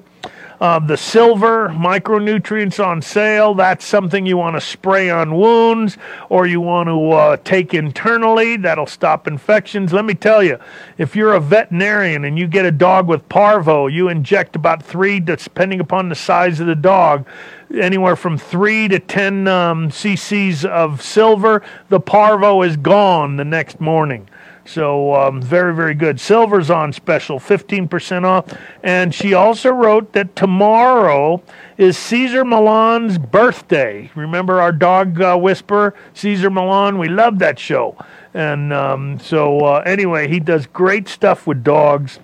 Uh, 0.61 0.79
the 0.79 0.97
silver 0.97 1.71
micronutrients 1.71 2.85
on 2.85 3.01
sale. 3.01 3.55
That's 3.55 3.83
something 3.83 4.27
you 4.27 4.37
want 4.37 4.57
to 4.57 4.61
spray 4.61 5.09
on 5.09 5.35
wounds 5.35 5.97
or 6.29 6.47
you 6.47 6.61
want 6.61 6.89
to 6.89 7.11
uh, 7.13 7.37
take 7.39 7.73
internally. 7.73 8.59
That'll 8.59 8.87
stop 8.87 9.27
infections. 9.27 9.95
Let 9.95 10.05
me 10.05 10.13
tell 10.13 10.43
you, 10.43 10.59
if 10.99 11.17
you're 11.17 11.33
a 11.33 11.41
veterinarian 11.41 12.27
and 12.27 12.39
you 12.39 12.47
get 12.47 12.67
a 12.67 12.71
dog 12.71 13.09
with 13.09 13.27
parvo, 13.31 13.87
you 13.87 14.11
inject 14.11 14.55
about 14.55 14.83
three, 14.83 15.19
depending 15.19 15.81
upon 15.81 16.11
the 16.11 16.15
size 16.15 16.61
of 16.61 16.67
the 16.67 16.75
dog, 16.75 17.27
anywhere 17.75 18.15
from 18.17 18.37
three 18.37 18.87
to 18.89 18.99
10 18.99 19.49
um, 19.49 19.89
cc's 19.89 20.67
of 20.67 21.01
silver. 21.01 21.63
The 21.89 22.01
parvo 22.01 22.61
is 22.61 22.77
gone 22.77 23.37
the 23.37 23.47
next 23.47 23.81
morning. 23.81 24.29
So 24.65 25.15
um, 25.15 25.43
very, 25.43 25.75
very 25.75 25.95
good. 25.95 26.21
Silver's 26.21 26.71
on 26.71 26.93
special, 26.93 27.39
15% 27.39 28.25
off. 28.25 28.45
And 28.83 29.15
she 29.15 29.35
also 29.35 29.71
wrote 29.71 30.13
that 30.13 30.37
tomorrow 30.37 31.43
is 31.77 31.97
Cesar 31.97 32.45
Millan's 32.45 33.19
birthday. 33.19 34.11
Remember 34.15 34.61
our 34.61 34.73
dog 34.73 35.21
uh, 35.21 35.37
whisperer, 35.37 35.95
Cesar 36.15 36.51
Millan? 36.51 36.99
We 36.99 37.09
love 37.09 37.39
that 37.39 37.59
show. 37.59 37.97
And 38.35 38.73
um, 38.73 39.19
so 39.19 39.61
uh, 39.61 39.83
anyway, 39.87 40.29
he 40.29 40.41
does 40.41 40.67
great 40.67 41.09
stuff 41.09 41.47
with 41.47 41.65
dogs 41.65 42.21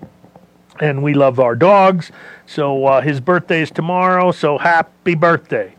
and 0.79 1.03
we 1.03 1.13
love 1.13 1.39
our 1.39 1.55
dogs. 1.55 2.11
So 2.45 2.85
uh, 2.85 3.01
his 3.01 3.19
birthday 3.19 3.61
is 3.61 3.71
tomorrow. 3.71 4.31
So 4.31 4.57
happy 4.57 5.15
birthday. 5.15 5.73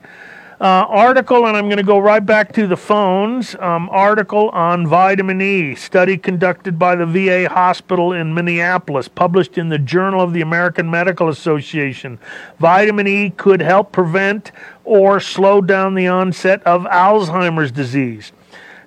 Uh, 0.61 0.85
article, 0.89 1.47
and 1.47 1.57
I'm 1.57 1.67
going 1.67 1.77
to 1.77 1.85
go 1.85 2.01
right 2.01 2.25
back 2.25 2.53
to 2.55 2.67
the 2.67 2.77
phones. 2.77 3.55
Um, 3.61 3.89
article 3.91 4.49
on 4.49 4.89
vitamin 4.89 5.41
E, 5.41 5.77
study 5.77 6.19
conducted 6.19 6.81
by 6.81 6.97
the 6.97 7.07
VA 7.07 7.49
hospital 7.49 8.13
in 8.13 8.35
Minneapolis, 8.35 9.07
published 9.07 9.57
in 9.57 9.69
the 9.69 9.79
Journal 9.79 10.21
of 10.21 10.33
the 10.33 10.41
American 10.41 10.91
Medical 10.91 11.29
Association. 11.29 12.19
Vitamin 12.59 13.07
E 13.07 13.31
could 13.31 13.61
help 13.63 13.93
prevent 13.93 14.51
or 14.83 15.21
slow 15.21 15.61
down 15.61 15.95
the 15.95 16.09
onset 16.09 16.61
of 16.65 16.83
Alzheimer's 16.87 17.71
disease. 17.71 18.33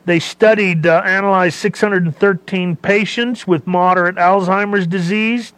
They 0.03 0.19
studied, 0.19 0.85
uh, 0.85 1.01
analyzed 1.05 1.55
613 1.55 2.75
patients 2.75 3.47
with 3.47 3.65
moderate 3.65 4.17
Alzheimer's 4.17 4.87
disease. 4.87 5.53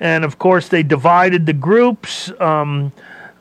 And 0.00 0.22
of 0.22 0.38
course, 0.38 0.68
they 0.68 0.82
divided 0.82 1.46
the 1.46 1.54
groups. 1.54 2.30
Um, 2.38 2.92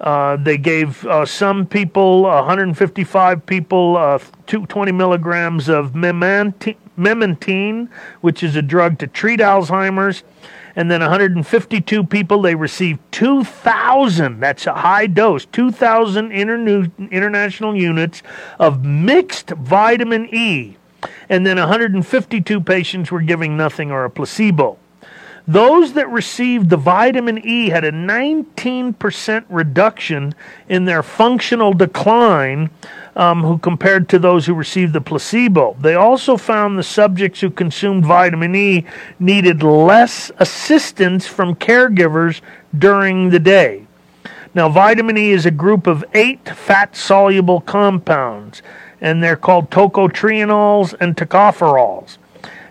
uh, 0.01 0.35
they 0.35 0.57
gave 0.57 1.05
uh, 1.05 1.25
some 1.25 1.65
people, 1.65 2.23
155 2.23 3.45
people, 3.45 3.97
uh, 3.97 4.19
two, 4.45 4.65
20 4.65 4.91
milligrams 4.91 5.69
of 5.69 5.93
memantine, 5.93 7.89
which 8.21 8.43
is 8.43 8.55
a 8.55 8.61
drug 8.61 8.99
to 8.99 9.07
treat 9.07 9.39
Alzheimer's. 9.39 10.23
And 10.77 10.91
then 10.91 10.99
152 10.99 12.03
people, 12.03 12.41
they 12.41 12.53
received 12.53 12.99
2,000, 13.11 14.41
that's 14.41 14.67
a 14.67 14.73
high 14.73 15.07
dose, 15.07 15.45
2,000 15.45 16.31
internu- 16.31 17.09
international 17.11 17.77
units 17.77 18.21
of 18.59 18.83
mixed 18.83 19.51
vitamin 19.51 20.27
E. 20.35 20.75
And 21.29 21.45
then 21.45 21.57
152 21.57 22.59
patients 22.59 23.09
were 23.09 23.21
giving 23.21 23.55
nothing 23.55 23.91
or 23.91 24.03
a 24.03 24.09
placebo. 24.09 24.77
Those 25.47 25.93
that 25.93 26.09
received 26.09 26.71
the 26.71 26.77
vitamin 26.77 27.37
E 27.45 27.69
had 27.69 27.83
a 27.83 27.91
19% 27.91 29.45
reduction 29.47 30.33
in 30.67 30.85
their 30.85 31.03
functional 31.03 31.71
decline 31.71 32.71
um, 33.15 33.43
who 33.43 33.59
compared 33.59 34.09
to 34.09 34.19
those 34.19 34.47
who 34.47 34.55
received 34.55 34.93
the 34.93 35.01
placebo. 35.01 35.77
They 35.79 35.93
also 35.93 36.35
found 36.35 36.79
the 36.79 36.83
subjects 36.83 37.41
who 37.41 37.51
consumed 37.51 38.05
vitamin 38.05 38.55
E 38.55 38.85
needed 39.19 39.61
less 39.61 40.31
assistance 40.39 41.27
from 41.27 41.55
caregivers 41.55 42.41
during 42.77 43.29
the 43.29 43.39
day. 43.39 43.85
Now, 44.55 44.67
vitamin 44.67 45.17
E 45.17 45.31
is 45.31 45.45
a 45.45 45.51
group 45.51 45.85
of 45.85 46.03
eight 46.15 46.49
fat 46.49 46.95
soluble 46.95 47.61
compounds, 47.61 48.63
and 48.99 49.21
they're 49.21 49.35
called 49.35 49.69
tocotrienols 49.69 50.95
and 50.99 51.15
tocopherols 51.15 52.17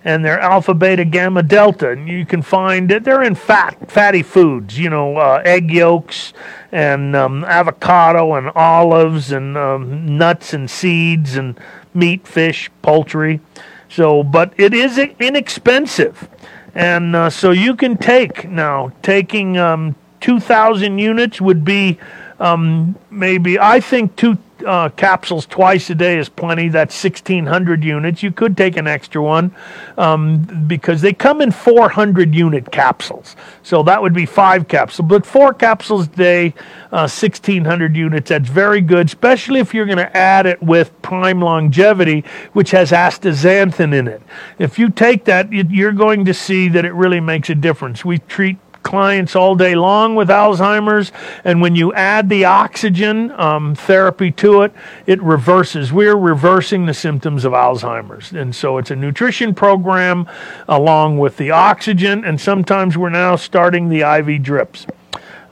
and 0.04 0.24
they're 0.24 0.38
alpha, 0.38 0.74
beta, 0.74 1.04
gamma, 1.04 1.42
delta. 1.42 1.90
And 1.90 2.06
you 2.06 2.26
can 2.26 2.42
find 2.42 2.90
it. 2.92 3.04
They're 3.04 3.22
in 3.22 3.34
fat, 3.34 3.90
fatty 3.90 4.22
foods. 4.22 4.78
You 4.78 4.90
know, 4.90 5.16
uh, 5.16 5.42
egg 5.44 5.70
yolks 5.70 6.32
and 6.70 7.16
um, 7.16 7.44
avocado 7.44 8.34
and 8.34 8.50
olives 8.54 9.32
and 9.32 9.56
um, 9.56 10.18
nuts 10.18 10.52
and 10.52 10.70
seeds 10.70 11.36
and 11.36 11.58
meat, 11.94 12.26
fish, 12.26 12.70
poultry. 12.82 13.40
So, 13.88 14.22
but 14.22 14.52
it 14.56 14.74
is 14.74 14.98
inexpensive, 14.98 16.28
and 16.74 17.14
uh, 17.14 17.30
so 17.30 17.52
you 17.52 17.76
can 17.76 17.96
take 17.96 18.48
now. 18.48 18.92
Taking 19.02 19.56
um, 19.56 19.94
two 20.20 20.40
thousand 20.40 20.98
units 20.98 21.40
would 21.40 21.64
be 21.64 21.98
um, 22.40 22.96
maybe 23.10 23.58
I 23.58 23.78
think 23.78 24.16
two 24.16 24.36
uh, 24.64 24.88
capsules 24.90 25.46
twice 25.46 25.90
a 25.90 25.94
day 25.94 26.18
is 26.18 26.28
plenty. 26.28 26.68
That's 26.68 26.94
1,600 27.02 27.84
units. 27.84 28.22
You 28.22 28.32
could 28.32 28.56
take 28.56 28.76
an 28.76 28.86
extra 28.86 29.22
one 29.22 29.54
um, 29.96 30.38
because 30.66 31.00
they 31.00 31.12
come 31.12 31.40
in 31.40 31.50
400 31.50 32.34
unit 32.34 32.70
capsules. 32.72 33.36
So 33.62 33.82
that 33.84 34.00
would 34.02 34.12
be 34.14 34.26
five 34.26 34.68
capsules. 34.68 35.08
But 35.08 35.24
four 35.26 35.54
capsules 35.54 36.06
a 36.06 36.10
day, 36.10 36.54
uh, 36.92 37.08
1,600 37.08 37.96
units, 37.96 38.28
that's 38.30 38.48
very 38.48 38.80
good, 38.80 39.06
especially 39.06 39.60
if 39.60 39.74
you're 39.74 39.86
going 39.86 39.98
to 39.98 40.16
add 40.16 40.46
it 40.46 40.62
with 40.62 40.90
Prime 41.02 41.40
Longevity, 41.40 42.24
which 42.52 42.70
has 42.72 42.90
astaxanthin 42.90 43.94
in 43.94 44.08
it. 44.08 44.22
If 44.58 44.78
you 44.78 44.90
take 44.90 45.24
that, 45.24 45.52
you- 45.52 45.66
you're 45.68 45.92
going 45.92 46.24
to 46.24 46.34
see 46.34 46.68
that 46.68 46.84
it 46.84 46.92
really 46.94 47.20
makes 47.20 47.50
a 47.50 47.54
difference. 47.54 48.04
We 48.04 48.18
treat 48.18 48.58
clients 48.84 49.34
all 49.34 49.56
day 49.56 49.74
long 49.74 50.14
with 50.14 50.28
Alzheimer's, 50.28 51.10
and 51.42 51.60
when 51.60 51.74
you 51.74 51.92
add 51.94 52.28
the 52.28 52.44
oxygen 52.44 53.32
um, 53.32 53.74
therapy 53.74 54.30
to 54.30 54.62
it, 54.62 54.72
it 55.06 55.20
reverses. 55.20 55.92
We're 55.92 56.14
reversing 56.14 56.86
the 56.86 56.94
symptoms 56.94 57.44
of 57.44 57.52
Alzheimer's, 57.52 58.32
and 58.32 58.54
so 58.54 58.78
it's 58.78 58.92
a 58.92 58.96
nutrition 58.96 59.54
program 59.54 60.28
along 60.68 61.18
with 61.18 61.36
the 61.36 61.50
oxygen, 61.50 62.24
and 62.24 62.40
sometimes 62.40 62.96
we're 62.96 63.10
now 63.10 63.34
starting 63.34 63.88
the 63.88 64.02
IV 64.02 64.42
drips. 64.42 64.86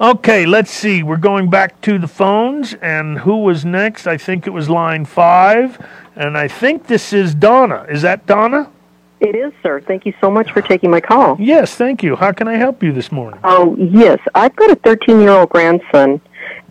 Okay, 0.00 0.46
let's 0.46 0.70
see. 0.70 1.02
We're 1.02 1.16
going 1.16 1.48
back 1.48 1.80
to 1.82 1.98
the 1.98 2.08
phones, 2.08 2.74
and 2.74 3.18
who 3.18 3.38
was 3.38 3.64
next? 3.64 4.06
I 4.06 4.16
think 4.16 4.46
it 4.46 4.50
was 4.50 4.68
line 4.68 5.04
five, 5.04 5.84
and 6.16 6.36
I 6.36 6.48
think 6.48 6.86
this 6.86 7.12
is 7.12 7.34
Donna. 7.34 7.86
Is 7.88 8.02
that 8.02 8.26
Donna? 8.26 8.70
It 9.22 9.36
is, 9.36 9.52
sir. 9.62 9.80
Thank 9.80 10.04
you 10.04 10.12
so 10.20 10.32
much 10.32 10.50
for 10.50 10.60
taking 10.62 10.90
my 10.90 11.00
call. 11.00 11.36
Yes, 11.38 11.76
thank 11.76 12.02
you. 12.02 12.16
How 12.16 12.32
can 12.32 12.48
I 12.48 12.54
help 12.56 12.82
you 12.82 12.90
this 12.92 13.12
morning? 13.12 13.38
Oh, 13.44 13.76
yes. 13.78 14.18
I've 14.34 14.54
got 14.56 14.70
a 14.72 14.74
13 14.74 15.20
year 15.20 15.30
old 15.30 15.48
grandson, 15.50 16.20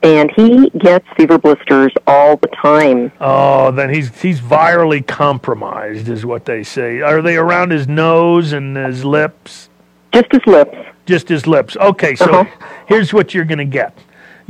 and 0.03 0.29
he 0.35 0.69
gets 0.71 1.07
fever 1.15 1.37
blisters 1.37 1.93
all 2.07 2.35
the 2.35 2.49
time. 2.49 3.09
Oh, 3.21 3.71
then 3.71 3.89
he's 3.93 4.21
he's 4.21 4.41
virally 4.41 5.05
compromised, 5.07 6.09
is 6.09 6.25
what 6.25 6.43
they 6.43 6.61
say. 6.63 6.99
Are 6.99 7.21
they 7.21 7.37
around 7.37 7.71
his 7.71 7.87
nose 7.87 8.51
and 8.51 8.75
his 8.75 9.05
lips? 9.05 9.69
Just 10.11 10.29
his 10.33 10.45
lips. 10.45 10.75
Just 11.05 11.29
his 11.29 11.47
lips. 11.47 11.77
Okay, 11.77 12.15
so 12.15 12.25
Uh-huh. 12.41 12.67
here's 12.85 13.13
what 13.13 13.33
you're 13.33 13.45
going 13.45 13.59
to 13.59 13.65
get. 13.65 13.97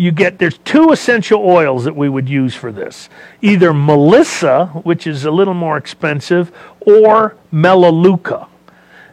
You 0.01 0.11
get 0.11 0.39
there's 0.39 0.57
two 0.57 0.91
essential 0.91 1.47
oils 1.47 1.83
that 1.83 1.95
we 1.95 2.09
would 2.09 2.27
use 2.27 2.55
for 2.55 2.71
this. 2.71 3.07
Either 3.39 3.71
Melissa, 3.71 4.65
which 4.81 5.05
is 5.05 5.25
a 5.25 5.29
little 5.29 5.53
more 5.53 5.77
expensive, 5.77 6.51
or 6.79 7.35
Melaleuca. 7.51 8.47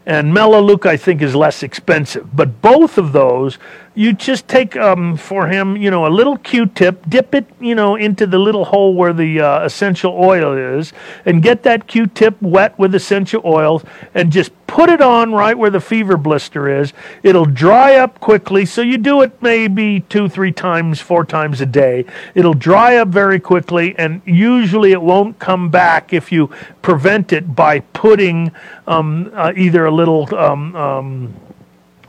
And 0.06 0.32
Melaleuca, 0.32 0.88
I 0.88 0.96
think, 0.96 1.20
is 1.20 1.34
less 1.34 1.62
expensive. 1.62 2.34
But 2.34 2.62
both 2.62 2.96
of 2.96 3.12
those, 3.12 3.58
you 3.98 4.12
just 4.12 4.46
take 4.46 4.76
um, 4.76 5.16
for 5.16 5.48
him, 5.48 5.76
you 5.76 5.90
know, 5.90 6.06
a 6.06 6.08
little 6.08 6.36
Q-tip, 6.36 7.10
dip 7.10 7.34
it, 7.34 7.46
you 7.58 7.74
know, 7.74 7.96
into 7.96 8.28
the 8.28 8.38
little 8.38 8.64
hole 8.64 8.94
where 8.94 9.12
the 9.12 9.40
uh, 9.40 9.64
essential 9.64 10.12
oil 10.16 10.56
is, 10.56 10.92
and 11.24 11.42
get 11.42 11.64
that 11.64 11.88
Q-tip 11.88 12.40
wet 12.40 12.78
with 12.78 12.94
essential 12.94 13.42
oils, 13.44 13.82
and 14.14 14.30
just 14.30 14.52
put 14.68 14.88
it 14.88 15.00
on 15.00 15.32
right 15.32 15.58
where 15.58 15.70
the 15.70 15.80
fever 15.80 16.16
blister 16.16 16.68
is. 16.80 16.92
It'll 17.24 17.44
dry 17.44 17.96
up 17.96 18.20
quickly. 18.20 18.66
So 18.66 18.82
you 18.82 18.98
do 18.98 19.22
it 19.22 19.42
maybe 19.42 20.00
two, 20.08 20.28
three 20.28 20.52
times, 20.52 21.00
four 21.00 21.24
times 21.24 21.60
a 21.60 21.66
day. 21.66 22.04
It'll 22.36 22.54
dry 22.54 22.98
up 22.98 23.08
very 23.08 23.40
quickly, 23.40 23.98
and 23.98 24.22
usually 24.24 24.92
it 24.92 25.02
won't 25.02 25.40
come 25.40 25.70
back 25.70 26.12
if 26.12 26.30
you 26.30 26.50
prevent 26.82 27.32
it 27.32 27.56
by 27.56 27.80
putting 27.80 28.52
um, 28.86 29.32
uh, 29.34 29.52
either 29.56 29.86
a 29.86 29.90
little. 29.90 30.32
Um, 30.36 30.76
um, 30.76 31.34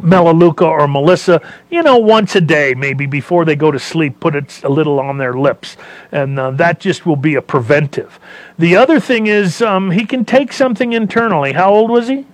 Melaleuca 0.02 0.66
or 0.66 0.88
Melissa, 0.88 1.42
you 1.70 1.84
know, 1.84 1.98
once 1.98 2.36
a 2.36 2.42
day, 2.42 2.74
maybe 2.74 3.06
before 3.06 3.46
they 3.46 3.56
go 3.56 3.72
to 3.72 3.80
sleep, 3.80 4.20
put 4.20 4.36
it 4.36 4.64
a 4.64 4.70
little 4.70 5.00
on 5.00 5.18
their 5.18 5.34
lips. 5.34 5.78
And 6.12 6.40
uh, 6.40 6.52
that 6.52 6.80
just 6.80 7.06
will 7.06 7.16
be 7.16 7.36
a 7.36 7.42
preventive. 7.42 8.20
The 8.58 8.76
other 8.76 9.00
thing 9.00 9.28
is 9.28 9.62
um, 9.62 9.92
he 9.92 10.06
can 10.06 10.26
take 10.26 10.54
something 10.54 10.94
internally. 10.94 11.54
How 11.54 11.74
old 11.74 11.90
was 11.90 12.08
he? 12.08 12.26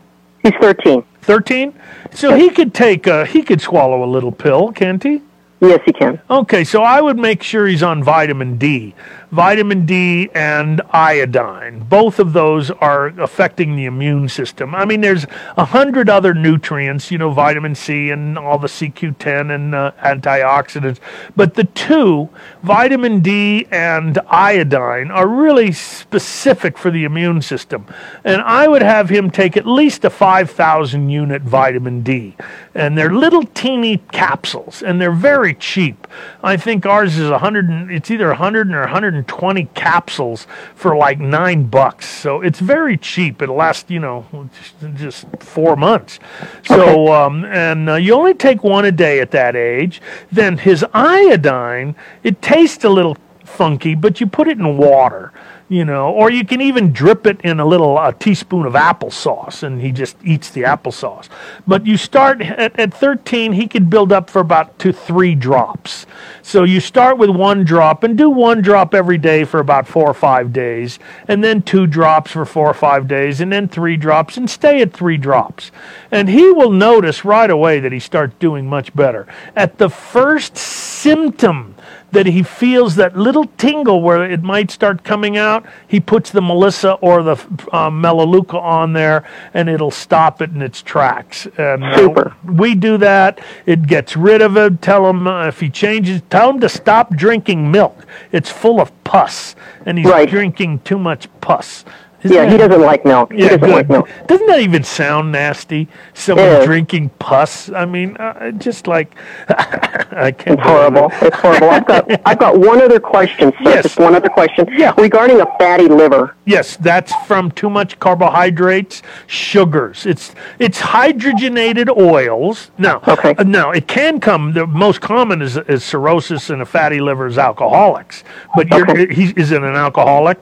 He's 0.43 0.53
13. 0.61 1.03
13? 1.22 1.74
So 2.13 2.36
he 2.36 2.49
could 2.49 2.74
take, 2.74 3.07
a, 3.07 3.26
he 3.26 3.41
could 3.41 3.61
swallow 3.61 4.03
a 4.03 4.05
little 4.05 4.32
pill, 4.32 4.72
can't 4.72 5.01
he? 5.01 5.22
Yes, 5.59 5.80
he 5.86 5.93
can. 5.93 6.22
Okay, 6.30 6.63
so 6.63 6.84
I 6.84 7.01
would 7.01 7.18
make 7.18 7.41
sure 7.41 7.66
he's 7.66 7.82
on 7.82 8.03
vitamin 8.03 8.57
D. 8.57 8.93
Vitamin 9.32 9.86
D 9.86 10.30
and 10.34 10.82
iodine. 10.91 11.80
Both 11.80 12.19
of 12.19 12.34
those 12.34 12.71
are 12.71 13.07
affecting 13.19 13.76
the 13.76 13.86
immune 13.86 14.30
system. 14.30 14.76
I 14.76 14.86
mean, 14.86 15.01
there's 15.01 15.26
a 15.57 15.65
hundred 15.65 16.09
other 16.09 16.34
nutrients, 16.34 17.11
you 17.11 17.17
know, 17.17 17.32
vitamin 17.32 17.76
C 17.76 18.09
and 18.09 18.38
all 18.38 18.57
the 18.57 18.67
CoQ10 18.67 19.53
and 19.53 19.76
uh, 19.76 19.91
antioxidants. 19.99 20.99
But 21.36 21.55
the 21.55 21.63
two, 21.63 22.30
vitamin 22.63 23.21
D 23.21 23.67
and 23.71 24.19
iodine, 24.28 25.11
are 25.11 25.28
really 25.28 25.71
specific 25.71 26.78
for 26.78 26.91
the 26.91 27.03
immune 27.03 27.41
system. 27.41 27.86
And 28.23 28.41
I 28.41 28.67
would 28.67 28.82
have 28.82 29.09
him 29.09 29.32
take 29.32 29.57
at 29.57 29.65
least 29.65 30.05
a 30.05 30.09
5,000 30.09 31.09
unit 31.09 31.41
vitamin 31.41 32.01
D. 32.01 32.36
And 32.73 32.97
they're 32.97 33.13
little 33.13 33.43
teeny 33.43 33.97
capsules, 34.11 34.82
and 34.82 35.01
they're 35.01 35.11
very 35.11 35.53
cheap. 35.53 36.07
I 36.43 36.57
think 36.57 36.86
ours 36.86 37.17
is 37.17 37.30
100, 37.30 37.69
and, 37.69 37.91
it's 37.91 38.11
either 38.11 38.28
100 38.28 38.73
or 38.73 38.88
120 39.16 39.70
capsules 39.74 40.45
for 40.76 40.97
like 40.97 41.20
nine 41.20 41.63
bucks. 41.63 42.07
So 42.07 42.41
it's 42.41 42.59
very 42.59 42.97
cheap. 42.97 43.41
It'll 43.41 43.55
last, 43.55 43.89
you 43.89 43.99
know, 43.99 44.26
just, 44.53 44.97
just 44.97 45.26
four 45.39 45.76
months. 45.76 46.20
So, 46.66 47.13
um, 47.13 47.45
and 47.45 47.89
uh, 47.89 47.95
you 47.95 48.13
only 48.13 48.34
take 48.34 48.63
one 48.63 48.86
a 48.86 48.91
day 48.91 49.20
at 49.20 49.32
that 49.32 49.55
age. 49.55 50.01
Then 50.32 50.57
his 50.57 50.86
iodine, 50.93 51.95
it 52.24 52.41
tastes 52.41 52.84
a 52.84 52.89
little 52.89 53.18
funky, 53.43 53.95
but 53.95 54.20
you 54.20 54.28
put 54.28 54.47
it 54.47 54.57
in 54.57 54.78
water, 54.78 55.32
you 55.68 55.84
know, 55.84 56.11
or 56.11 56.30
you 56.30 56.45
can 56.45 56.61
even 56.61 56.93
drip 56.93 57.26
it 57.26 57.41
in 57.41 57.59
a 57.59 57.66
little 57.66 57.97
a 57.97 58.13
teaspoon 58.13 58.68
of 58.68 58.74
applesauce, 58.74 59.63
and 59.63 59.82
he 59.82 59.91
just 59.91 60.16
eats 60.24 60.51
the 60.51 60.61
applesauce. 60.61 61.28
But 61.66 61.88
you 61.88 61.97
start 61.97 62.39
at, 62.41 62.80
at 62.80 62.93
13, 62.93 63.53
he 63.53 63.68
could 63.68 63.89
build 63.89 64.11
up 64.11 64.30
for 64.30 64.41
about 64.41 64.78
two, 64.78 64.93
three 64.93 65.34
drops. 65.34 66.05
So 66.43 66.63
you 66.63 66.80
start 66.80 67.18
with 67.18 67.32
one 67.32 67.63
drop 67.63 68.03
and 68.03 68.16
do 68.16 68.30
one 68.30 68.61
drop 68.61 68.93
every 68.93 69.18
day 69.18 69.43
for 69.43 69.59
about 69.59 69.88
four 69.88 70.07
or 70.07 70.13
five 70.13 70.53
days, 70.53 70.99
and 71.28 71.43
then 71.43 71.63
two 71.63 71.88
drops 71.88 72.32
for 72.32 72.45
four 72.45 72.70
or 72.70 72.76
five 72.76 73.07
days, 73.07 73.41
and 73.41 73.51
then 73.51 73.68
three 73.68 73.97
drops, 73.97 74.38
and 74.38 74.47
stay 74.47 74.82
at 74.82 74.93
three 74.93 75.18
drops. 75.18 75.72
And 76.11 76.30
he 76.30 76.51
will 76.51 76.72
notice 76.72 77.26
right 77.26 77.49
away 77.49 77.80
that 77.80 77.91
he 77.91 77.99
starts 77.99 78.36
doing 78.38 78.68
much 78.68 78.95
better. 78.95 79.26
At 79.55 79.80
the 79.80 79.89
first 79.89 80.57
symptom, 80.57 81.76
that 82.16 82.26
he 82.26 82.43
feels 82.43 82.95
that 82.95 83.18
little 83.18 83.45
tingle 83.57 84.01
where 84.01 84.24
it 84.24 84.41
might 84.41 84.72
start 84.72 85.03
coming 85.03 85.38
out, 85.38 85.66
he 85.86 85.99
puts 85.99 86.32
the 86.32 86.41
Melissa 86.41 86.93
or 86.93 87.22
the 87.22 87.36
um, 87.74 87.99
Melaleuca 87.99 88.57
on 88.57 88.93
there, 88.93 89.28
and 89.53 89.70
it'll 89.70 89.91
stop 89.91 90.41
it 90.41 90.49
in 90.51 90.61
its 90.61 90.82
tracks. 90.82 91.45
And 91.57 91.84
uh, 91.84 92.32
we 92.45 92.74
do 92.74 92.97
that. 92.97 93.39
It 93.66 93.86
gets 93.86 94.16
rid 94.16 94.41
of 94.41 94.55
it. 94.55 94.82
Tell 94.82 95.09
him 95.09 95.28
uh, 95.28 95.47
if 95.47 95.59
he 95.59 95.70
changes, 95.70 96.22
tell 96.30 96.49
him 96.49 96.61
to 96.61 96.70
stop 96.70 97.13
drinking 97.16 97.70
milk. 97.70 98.05
It's 98.32 98.49
full 98.49 98.80
of 98.80 98.91
pus, 99.03 99.55
and 99.86 99.97
he's 99.97 100.07
drinking 100.26 100.80
too 100.80 100.97
much 100.97 101.28
pus. 101.41 101.84
Isn't 102.26 102.36
yeah, 102.36 102.49
he 102.49 102.57
doesn't 102.57 102.82
like 102.82 103.05
milk. 103.05 103.32
He 103.32 103.39
Yeah, 103.43 103.49
doesn't 103.49 103.61
good. 103.61 103.69
like 103.71 103.89
milk. 103.89 104.09
Doesn't 104.28 104.47
that 104.47 104.59
even 104.59 104.84
sound 104.84 105.32
nasty? 105.32 105.88
Someone 106.13 106.45
Yeah. 106.47 106.65
drinking 106.65 107.09
pus. 107.19 107.69
I 107.71 107.86
mean, 107.86 108.17
uh, 108.17 108.51
just 108.51 108.88
like 108.88 109.15
I 109.49 110.32
can't. 110.32 110.59
It's 110.59 110.63
horrible. 110.67 111.11
It's 111.21 111.38
horrible. 111.38 111.69
I've 111.69 111.86
got 111.86 112.09
I've 112.26 112.39
got 112.39 112.57
one 112.59 112.82
other 112.82 112.99
question, 112.99 113.51
sir. 113.51 113.69
Yes. 113.69 113.84
Just 113.84 113.99
one 113.99 114.15
other 114.15 114.30
question. 114.30 114.67
Yeah. 114.71 114.93
Regarding 114.97 115.39
a 115.39 115.45
fatty 115.59 115.88
liver. 115.88 116.36
Yes, 116.45 116.78
that's 116.78 117.13
from 117.28 117.51
too 117.51 117.69
much 117.69 117.99
carbohydrates, 117.99 119.01
sugars. 119.28 120.05
It's 120.05 120.34
it's 120.59 120.80
hydrogenated 120.82 121.95
oils. 121.95 122.71
No, 122.78 123.01
okay. 123.07 123.36
no, 123.43 123.71
it 123.71 123.88
can 123.88 124.19
come. 124.19 124.53
The 124.53 124.65
most 124.67 124.99
common 125.01 125.41
is, 125.41 125.57
is 125.57 125.84
cirrhosis 125.84 126.49
and 126.49 126.61
a 126.61 126.65
fatty 126.65 127.01
liver 127.01 127.28
is 127.28 127.38
alcoholics. 127.38 128.23
But 128.55 128.67
you're, 128.69 129.11
he, 129.11 129.34
is 129.36 129.51
it 129.51 129.63
an 129.63 129.76
alcoholic? 129.76 130.39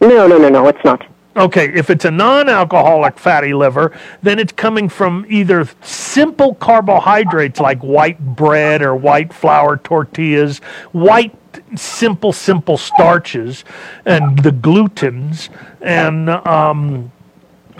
No, 0.00 0.26
no, 0.26 0.38
no, 0.38 0.48
no. 0.48 0.68
It's 0.68 0.84
not. 0.84 1.06
Okay, 1.36 1.72
if 1.72 1.90
it's 1.90 2.04
a 2.04 2.10
non-alcoholic 2.10 3.18
fatty 3.18 3.54
liver, 3.54 3.96
then 4.20 4.38
it's 4.40 4.52
coming 4.52 4.88
from 4.88 5.24
either 5.28 5.68
simple 5.80 6.56
carbohydrates 6.56 7.60
like 7.60 7.78
white 7.80 8.18
bread 8.34 8.82
or 8.82 8.96
white 8.96 9.32
flour 9.32 9.76
tortillas, 9.76 10.58
white 10.90 11.34
simple 11.76 12.32
simple 12.32 12.76
starches, 12.76 13.64
and 14.04 14.40
the 14.40 14.50
glutens 14.50 15.50
and 15.80 16.28
um, 16.28 17.12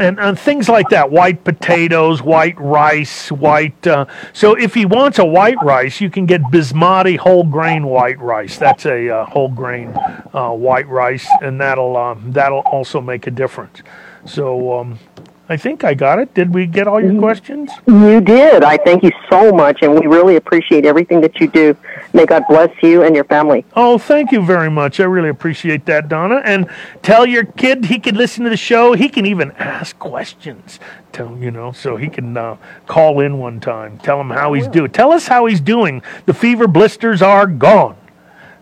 and, 0.01 0.19
and 0.19 0.39
things 0.39 0.69
like 0.69 0.89
that. 0.89 1.11
White 1.11 1.45
potatoes, 1.45 2.23
white 2.23 2.59
rice, 2.59 3.31
white. 3.31 3.87
Uh, 3.87 4.07
so 4.33 4.55
if 4.55 4.75
he 4.75 4.87
wants 4.87 5.19
a 5.19 5.25
white 5.25 5.63
rice, 5.63 6.01
you 6.01 6.11
can 6.11 6.27
get 6.27 6.41
basmati 6.45 7.19
whole 7.19 7.45
grain 7.45 7.87
white 7.87 8.19
rice. 8.19 8.57
That's 8.57 8.87
a 8.87 9.11
uh, 9.11 9.25
whole 9.27 9.51
grain 9.51 9.95
uh, 10.33 10.53
white 10.53 10.89
rice, 10.89 11.29
and 11.43 11.61
that'll 11.61 11.97
um, 11.97 12.33
that'll 12.33 12.61
also 12.61 13.01
make 13.01 13.27
a 13.27 13.31
difference. 13.31 13.83
So 14.25 14.79
um, 14.79 14.99
I 15.51 15.57
think 15.57 15.83
I 15.83 15.95
got 15.95 16.21
it. 16.21 16.33
Did 16.33 16.55
we 16.55 16.65
get 16.65 16.87
all 16.87 17.03
your 17.03 17.19
questions? 17.19 17.73
You 17.89 18.21
did. 18.21 18.63
I 18.63 18.77
thank 18.77 19.03
you 19.03 19.11
so 19.29 19.51
much, 19.51 19.83
and 19.83 19.99
we 19.99 20.07
really 20.07 20.37
appreciate 20.37 20.87
everything 20.87 21.21
that 21.23 21.41
you 21.41 21.49
do. 21.49 21.77
May 22.13 22.25
God 22.25 22.45
bless 22.49 22.71
you 22.85 23.03
and 23.03 23.17
your 23.17 23.25
family. 23.25 23.65
Oh, 23.75 23.99
thank 23.99 24.31
you 24.31 24.47
very 24.47 24.71
much. 24.71 25.01
I 25.01 25.05
really 25.05 25.29
appreciate 25.29 25.87
that, 25.87 26.09
Donna. 26.09 26.41
And 26.45 26.71
tell 27.03 27.27
your 27.27 27.43
kid 27.43 27.87
he 27.87 27.99
can 27.99 28.15
listen 28.15 28.45
to 28.45 28.51
the 28.51 28.57
show. 28.57 28.93
He 28.93 29.09
can 29.09 29.27
even 29.27 29.51
ask 29.59 29.99
questions. 29.99 30.79
Tell 31.11 31.37
you 31.37 31.51
know, 31.51 31.73
so 31.73 31.97
he 31.97 32.09
can 32.09 32.37
uh, 32.37 32.57
call 32.87 33.19
in 33.19 33.41
one 33.41 33.59
time. 33.59 33.99
Tell 33.99 34.21
him 34.21 34.31
how 34.31 34.53
he's 34.53 34.69
doing. 34.69 34.93
Tell 34.93 35.11
us 35.11 35.27
how 35.27 35.47
he's 35.47 35.61
doing. 35.61 36.01
The 36.27 36.35
fever 36.35 36.69
blisters 36.69 37.23
are 37.23 37.49
gone. 37.49 37.97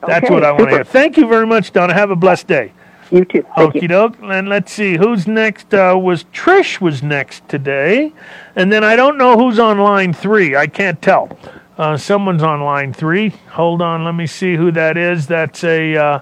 That's 0.06 0.24
Okay, 0.24 0.32
what 0.32 0.42
I 0.42 0.52
want 0.52 0.70
to 0.70 0.76
hear. 0.76 0.84
Thank 0.84 1.18
you 1.18 1.28
very 1.28 1.46
much, 1.46 1.70
Donna. 1.74 1.92
Have 1.92 2.10
a 2.10 2.16
blessed 2.16 2.46
day. 2.46 2.72
You 3.10 3.24
too. 3.24 3.44
Thank. 3.56 3.74
And 4.22 4.48
let's 4.48 4.72
see 4.72 4.96
who's 4.96 5.26
next. 5.26 5.72
Uh, 5.72 5.98
was 6.00 6.24
Trish 6.24 6.80
was 6.80 7.02
next 7.02 7.48
today, 7.48 8.12
and 8.54 8.72
then 8.72 8.84
I 8.84 8.96
don't 8.96 9.16
know 9.16 9.36
who's 9.36 9.58
on 9.58 9.78
line 9.78 10.12
three. 10.12 10.56
I 10.56 10.66
can't 10.66 11.00
tell. 11.00 11.38
Uh, 11.78 11.96
someone's 11.96 12.42
on 12.42 12.60
line 12.60 12.92
three. 12.92 13.30
Hold 13.50 13.80
on, 13.80 14.04
let 14.04 14.14
me 14.14 14.26
see 14.26 14.56
who 14.56 14.70
that 14.72 14.96
is. 14.96 15.26
That's 15.26 15.64
a 15.64 15.96
uh, 15.96 16.20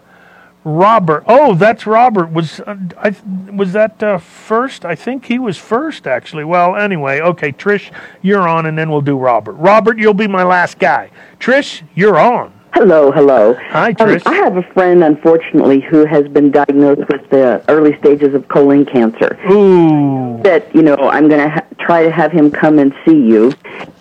Robert. 0.64 1.24
Oh, 1.26 1.54
that's 1.54 1.86
Robert. 1.86 2.30
Was 2.30 2.60
uh, 2.60 2.76
I 2.98 3.16
was 3.52 3.72
that 3.72 4.02
uh, 4.02 4.18
first? 4.18 4.84
I 4.84 4.94
think 4.94 5.24
he 5.24 5.38
was 5.38 5.56
first 5.56 6.06
actually. 6.06 6.44
Well, 6.44 6.76
anyway, 6.76 7.20
okay, 7.20 7.52
Trish, 7.52 7.90
you're 8.22 8.46
on, 8.46 8.66
and 8.66 8.76
then 8.78 8.90
we'll 8.90 9.00
do 9.00 9.16
Robert. 9.18 9.52
Robert, 9.54 9.98
you'll 9.98 10.14
be 10.14 10.28
my 10.28 10.44
last 10.44 10.78
guy. 10.78 11.10
Trish, 11.40 11.82
you're 11.94 12.18
on. 12.18 12.55
Hello, 12.78 13.10
hello. 13.10 13.54
Hi, 13.70 13.88
Um, 13.88 13.94
Trish. 13.94 14.22
I 14.26 14.34
have 14.34 14.58
a 14.58 14.62
friend, 14.74 15.02
unfortunately, 15.02 15.80
who 15.80 16.04
has 16.04 16.28
been 16.28 16.50
diagnosed 16.50 17.08
with 17.08 17.26
the 17.30 17.62
early 17.70 17.96
stages 17.96 18.34
of 18.34 18.46
colon 18.48 18.84
cancer. 18.84 19.38
Ooh. 19.50 20.38
That 20.42 20.74
you 20.74 20.82
know, 20.82 20.94
I'm 20.96 21.26
going 21.26 21.40
to 21.40 21.48
ha- 21.48 21.64
try 21.78 22.02
to 22.02 22.10
have 22.10 22.32
him 22.32 22.50
come 22.50 22.78
and 22.78 22.92
see 23.06 23.16
you 23.16 23.54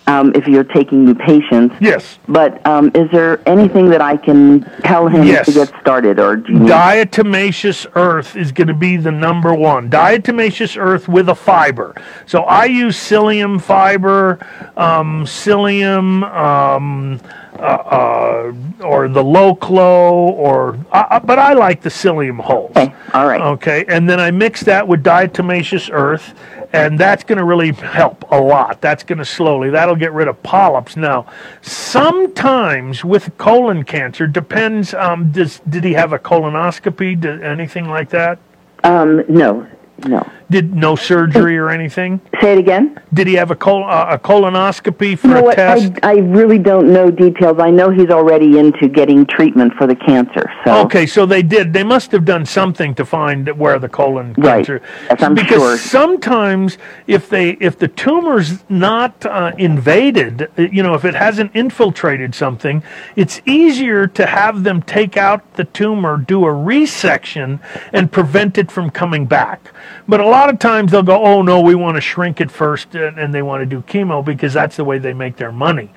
um, 0.06 0.32
if 0.34 0.46
you're 0.46 0.64
taking 0.64 1.04
new 1.04 1.14
patients. 1.14 1.74
Yes. 1.80 2.18
But 2.28 2.64
um, 2.66 2.90
is 2.94 3.10
there 3.10 3.40
anything 3.48 3.90
that 3.90 4.00
I 4.00 4.16
can 4.16 4.60
tell 4.82 5.08
him 5.08 5.24
Yes. 5.24 5.46
to 5.46 5.52
get 5.52 5.68
started, 5.80 6.18
or 6.18 6.36
do 6.36 6.52
Diatomaceous 6.52 7.86
earth 7.94 8.36
is 8.36 8.52
going 8.52 8.68
to 8.68 8.74
be 8.74 8.96
the 8.96 9.10
number 9.12 9.52
one. 9.54 9.90
Diatomaceous 9.90 10.76
earth 10.80 11.08
with 11.08 11.28
a 11.28 11.34
fiber. 11.34 11.94
So 12.26 12.42
I 12.42 12.66
use 12.66 12.96
psyllium 12.96 13.60
fiber, 13.60 14.38
um, 14.76 15.24
psyllium, 15.24 16.22
um, 16.34 17.20
uh, 17.58 17.62
uh, 17.62 18.52
or 18.84 19.08
the 19.08 19.24
low 19.24 19.54
clo, 19.54 20.28
or 20.28 20.78
uh, 20.92 21.04
uh, 21.10 21.20
but 21.20 21.38
I 21.38 21.54
like 21.54 21.80
the 21.80 21.88
psyllium 21.88 22.38
hulls. 22.40 22.70
Okay, 22.76 22.94
all 23.14 23.26
right. 23.26 23.40
Okay, 23.40 23.84
and 23.88 24.08
then 24.08 24.20
I 24.20 24.30
mix 24.30 24.62
that 24.64 24.86
with 24.86 25.02
diatomaceous 25.02 25.88
earth, 25.90 26.34
and 26.76 26.98
that's 26.98 27.24
going 27.24 27.38
to 27.38 27.44
really 27.44 27.72
help 27.72 28.30
a 28.30 28.40
lot. 28.40 28.80
That's 28.80 29.02
going 29.02 29.18
to 29.18 29.24
slowly. 29.24 29.70
That'll 29.70 29.96
get 29.96 30.12
rid 30.12 30.28
of 30.28 30.42
polyps. 30.42 30.96
Now, 30.96 31.26
sometimes 31.62 33.04
with 33.04 33.36
colon 33.38 33.84
cancer, 33.84 34.26
depends. 34.26 34.94
Um, 34.94 35.32
does 35.32 35.60
did 35.68 35.84
he 35.84 35.94
have 35.94 36.12
a 36.12 36.18
colonoscopy? 36.18 37.20
Did 37.20 37.42
anything 37.42 37.86
like 37.86 38.10
that? 38.10 38.38
Um, 38.84 39.24
no, 39.28 39.66
no. 40.06 40.28
Did 40.48 40.74
no 40.76 40.94
surgery 40.94 41.58
or 41.58 41.70
anything? 41.70 42.20
Say 42.40 42.52
it 42.52 42.58
again. 42.58 43.00
Did 43.12 43.26
he 43.26 43.34
have 43.34 43.50
a 43.50 43.56
col- 43.56 43.82
uh, 43.82 44.06
a 44.10 44.18
colonoscopy 44.18 45.18
for 45.18 45.26
You 45.26 45.34
know 45.34 45.40
a 45.40 45.42
what? 45.42 45.56
test? 45.56 45.92
I, 46.04 46.12
I 46.12 46.14
really 46.18 46.58
don't 46.58 46.92
know 46.92 47.10
details. 47.10 47.58
I 47.58 47.70
know 47.70 47.90
he's 47.90 48.10
already 48.10 48.56
into 48.58 48.86
getting 48.88 49.26
treatment 49.26 49.72
for 49.74 49.88
the 49.88 49.96
cancer. 49.96 50.44
So 50.64 50.82
Okay, 50.82 51.04
so 51.06 51.26
they 51.26 51.42
did. 51.42 51.72
They 51.72 51.82
must 51.82 52.12
have 52.12 52.24
done 52.24 52.46
something 52.46 52.94
to 52.94 53.04
find 53.04 53.48
where 53.58 53.80
the 53.80 53.88
colon 53.88 54.34
Right. 54.38 54.58
cancer. 54.64 54.82
Yes, 55.10 55.20
I'm 55.22 55.34
because 55.34 55.48
sure. 55.60 55.78
sometimes 55.78 56.78
if 57.08 57.28
they 57.28 57.50
if 57.60 57.76
the 57.80 57.88
tumor's 57.88 58.62
not 58.68 59.26
uh, 59.26 59.50
invaded, 59.58 60.42
uh, 60.56 60.62
you 60.62 60.82
know, 60.82 60.94
if 60.94 61.04
it 61.04 61.14
hasn't 61.16 61.50
infiltrated 61.56 62.36
something, 62.36 62.84
it's 63.16 63.40
easier 63.46 64.06
to 64.08 64.26
have 64.26 64.62
them 64.62 64.80
take 64.82 65.16
out 65.16 65.54
the 65.54 65.64
tumor, 65.64 66.18
do 66.18 66.44
a 66.44 66.50
resection, 66.52 67.58
and 67.92 68.12
prevent 68.12 68.58
it 68.58 68.70
from 68.70 68.90
coming 68.90 69.26
back. 69.26 69.72
But 70.08 70.20
a 70.20 70.26
lot 70.26 70.48
of 70.50 70.58
times 70.58 70.92
they'll 70.92 71.02
go, 71.02 71.24
"Oh 71.24 71.42
no, 71.42 71.60
we 71.60 71.74
want 71.74 71.96
to 71.96 72.00
shrink 72.00 72.40
it 72.40 72.50
first, 72.50 72.94
and, 72.94 73.34
they 73.34 73.42
want 73.42 73.62
to 73.62 73.66
do 73.66 73.82
chemo 73.82 74.24
because 74.24 74.52
that's 74.52 74.76
the 74.76 74.84
way 74.84 74.98
they 74.98 75.12
make 75.12 75.36
their 75.36 75.52
money." 75.52 75.90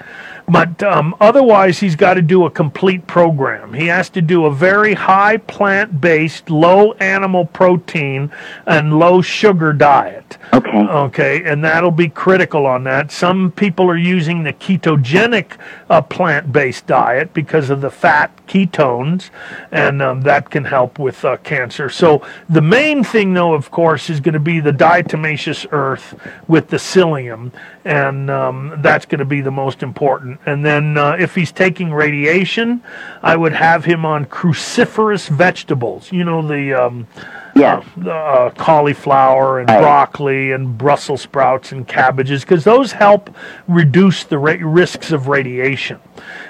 But 0.49 0.81
um, 0.81 1.15
otherwise, 1.19 1.79
he's 1.79 1.95
got 1.95 2.15
to 2.15 2.21
do 2.21 2.45
a 2.45 2.51
complete 2.51 3.05
program. 3.05 3.73
He 3.73 3.87
has 3.87 4.09
to 4.09 4.21
do 4.21 4.45
a 4.45 4.51
very 4.51 4.95
high 4.95 5.37
plant 5.37 6.01
based, 6.01 6.49
low 6.49 6.93
animal 6.93 7.45
protein, 7.45 8.31
and 8.65 8.97
low 8.97 9.21
sugar 9.21 9.73
diet. 9.73 10.37
Okay. 10.53 10.69
Okay, 10.79 11.43
and 11.43 11.63
that'll 11.63 11.91
be 11.91 12.09
critical 12.09 12.65
on 12.65 12.83
that. 12.85 13.11
Some 13.11 13.51
people 13.51 13.89
are 13.89 13.97
using 13.97 14.43
the 14.43 14.53
ketogenic 14.53 15.57
uh, 15.89 16.01
plant 16.01 16.51
based 16.51 16.87
diet 16.87 17.33
because 17.33 17.69
of 17.69 17.81
the 17.81 17.91
fat 17.91 18.31
ketones, 18.47 19.29
and 19.71 20.01
um, 20.01 20.21
that 20.21 20.49
can 20.49 20.65
help 20.65 20.97
with 20.97 21.23
uh, 21.23 21.37
cancer. 21.37 21.89
So, 21.89 22.25
the 22.49 22.61
main 22.61 23.03
thing, 23.03 23.33
though, 23.33 23.53
of 23.53 23.69
course, 23.69 24.09
is 24.09 24.19
going 24.19 24.33
to 24.33 24.39
be 24.39 24.59
the 24.59 24.71
diatomaceous 24.71 25.67
earth 25.71 26.19
with 26.47 26.69
the 26.69 26.77
psyllium, 26.77 27.51
and 27.85 28.29
um, 28.31 28.79
that's 28.79 29.05
going 29.05 29.19
to 29.19 29.25
be 29.25 29.41
the 29.41 29.51
most 29.51 29.83
important. 29.83 30.38
And 30.45 30.65
then, 30.65 30.97
uh, 30.97 31.17
if 31.19 31.35
he's 31.35 31.51
taking 31.51 31.91
radiation, 31.91 32.81
I 33.21 33.35
would 33.35 33.53
have 33.53 33.85
him 33.85 34.05
on 34.05 34.25
cruciferous 34.25 35.27
vegetables. 35.27 36.11
You 36.11 36.23
know, 36.23 36.47
the. 36.47 36.73
Um, 36.73 37.07
yeah. 37.55 37.83
uh, 38.05 38.09
uh, 38.09 38.49
cauliflower 38.51 39.59
and 39.59 39.67
broccoli 39.67 40.51
and 40.51 40.77
Brussels 40.77 41.21
sprouts 41.21 41.71
and 41.71 41.87
cabbages 41.87 42.41
because 42.41 42.63
those 42.63 42.91
help 42.91 43.35
reduce 43.67 44.23
the 44.23 44.37
ra- 44.37 44.57
risks 44.61 45.11
of 45.11 45.27
radiation. 45.27 45.99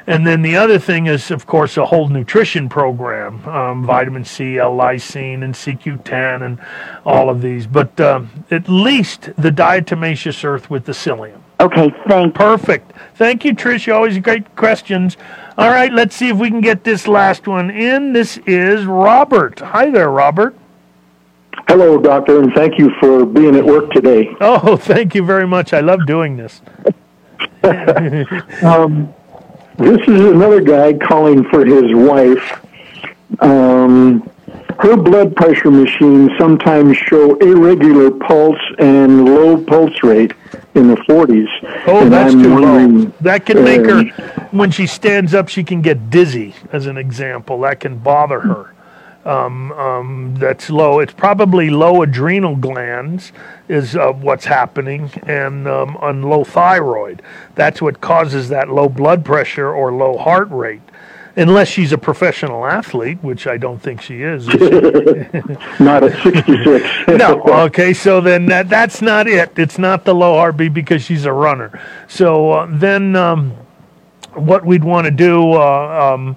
And 0.07 0.25
then 0.25 0.41
the 0.41 0.55
other 0.55 0.79
thing 0.79 1.07
is, 1.07 1.31
of 1.31 1.45
course, 1.45 1.77
a 1.77 1.85
whole 1.85 2.09
nutrition 2.09 2.69
program 2.69 3.47
um, 3.47 3.85
vitamin 3.85 4.25
C, 4.25 4.57
L 4.57 4.75
lysine, 4.75 5.43
and 5.43 5.53
CoQ10, 5.53 6.45
and 6.45 6.59
all 7.05 7.29
of 7.29 7.41
these. 7.41 7.67
But 7.67 7.99
um, 7.99 8.45
at 8.51 8.67
least 8.67 9.31
the 9.37 9.51
diatomaceous 9.51 10.43
earth 10.43 10.69
with 10.69 10.85
the 10.85 10.93
psyllium. 10.93 11.41
Okay, 11.59 11.93
thank 12.07 12.35
Perfect. 12.35 12.93
Thank 13.15 13.43
you, 13.43 13.53
Trish. 13.53 13.93
Always 13.93 14.17
great 14.19 14.55
questions. 14.55 15.17
All 15.57 15.69
right, 15.69 15.91
let's 15.91 16.15
see 16.15 16.29
if 16.29 16.37
we 16.37 16.49
can 16.49 16.61
get 16.61 16.85
this 16.85 17.05
last 17.05 17.47
one 17.47 17.69
in. 17.69 18.13
This 18.13 18.37
is 18.45 18.85
Robert. 18.85 19.59
Hi 19.59 19.89
there, 19.89 20.09
Robert. 20.09 20.55
Hello, 21.67 21.97
doctor, 21.97 22.41
and 22.41 22.53
thank 22.53 22.79
you 22.79 22.91
for 23.01 23.25
being 23.25 23.55
at 23.55 23.65
work 23.65 23.91
today. 23.91 24.33
Oh, 24.41 24.77
thank 24.77 25.13
you 25.13 25.23
very 25.25 25.45
much. 25.45 25.73
I 25.73 25.81
love 25.81 26.05
doing 26.05 26.37
this. 26.37 26.61
Um, 28.63 29.13
this 29.77 30.01
is 30.07 30.21
another 30.21 30.61
guy 30.61 30.93
calling 30.93 31.43
for 31.49 31.65
his 31.65 31.93
wife. 31.93 32.65
Um, 33.41 34.29
her 34.79 34.95
blood 34.95 35.35
pressure 35.35 35.71
machines 35.71 36.31
sometimes 36.39 36.97
show 36.97 37.35
irregular 37.35 38.11
pulse 38.11 38.59
and 38.79 39.25
low 39.25 39.61
pulse 39.63 40.03
rate 40.03 40.33
in 40.75 40.87
the 40.87 40.95
40s. 40.95 41.47
Oh, 41.87 42.01
And 42.01 42.13
that's 42.13 42.33
I'm 42.33 42.43
too 42.43 42.59
low. 42.59 43.05
That 43.21 43.45
can 43.45 43.63
make 43.63 43.85
her, 43.85 43.99
uh, 43.99 44.47
when 44.51 44.71
she 44.71 44.87
stands 44.87 45.33
up, 45.33 45.49
she 45.49 45.63
can 45.63 45.81
get 45.81 46.09
dizzy, 46.09 46.55
as 46.71 46.85
an 46.85 46.97
example. 46.97 47.61
That 47.61 47.79
can 47.79 47.97
bother 47.97 48.39
her. 48.41 48.73
Um, 49.25 49.71
um, 49.73 50.35
that's 50.35 50.69
low. 50.69 50.99
It's 50.99 51.13
probably 51.13 51.69
low 51.69 52.01
adrenal 52.01 52.55
glands 52.55 53.31
is 53.67 53.95
uh, 53.95 54.11
what's 54.13 54.45
happening, 54.45 55.11
and 55.23 55.67
um, 55.67 55.97
on 55.97 56.23
low 56.23 56.43
thyroid. 56.43 57.21
That's 57.55 57.81
what 57.81 57.99
causes 57.99 58.49
that 58.49 58.69
low 58.69 58.87
blood 58.87 59.25
pressure 59.25 59.71
or 59.71 59.91
low 59.91 60.17
heart 60.17 60.49
rate. 60.49 60.81
Unless 61.39 61.69
she's 61.69 61.93
a 61.93 61.97
professional 61.97 62.65
athlete, 62.65 63.17
which 63.21 63.47
I 63.47 63.55
don't 63.55 63.79
think 63.79 64.01
she 64.01 64.23
is. 64.23 64.45
Not 65.79 66.03
at 66.03 66.21
66. 66.21 67.07
no. 67.17 67.41
Okay. 67.65 67.93
So 67.93 68.19
then 68.19 68.45
that 68.47 68.67
that's 68.67 69.01
not 69.01 69.25
it. 69.25 69.57
It's 69.57 69.77
not 69.77 70.03
the 70.03 70.13
low 70.13 70.33
heartbeat 70.33 70.73
because 70.73 71.01
she's 71.01 71.23
a 71.23 71.31
runner. 71.31 71.81
So 72.09 72.51
uh, 72.51 72.67
then 72.69 73.15
um, 73.15 73.51
what 74.33 74.65
we'd 74.65 74.83
want 74.83 75.05
to 75.05 75.11
do 75.11 75.53
uh, 75.53 76.13
um, 76.13 76.35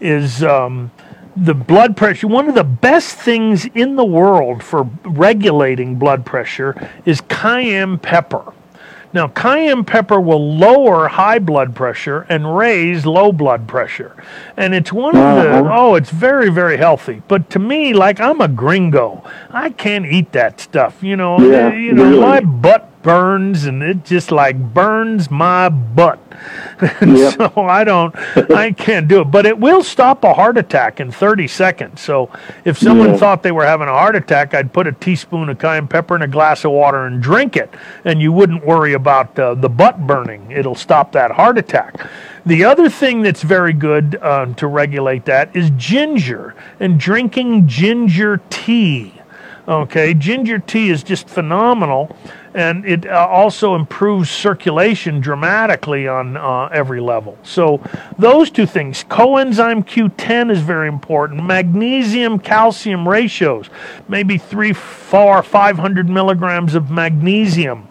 is 0.00 0.42
um, 0.42 0.92
the 1.36 1.54
blood 1.54 1.94
pressure. 1.94 2.26
One 2.26 2.48
of 2.48 2.54
the 2.54 2.64
best 2.64 3.16
things 3.16 3.66
in 3.74 3.96
the 3.96 4.04
world 4.04 4.62
for 4.62 4.88
regulating 5.04 5.96
blood 5.96 6.24
pressure 6.24 6.90
is 7.04 7.20
cayenne 7.20 7.98
pepper. 7.98 8.54
Now, 9.12 9.28
cayenne 9.28 9.84
pepper 9.84 10.20
will 10.20 10.54
lower 10.56 11.08
high 11.08 11.38
blood 11.38 11.74
pressure 11.74 12.26
and 12.28 12.56
raise 12.56 13.06
low 13.06 13.32
blood 13.32 13.66
pressure. 13.66 14.14
And 14.56 14.74
it's 14.74 14.92
one 14.92 15.16
of 15.16 15.22
the, 15.42 15.50
Uh-huh. 15.50 15.70
oh, 15.72 15.94
it's 15.94 16.10
very, 16.10 16.50
very 16.50 16.76
healthy. 16.76 17.22
But 17.26 17.48
to 17.50 17.58
me, 17.58 17.94
like 17.94 18.20
I'm 18.20 18.40
a 18.42 18.48
gringo, 18.48 19.24
I 19.50 19.70
can't 19.70 20.04
eat 20.06 20.32
that 20.32 20.60
stuff. 20.60 21.02
You 21.02 21.16
know, 21.16 21.38
Yeah, 21.40 21.72
you 21.72 21.92
know, 21.94 22.04
really. 22.04 22.20
my 22.20 22.40
butt 22.40 22.97
burns 23.08 23.64
and 23.64 23.82
it 23.82 24.04
just 24.04 24.30
like 24.30 24.74
burns 24.74 25.30
my 25.30 25.70
butt. 25.70 26.18
And 27.00 27.18
so 27.18 27.50
I 27.56 27.82
don't, 27.82 28.14
I 28.52 28.70
can't 28.72 29.08
do 29.08 29.22
it. 29.22 29.24
But 29.24 29.46
it 29.46 29.58
will 29.58 29.82
stop 29.82 30.22
a 30.22 30.34
heart 30.34 30.56
attack 30.58 31.00
in 31.00 31.10
30 31.10 31.48
seconds. 31.48 32.00
So 32.02 32.30
if 32.64 32.78
someone 32.78 33.08
Yeah. 33.08 33.16
thought 33.16 33.42
they 33.42 33.50
were 33.50 33.64
having 33.64 33.88
a 33.88 33.92
heart 33.92 34.14
attack, 34.14 34.54
I'd 34.54 34.72
put 34.72 34.86
a 34.86 34.92
teaspoon 34.92 35.48
of 35.48 35.58
cayenne 35.58 35.88
pepper 35.88 36.14
in 36.14 36.22
a 36.22 36.28
glass 36.28 36.64
of 36.64 36.70
water 36.70 37.06
and 37.06 37.20
drink 37.20 37.56
it, 37.56 37.74
and 38.04 38.20
you 38.22 38.30
wouldn't 38.30 38.64
worry 38.64 38.92
about 38.92 39.36
uh, 39.38 39.54
the 39.54 39.68
butt 39.68 40.06
burning. 40.06 40.52
It'll 40.52 40.76
stop 40.76 41.10
that 41.12 41.32
heart 41.32 41.58
attack. 41.58 41.96
The 42.46 42.64
other 42.64 42.88
thing 42.88 43.22
that's 43.22 43.42
very 43.42 43.72
good 43.72 44.16
uh, 44.22 44.46
to 44.54 44.66
regulate 44.68 45.24
that 45.24 45.56
is 45.56 45.70
ginger 45.70 46.54
and 46.78 47.00
drinking 47.00 47.66
ginger 47.66 48.40
tea. 48.50 49.14
Okay, 49.68 50.14
ginger 50.14 50.58
tea 50.58 50.88
is 50.88 51.02
just 51.02 51.28
phenomenal, 51.28 52.16
and 52.54 52.86
it 52.86 53.06
uh, 53.06 53.28
also 53.28 53.74
improves 53.74 54.30
circulation 54.30 55.20
dramatically 55.20 56.08
on 56.08 56.38
uh, 56.38 56.70
every 56.72 57.02
level. 57.02 57.36
So, 57.42 57.82
those 58.18 58.50
two 58.50 58.64
things 58.64 59.04
coenzyme 59.04 59.84
Q10 59.84 60.50
is 60.50 60.60
very 60.62 60.88
important. 60.88 61.44
Magnesium 61.44 62.38
calcium 62.38 63.06
ratios, 63.06 63.68
maybe 64.08 64.38
three, 64.38 64.72
four, 64.72 65.42
500 65.42 66.08
milligrams 66.08 66.74
of 66.74 66.90
magnesium. 66.90 67.86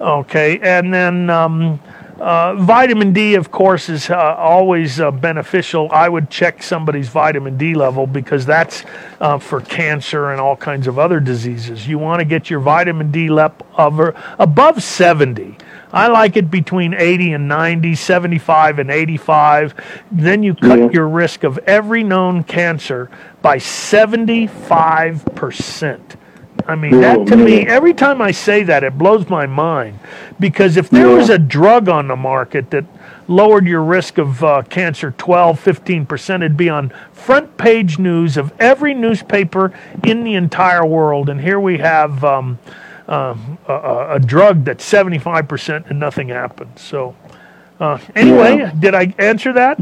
Okay, 0.00 0.58
and 0.58 0.92
then. 0.92 1.30
Um, 1.30 1.80
uh, 2.20 2.54
vitamin 2.54 3.12
D, 3.12 3.34
of 3.34 3.50
course, 3.50 3.88
is 3.88 4.10
uh, 4.10 4.34
always 4.36 5.00
uh, 5.00 5.10
beneficial. 5.10 5.88
I 5.90 6.08
would 6.08 6.30
check 6.30 6.62
somebody's 6.62 7.08
vitamin 7.08 7.56
D 7.56 7.74
level 7.74 8.06
because 8.06 8.44
that's 8.44 8.84
uh, 9.20 9.38
for 9.38 9.62
cancer 9.62 10.30
and 10.30 10.40
all 10.40 10.56
kinds 10.56 10.86
of 10.86 10.98
other 10.98 11.18
diseases. 11.18 11.88
You 11.88 11.98
want 11.98 12.20
to 12.20 12.26
get 12.26 12.50
your 12.50 12.60
vitamin 12.60 13.10
D 13.10 13.28
level 13.28 13.66
above 14.38 14.82
70. 14.82 15.56
I 15.92 16.08
like 16.08 16.36
it 16.36 16.50
between 16.50 16.94
80 16.94 17.32
and 17.32 17.48
90, 17.48 17.96
75 17.96 18.78
and 18.78 18.90
85. 18.90 19.74
Then 20.12 20.42
you 20.42 20.54
cut 20.54 20.92
your 20.92 21.08
risk 21.08 21.42
of 21.42 21.56
every 21.58 22.04
known 22.04 22.44
cancer 22.44 23.10
by 23.42 23.56
75%. 23.56 26.16
I 26.70 26.76
mean, 26.76 26.94
Oh, 26.94 27.00
that 27.00 27.26
to 27.26 27.36
me, 27.36 27.66
every 27.66 27.92
time 27.92 28.22
I 28.22 28.30
say 28.30 28.62
that, 28.62 28.84
it 28.84 28.96
blows 28.96 29.28
my 29.28 29.46
mind. 29.46 29.98
Because 30.38 30.76
if 30.76 30.88
there 30.88 31.08
Yeah. 31.08 31.16
was 31.16 31.28
a 31.30 31.38
drug 31.38 31.88
on 31.88 32.06
the 32.08 32.16
market 32.16 32.70
that 32.70 32.84
lowered 33.28 33.66
your 33.66 33.82
risk 33.82 34.18
of 34.18 34.42
uh, 34.44 34.62
cancer 34.70 35.12
12, 35.18 35.58
15%, 35.60 36.36
it'd 36.36 36.56
be 36.56 36.68
on 36.70 36.92
front 37.12 37.56
page 37.56 37.98
news 37.98 38.36
of 38.36 38.52
every 38.60 38.94
newspaper 38.94 39.72
in 40.04 40.22
the 40.24 40.34
entire 40.34 40.86
world. 40.86 41.28
And 41.28 41.40
here 41.40 41.58
we 41.60 41.78
have 41.78 42.22
um, 42.24 42.58
uh, 43.08 43.34
a, 43.68 43.72
a- 44.14 44.18
drug 44.20 44.64
that's 44.64 44.88
75% 44.88 45.90
and 45.90 45.98
nothing 45.98 46.28
happens. 46.28 46.80
So, 46.80 47.14
uh, 47.80 47.98
anyway, 48.14 48.58
Yeah. 48.58 48.72
did 48.78 48.94
I 48.94 49.12
answer 49.18 49.52
that? 49.54 49.78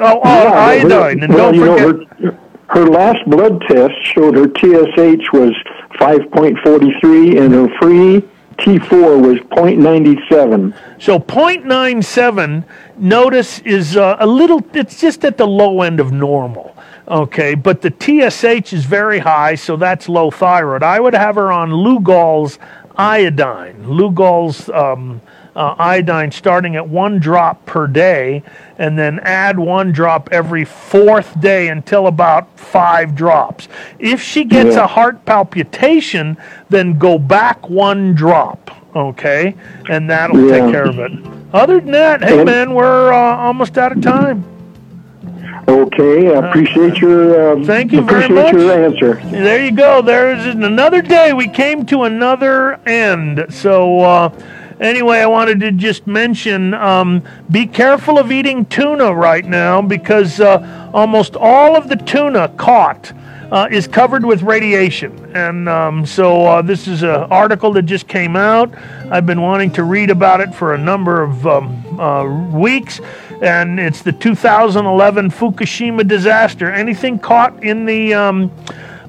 Oh, 0.00 0.20
oh 0.24 0.42
Yeah, 0.44 0.52
iodine. 0.52 1.18
her- 1.18 1.24
And 1.24 1.32
don't 1.32 1.56
forget. 1.58 1.78
know, 1.78 1.78
her, 1.78 2.30
her 2.32 2.38
last 2.76 3.24
blood 3.28 3.60
test 3.62 3.94
showed 4.02 4.36
her 4.36 4.48
TSH 4.48 5.32
was 5.32 5.54
5.43 5.94 7.40
and 7.40 7.54
her 7.54 7.68
free 7.78 8.22
T4 8.58 9.22
was 9.22 9.38
0.97. 9.50 10.76
So 11.00 11.18
0.97, 11.18 12.64
notice, 12.96 13.60
is 13.60 13.96
uh, 13.96 14.16
a 14.18 14.26
little, 14.26 14.64
it's 14.74 15.00
just 15.00 15.24
at 15.24 15.36
the 15.38 15.46
low 15.46 15.82
end 15.82 16.00
of 16.00 16.12
normal. 16.12 16.74
Okay, 17.06 17.54
but 17.54 17.80
the 17.80 17.90
TSH 17.90 18.72
is 18.72 18.84
very 18.84 19.20
high, 19.20 19.54
so 19.54 19.76
that's 19.76 20.08
low 20.08 20.30
thyroid. 20.30 20.82
I 20.82 21.00
would 21.00 21.14
have 21.14 21.36
her 21.36 21.50
on 21.50 21.70
Lugol's 21.70 22.58
iodine. 22.96 23.84
Lugol's 23.84 24.68
um, 24.70 25.22
uh, 25.58 25.74
iodine 25.76 26.30
starting 26.30 26.76
at 26.76 26.88
one 26.88 27.18
drop 27.18 27.66
per 27.66 27.88
day, 27.88 28.44
and 28.78 28.96
then 28.96 29.18
add 29.24 29.58
one 29.58 29.90
drop 29.90 30.28
every 30.30 30.64
fourth 30.64 31.38
day 31.40 31.66
until 31.68 32.06
about 32.06 32.56
five 32.56 33.16
drops. 33.16 33.66
If 33.98 34.22
she 34.22 34.44
gets 34.44 34.76
Yeah. 34.76 34.84
a 34.84 34.86
heart 34.86 35.24
palpitation, 35.24 36.36
then 36.70 36.96
go 36.96 37.18
back 37.18 37.68
one 37.68 38.14
drop. 38.14 38.70
Okay, 38.94 39.54
and 39.90 40.08
that'll 40.08 40.38
Yeah. 40.40 40.58
take 40.64 40.72
care 40.72 40.84
of 40.84 40.98
it. 41.00 41.10
Other 41.52 41.80
than 41.80 41.90
that, 41.90 42.22
hey 42.22 42.44
man, 42.44 42.72
we're 42.72 43.12
uh, 43.12 43.36
almost 43.36 43.76
out 43.76 43.90
of 43.90 44.00
time. 44.00 44.44
Okay, 45.66 46.34
I 46.34 46.48
appreciate 46.48 46.98
your 46.98 47.58
uh, 47.58 47.64
Thank 47.64 47.92
you 47.92 48.00
very 48.02 48.24
appreciate 48.24 48.52
much. 48.54 48.62
your 48.62 48.72
answer. 48.84 49.20
There 49.30 49.62
you 49.62 49.72
go. 49.72 50.00
There's 50.02 50.46
another 50.46 51.02
day. 51.02 51.32
We 51.34 51.48
came 51.48 51.84
to 51.86 52.04
another 52.04 52.78
end. 52.86 53.44
So 53.50 54.00
uh, 54.00 54.30
Anyway, 54.80 55.18
I 55.18 55.26
wanted 55.26 55.58
to 55.60 55.72
just 55.72 56.06
mention 56.06 56.72
um, 56.72 57.22
be 57.50 57.66
careful 57.66 58.18
of 58.18 58.30
eating 58.30 58.64
tuna 58.66 59.12
right 59.12 59.44
now 59.44 59.82
because 59.82 60.38
uh, 60.40 60.90
almost 60.94 61.34
all 61.34 61.76
of 61.76 61.88
the 61.88 61.96
tuna 61.96 62.48
caught 62.56 63.12
uh, 63.50 63.66
is 63.70 63.88
covered 63.88 64.24
with 64.24 64.42
radiation. 64.42 65.32
And 65.34 65.68
um, 65.68 66.06
so 66.06 66.46
uh, 66.46 66.62
this 66.62 66.86
is 66.86 67.02
an 67.02 67.08
article 67.08 67.72
that 67.72 67.82
just 67.82 68.06
came 68.06 68.36
out. 68.36 68.72
I've 69.10 69.26
been 69.26 69.40
wanting 69.40 69.72
to 69.72 69.82
read 69.82 70.10
about 70.10 70.40
it 70.40 70.54
for 70.54 70.74
a 70.74 70.78
number 70.78 71.22
of 71.22 71.46
um, 71.46 72.00
uh, 72.00 72.24
weeks. 72.50 73.00
And 73.42 73.80
it's 73.80 74.02
the 74.02 74.12
2011 74.12 75.30
Fukushima 75.30 76.06
disaster. 76.06 76.70
Anything 76.70 77.18
caught 77.18 77.64
in 77.64 77.84
the 77.84 78.14
um, 78.14 78.52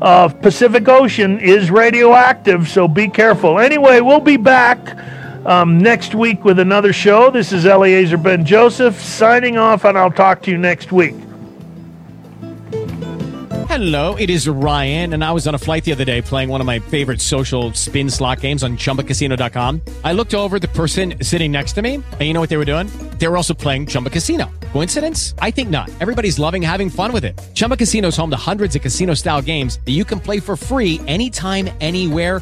uh, 0.01 0.29
Pacific 0.29 0.87
Ocean 0.87 1.39
is 1.39 1.69
radioactive, 1.69 2.69
so 2.69 2.87
be 2.87 3.09
careful. 3.09 3.59
Anyway, 3.59 3.99
we'll 3.99 4.19
be 4.19 4.37
back 4.37 4.97
um, 5.45 5.77
next 5.77 6.15
week 6.15 6.43
with 6.43 6.59
another 6.59 6.93
show. 6.93 7.29
This 7.29 7.51
is 7.51 7.65
Eliezer 7.65 8.17
Ben 8.17 8.45
Joseph 8.45 8.99
signing 8.99 9.57
off, 9.57 9.85
and 9.85 9.97
I'll 9.97 10.11
talk 10.11 10.41
to 10.43 10.51
you 10.51 10.57
next 10.57 10.91
week. 10.91 11.15
Hello, 13.69 14.15
it 14.15 14.31
is 14.31 14.47
Ryan, 14.47 15.13
and 15.13 15.23
I 15.23 15.31
was 15.31 15.47
on 15.47 15.53
a 15.53 15.59
flight 15.59 15.83
the 15.83 15.91
other 15.91 16.03
day 16.03 16.23
playing 16.23 16.49
one 16.49 16.59
of 16.59 16.65
my 16.65 16.79
favorite 16.79 17.21
social 17.21 17.71
spin 17.73 18.09
slot 18.09 18.41
games 18.41 18.63
on 18.63 18.77
chumbacasino.com. 18.77 19.81
I 20.03 20.11
looked 20.11 20.33
over 20.33 20.57
the 20.57 20.69
person 20.69 21.23
sitting 21.23 21.51
next 21.51 21.73
to 21.73 21.83
me, 21.83 21.93
and 21.93 22.21
you 22.21 22.33
know 22.33 22.41
what 22.41 22.49
they 22.49 22.57
were 22.57 22.65
doing? 22.65 22.87
They 23.19 23.27
were 23.27 23.37
also 23.37 23.53
playing 23.53 23.85
Chumba 23.85 24.09
Casino. 24.09 24.49
Coincidence? 24.73 25.35
I 25.39 25.51
think 25.51 25.69
not. 25.69 25.87
Everybody's 25.99 26.39
loving 26.39 26.63
having 26.63 26.89
fun 26.89 27.11
with 27.11 27.23
it. 27.23 27.39
Chumba 27.53 27.77
Casino 27.77 28.07
is 28.07 28.17
home 28.17 28.31
to 28.31 28.35
hundreds 28.35 28.75
of 28.75 28.81
casino 28.81 29.13
style 29.13 29.41
games 29.41 29.79
that 29.85 29.91
you 29.91 30.03
can 30.03 30.19
play 30.19 30.39
for 30.39 30.55
free 30.55 30.99
anytime, 31.05 31.69
anywhere, 31.79 32.41